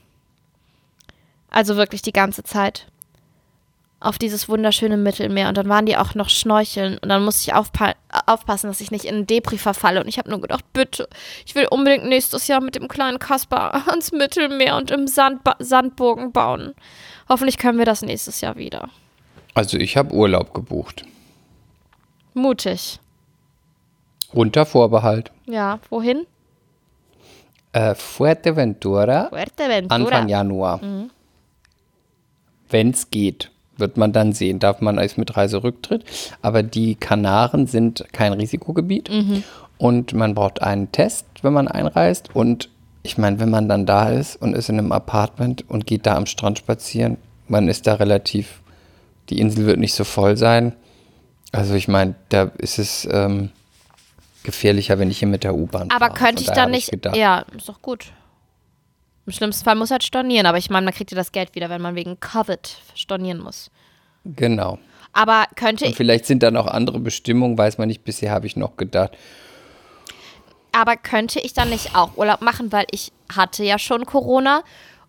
[1.51, 2.87] Also wirklich die ganze Zeit.
[4.01, 5.47] Auf dieses wunderschöne Mittelmeer.
[5.47, 6.97] Und dann waren die auch noch schnorcheln.
[6.97, 7.93] Und dann musste ich aufpa
[8.25, 10.01] aufpassen, dass ich nicht in Depri verfalle.
[10.01, 11.07] Und ich habe nur gedacht, bitte,
[11.45, 16.31] ich will unbedingt nächstes Jahr mit dem kleinen Kasper ans Mittelmeer und im Sandba Sandburgen
[16.33, 16.73] bauen.
[17.29, 18.89] Hoffentlich können wir das nächstes Jahr wieder.
[19.53, 21.05] also ich habe Urlaub gebucht.
[22.33, 22.99] Mutig.
[24.33, 25.31] Unter Vorbehalt.
[25.45, 26.25] Ja, wohin?
[27.73, 29.95] Äh, Fuerteventura, Fuerteventura.
[29.95, 30.79] Anfang Januar.
[32.69, 33.50] Wenn es geht,
[33.81, 34.59] wird man dann sehen.
[34.59, 36.05] Darf man als mit Reiserücktritt.
[36.41, 39.09] Aber die Kanaren sind kein Risikogebiet.
[39.77, 42.33] Und man braucht einen Test, wenn man einreist.
[42.33, 42.69] Und
[43.03, 46.15] ich meine, wenn man dann da ist und ist in einem Apartment und geht da
[46.15, 47.17] am Strand spazieren,
[47.47, 48.61] man ist da relativ,
[49.29, 50.73] die Insel wird nicht so voll sein.
[51.51, 53.49] Also ich meine, da ist es ähm,
[54.43, 56.01] gefährlicher, wenn ich hier mit der U-Bahn fahre.
[56.01, 56.91] Aber könnte ich dann hab nicht.
[56.91, 58.13] gedacht, ja, ist doch gut.
[59.25, 61.69] Im schlimmsten Fall muss halt stornieren, aber ich meine, man kriegt ja das Geld wieder,
[61.69, 63.69] wenn man wegen Covid stornieren muss.
[64.25, 64.79] Genau.
[65.13, 68.03] Aber könnte Und ich, vielleicht sind da noch andere Bestimmungen, weiß man nicht.
[68.03, 69.11] Bisher habe ich noch gedacht,
[70.71, 74.63] aber könnte ich dann nicht auch Urlaub machen, weil ich hatte ja schon Corona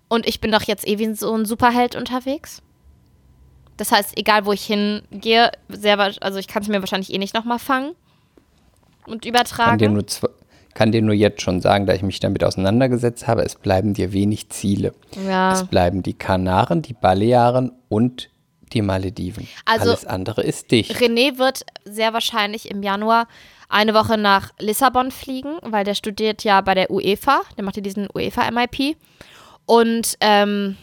[0.08, 2.62] und ich bin doch jetzt eh wie so ein Superheld unterwegs?
[3.76, 7.34] Das heißt, egal wo ich hingehe, sehr, also ich kann es mir wahrscheinlich eh nicht
[7.34, 7.94] nochmal fangen
[9.06, 9.92] und kann dir, übertragen.
[9.92, 10.30] nur zw-
[10.74, 14.12] kann dir nur jetzt schon sagen, da ich mich damit auseinandergesetzt habe, es bleiben dir
[14.12, 14.94] wenig Ziele.
[15.26, 15.52] Ja.
[15.52, 18.30] Es bleiben die Kanaren, die Balearen und
[18.72, 19.46] die Malediven.
[19.64, 20.90] Also- Alles andere ist dich.
[20.96, 23.28] René wird sehr wahrscheinlich im Januar
[23.68, 27.40] eine Woche nach Lissabon fliegen, weil der studiert ja bei der UEFA.
[27.56, 28.96] Der macht ja diesen UEFA MIP.
[29.66, 30.76] Und ähm,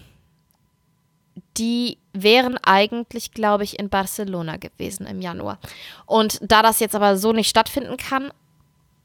[1.57, 5.59] die wären eigentlich, glaube ich, in Barcelona gewesen im Januar.
[6.05, 8.31] Und da das jetzt aber so nicht stattfinden kann,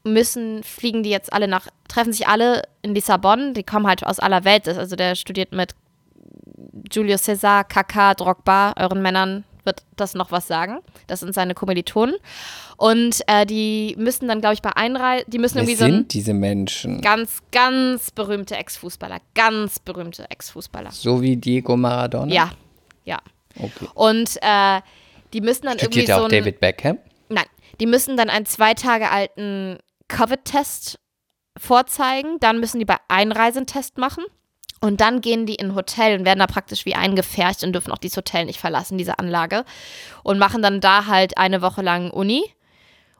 [0.05, 3.53] müssen, fliegen die jetzt alle nach, treffen sich alle in Lissabon.
[3.53, 4.67] Die kommen halt aus aller Welt.
[4.67, 5.75] Also der studiert mit
[6.91, 10.79] Julio Cesar, Kaká, Drogba, euren Männern wird das noch was sagen.
[11.07, 12.15] Das sind seine Kommilitonen.
[12.77, 15.91] Und äh, die müssen dann, glaube ich, bei Einreise, die müssen Wer irgendwie so ein
[15.91, 17.01] sind diese Menschen?
[17.01, 19.19] ganz, ganz berühmte Ex-Fußballer.
[19.33, 20.91] Ganz berühmte Ex-Fußballer.
[20.91, 22.31] So wie Diego Maradona?
[22.31, 22.51] Ja,
[23.05, 23.19] ja.
[23.57, 23.87] Okay.
[23.95, 24.81] Und äh,
[25.33, 26.99] die müssen dann Studiert irgendwie ja so auch ein, David Beckham?
[27.29, 27.45] Nein,
[27.79, 30.99] die müssen dann einen zwei Tage alten Covid-Test
[31.57, 32.39] vorzeigen.
[32.39, 34.23] Dann müssen die bei Einreise einen Test machen.
[34.81, 37.91] Und dann gehen die in ein Hotel und werden da praktisch wie eingepfercht und dürfen
[37.91, 39.65] auch dieses Hotel nicht verlassen, diese Anlage.
[40.23, 42.43] Und machen dann da halt eine Woche lang Uni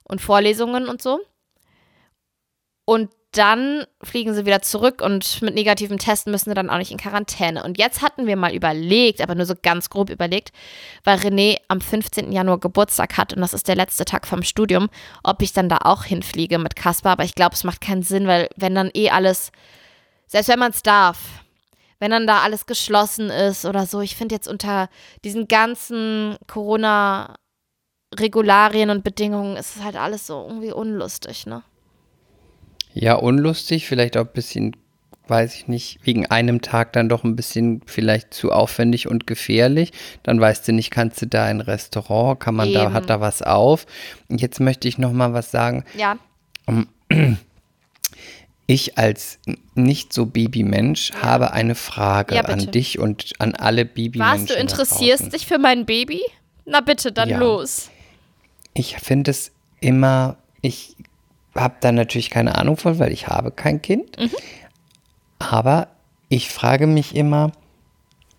[0.03, 1.21] und Vorlesungen und so.
[2.85, 6.91] Und dann fliegen sie wieder zurück und mit negativen Testen müssen sie dann auch nicht
[6.91, 7.63] in Quarantäne.
[7.63, 10.51] Und jetzt hatten wir mal überlegt, aber nur so ganz grob überlegt,
[11.03, 12.31] weil René am 15.
[12.31, 14.89] Januar Geburtstag hat und das ist der letzte Tag vom Studium,
[15.23, 17.13] ob ich dann da auch hinfliege mit Kaspar.
[17.13, 19.51] Aber ich glaube, es macht keinen Sinn, weil wenn dann eh alles,
[20.27, 21.17] selbst wenn man es darf,
[21.99, 24.89] wenn dann da alles geschlossen ist oder so, ich finde jetzt unter
[25.23, 31.63] diesen ganzen Corona-Regularien und Bedingungen ist es halt alles so irgendwie unlustig, ne?
[32.95, 34.75] Ja, unlustig, vielleicht auch ein bisschen
[35.27, 39.91] weiß ich nicht, wegen einem Tag dann doch ein bisschen vielleicht zu aufwendig und gefährlich.
[40.23, 42.93] Dann weißt du nicht, kannst du da in ein Restaurant, kann man da, Eben.
[42.93, 43.87] hat da was auf.
[44.29, 45.83] Und jetzt möchte ich noch mal was sagen.
[45.97, 46.17] Ja.
[48.67, 49.37] Ich als
[49.75, 54.41] nicht so Babymensch habe eine Frage Ja, an dich und an alle Babymenschen.
[54.41, 56.21] Was, du da interessierst dich für mein Baby?
[56.65, 57.37] Na bitte, dann Ja.
[57.37, 57.91] los.
[58.73, 59.51] Ich finde es
[59.81, 60.94] immer, ich
[61.55, 64.19] habe da natürlich keine Ahnung von, weil ich habe kein Kind.
[64.19, 64.31] Mhm.
[65.39, 65.87] Aber
[66.29, 67.51] ich frage mich immer,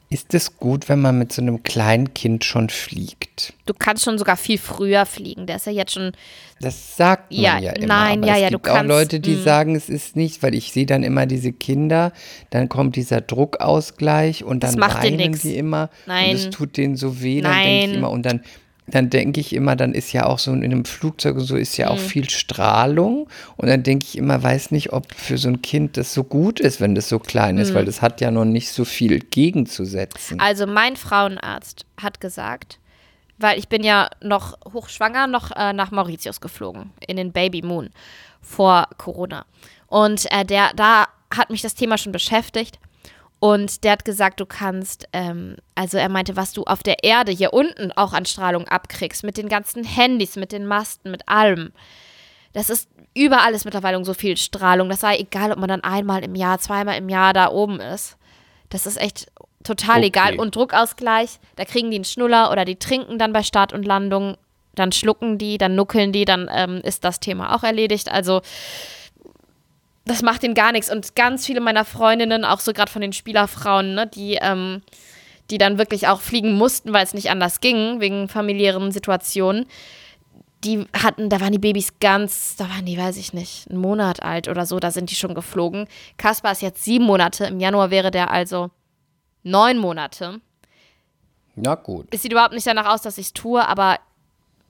[0.08, 3.54] ist es gut, wenn man mit so einem kleinen Kind schon fliegt?
[3.66, 5.46] Du kannst schon sogar viel früher fliegen.
[5.46, 6.12] Der ist ja jetzt schon.
[6.60, 7.86] Das sagt man Ja, ja, immer.
[7.86, 9.42] nein, aber ja, es ja, du gibt auch kannst, Leute, die mm.
[9.42, 12.12] sagen, es ist nicht, weil ich sehe dann immer diese Kinder,
[12.50, 16.30] dann kommt dieser Druckausgleich und Das dann macht dir weinen die immer Nein.
[16.30, 18.42] und es tut denen so weh, dann denke ich immer und dann
[18.88, 21.76] dann denke ich immer, dann ist ja auch so in einem Flugzeug und so ist
[21.76, 21.92] ja Mhm.
[21.92, 25.96] auch viel Strahlung und dann denke ich immer, weiß nicht, ob für so ein Kind
[25.96, 27.60] das so gut ist, wenn das so klein Mhm.
[27.62, 30.40] ist, weil das hat ja noch nicht so viel gegenzusetzen.
[30.40, 32.78] Also, mein Frauenarzt hat gesagt,
[33.38, 37.90] weil ich bin ja noch hochschwanger, noch äh, nach Mauritius geflogen, in den Baby Moon
[38.40, 39.44] vor Corona.
[39.88, 42.78] Und äh, der, da hat mich das Thema schon beschäftigt.
[43.46, 47.30] Und der hat gesagt, du kannst, ähm, also er meinte, was du auf der Erde
[47.30, 51.70] hier unten auch an Strahlung abkriegst, mit den ganzen Handys, mit den Masten, mit allem.
[52.54, 54.88] Das ist überall ist mittlerweile so viel Strahlung.
[54.88, 58.16] Das sei egal, ob man dann einmal im Jahr, zweimal im Jahr da oben ist.
[58.68, 59.28] Das ist echt
[59.62, 60.06] total Okay.
[60.06, 60.34] egal.
[60.40, 64.36] Und Druckausgleich, da kriegen die einen Schnuller oder die trinken dann bei Start und Landung,
[64.74, 68.10] dann schlucken die, dann nuckeln die, dann ähm, ist das Thema auch erledigt.
[68.10, 68.42] Also
[70.06, 70.90] das macht ihnen gar nichts.
[70.90, 74.82] Und ganz viele meiner Freundinnen, auch so gerade von den Spielerfrauen, ne, die, ähm,
[75.50, 79.66] die dann wirklich auch fliegen mussten, weil es nicht anders ging, wegen familiären Situationen,
[80.64, 84.22] die hatten, da waren die Babys ganz, da waren die, weiß ich nicht, einen Monat
[84.22, 85.86] alt oder so, da sind die schon geflogen.
[86.16, 88.70] Kaspar ist jetzt sieben Monate, im Januar wäre der also
[89.42, 90.40] neun Monate.
[91.56, 93.98] Na gut, Es sieht überhaupt nicht danach aus, dass ich es tue, aber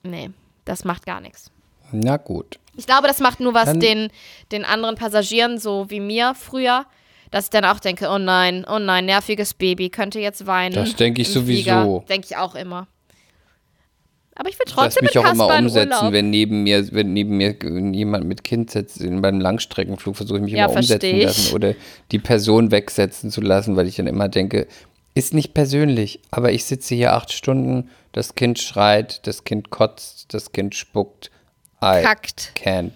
[0.03, 0.31] nee,
[0.65, 1.51] das macht gar nichts.
[1.91, 2.59] na gut.
[2.77, 4.07] Ich glaube, das macht nur was Dann- den,
[4.51, 6.85] den anderen Passagieren, so wie mir früher,
[7.31, 10.75] dass ich dann auch denke, oh nein, oh nein, nerviges Baby, könnte jetzt weinen.
[10.75, 12.05] Das denke ich sowieso.
[12.07, 12.87] Denke ich auch immer.
[14.35, 16.11] Aber ich will Lass trotzdem mich mit auch immer umsetzen, Urlaub.
[16.13, 17.55] wenn neben mir, wenn neben mir
[17.91, 21.23] jemand mit Kind sitzt, in- beim Langstreckenflug versuche ich mich Ja, immer umsetzen ich.
[21.23, 21.73] lassen oder
[22.11, 24.67] die Person wegsetzen zu lassen, weil ich dann immer denke,
[25.15, 30.31] ist nicht persönlich, aber ich sitze hier acht Stunden, das Kind schreit, das Kind kotzt,
[30.35, 31.31] das Kind spuckt.
[31.81, 32.51] I Kackt.
[32.55, 32.91] can't,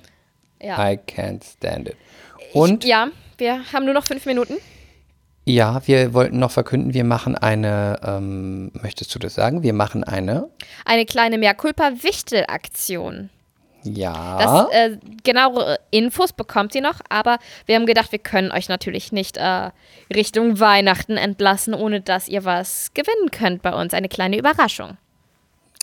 [0.61, 0.91] Ja.
[0.91, 1.95] I can't stand it.
[2.53, 4.55] Und ja, wir haben nur noch fünf Minuten.
[5.45, 9.63] ja, wir wollten noch verkünden, wir machen eine, ähm, möchtest du das sagen?
[9.63, 10.49] Wir machen eine,
[10.85, 13.29] Eine kleine Mea-culpa-Wichtel-Aktion.
[13.83, 14.37] ja.
[14.39, 19.11] Das, äh, genauere Infos bekommt ihr noch, aber wir haben gedacht, wir können euch natürlich
[19.11, 19.71] nicht äh,
[20.13, 23.93] Richtung Weihnachten entlassen, ohne dass ihr was gewinnen könnt bei uns.
[23.93, 24.97] Eine kleine Überraschung.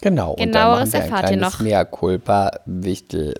[0.00, 1.60] Genau, und da Genaueres machen wir ein erfahrt ihr kleines noch.
[1.60, 3.34] Mea culpa wichtel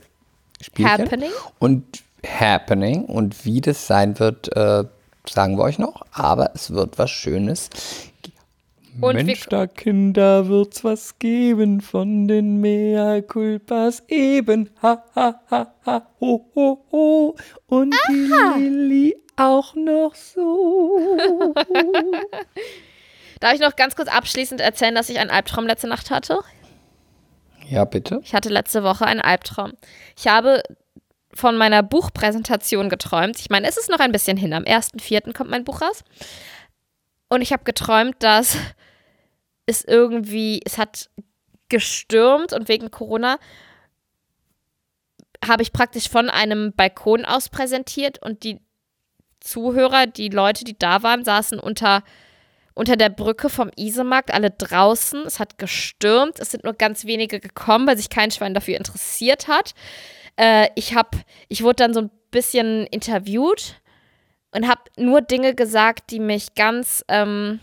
[0.61, 0.91] Spielchen.
[1.03, 1.31] Happening?
[1.59, 1.85] Und
[2.27, 3.05] Happening.
[3.05, 4.85] Und wie das sein wird, äh,
[5.29, 6.03] sagen wir euch noch.
[6.13, 7.71] Aber es wird was Schönes.
[9.01, 14.71] Und wir- Mensch, da Kinder wird's was geben von den Mea culpas eben.
[14.83, 17.37] Ha, ha, ha, ha, ho, ho, ho.
[17.69, 20.99] Und die Lilly auch noch so.
[23.41, 26.41] Darf ich noch ganz kurz abschließend erzählen, dass ich einen Albtraum letzte Nacht hatte?
[27.69, 28.21] Ja, bitte.
[28.25, 29.73] Ich hatte letzte Woche einen Albtraum.
[30.17, 30.63] Ich habe
[31.35, 33.39] von meiner Buchpräsentation geträumt.
[33.39, 34.53] Ich meine, es ist noch ein bisschen hin.
[34.55, 35.35] Am 1.4.
[35.35, 36.03] kommt mein Buch raus.
[37.29, 38.57] Und ich habe geträumt, dass
[39.67, 41.11] es irgendwie, es hat
[41.69, 43.39] gestürmt und wegen Corona
[45.47, 48.61] habe ich praktisch von einem Balkon aus präsentiert und die
[49.41, 52.03] Zuhörer, die Leute, die da waren, saßen unter,
[52.79, 55.27] unter der Brücke vom Isemarkt, alle draußen.
[55.27, 56.39] Es hat gestürmt.
[56.39, 59.75] Es sind nur ganz wenige gekommen, weil sich kein Schwein dafür interessiert hat.
[60.37, 61.19] Äh, ich habe,
[61.49, 63.81] ich wurde dann so ein bisschen interviewt
[64.53, 67.59] und habe nur Dinge gesagt, die mich ganz, ähm,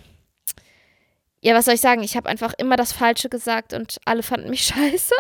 [1.40, 2.04] ja, was soll ich sagen?
[2.04, 5.16] Ich habe einfach immer das Falsche gesagt und alle fanden mich scheiße.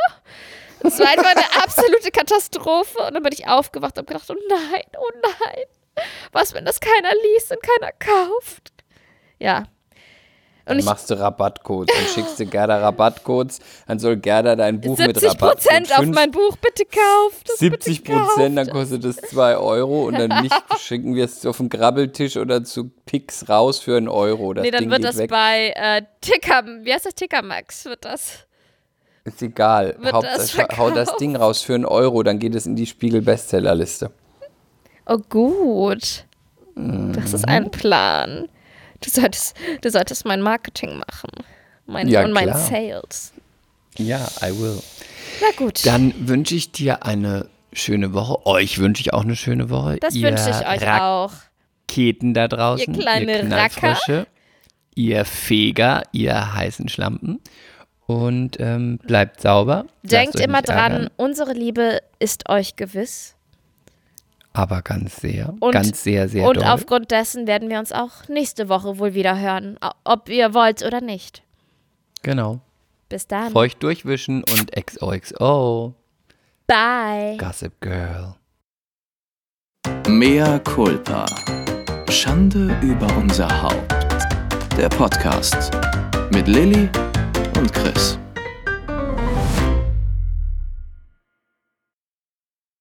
[0.81, 2.99] Es war einfach eine absolute Katastrophe.
[2.99, 5.63] Und dann bin ich aufgewacht und habe gedacht, oh nein, oh nein.
[6.33, 8.73] Was, wenn das keiner liest und keiner kauft?
[9.39, 9.67] Ja.
[10.67, 11.95] Und Dann machst du Rabattcodes.
[11.95, 13.59] Dann schickst du Gerda Rabattcodes.
[13.87, 17.49] Dann soll Gerda dein Buch mit 70 Rabattcode Prozent auf fünf- mein Buch, bitte kauft.
[17.53, 21.25] es, 70 bitte kauft Prozent, dann kostet es 2 Euro und dann nicht schicken wir
[21.25, 24.55] es auf den Grabbeltisch oder zu Pix raus für einen Euro.
[24.55, 25.29] Das Nee, dann Ding wird das weg.
[25.29, 28.47] bei äh, Ticker, wie heißt das, Ticker Max, wird das.
[29.23, 29.95] Ist egal.
[29.99, 31.15] wird Hauptsache, das hau das.
[31.17, 34.09] Ding raus für einen Euro, dann geht es in die Spiegel-Bestsellerliste.
[35.05, 36.25] Oh, gut.
[36.75, 38.49] Das ist ein Plan.
[39.01, 41.29] Du solltest, du solltest mein Marketing machen.
[41.85, 42.57] Mein, Ja, und mein klar.
[42.57, 43.33] Sales.
[43.97, 44.81] Ja, I will.
[45.41, 45.85] Na gut.
[45.85, 48.45] Dann wünsche ich dir eine schöne Woche.
[48.45, 49.97] Euch wünsche ich auch eine schöne Woche.
[49.97, 51.31] das ihr wünsche ich euch auch.
[51.87, 52.93] Raketen da draußen.
[52.93, 54.27] Ihr kleine Knallfrösche,
[54.95, 57.41] Ihr Feger, ihr heißen Schlampen.
[58.07, 59.85] Und ähm, bleibt sauber.
[60.03, 63.34] Denkt immer dran, ärgern, unsere Liebe ist euch gewiss.
[64.55, 65.53] Aber ganz sehr.
[65.59, 66.63] Und, ganz sehr, sehr Und doll.
[66.63, 69.77] aufgrund dessen werden wir uns auch nächste Woche wohl wieder hören.
[70.05, 71.43] Ob ihr wollt oder nicht.
[72.21, 72.61] Genau.
[73.09, 73.51] Bis dann.
[73.51, 75.93] Feucht durchwischen und XOXO.
[76.67, 77.37] Bye.
[77.37, 78.35] Gossip Girl.
[80.07, 81.25] Mea culpa.
[82.09, 83.93] Schande über unser Haupt.
[84.77, 85.71] Der Podcast
[86.31, 86.89] mit Lilly
[87.57, 88.17] und Chris.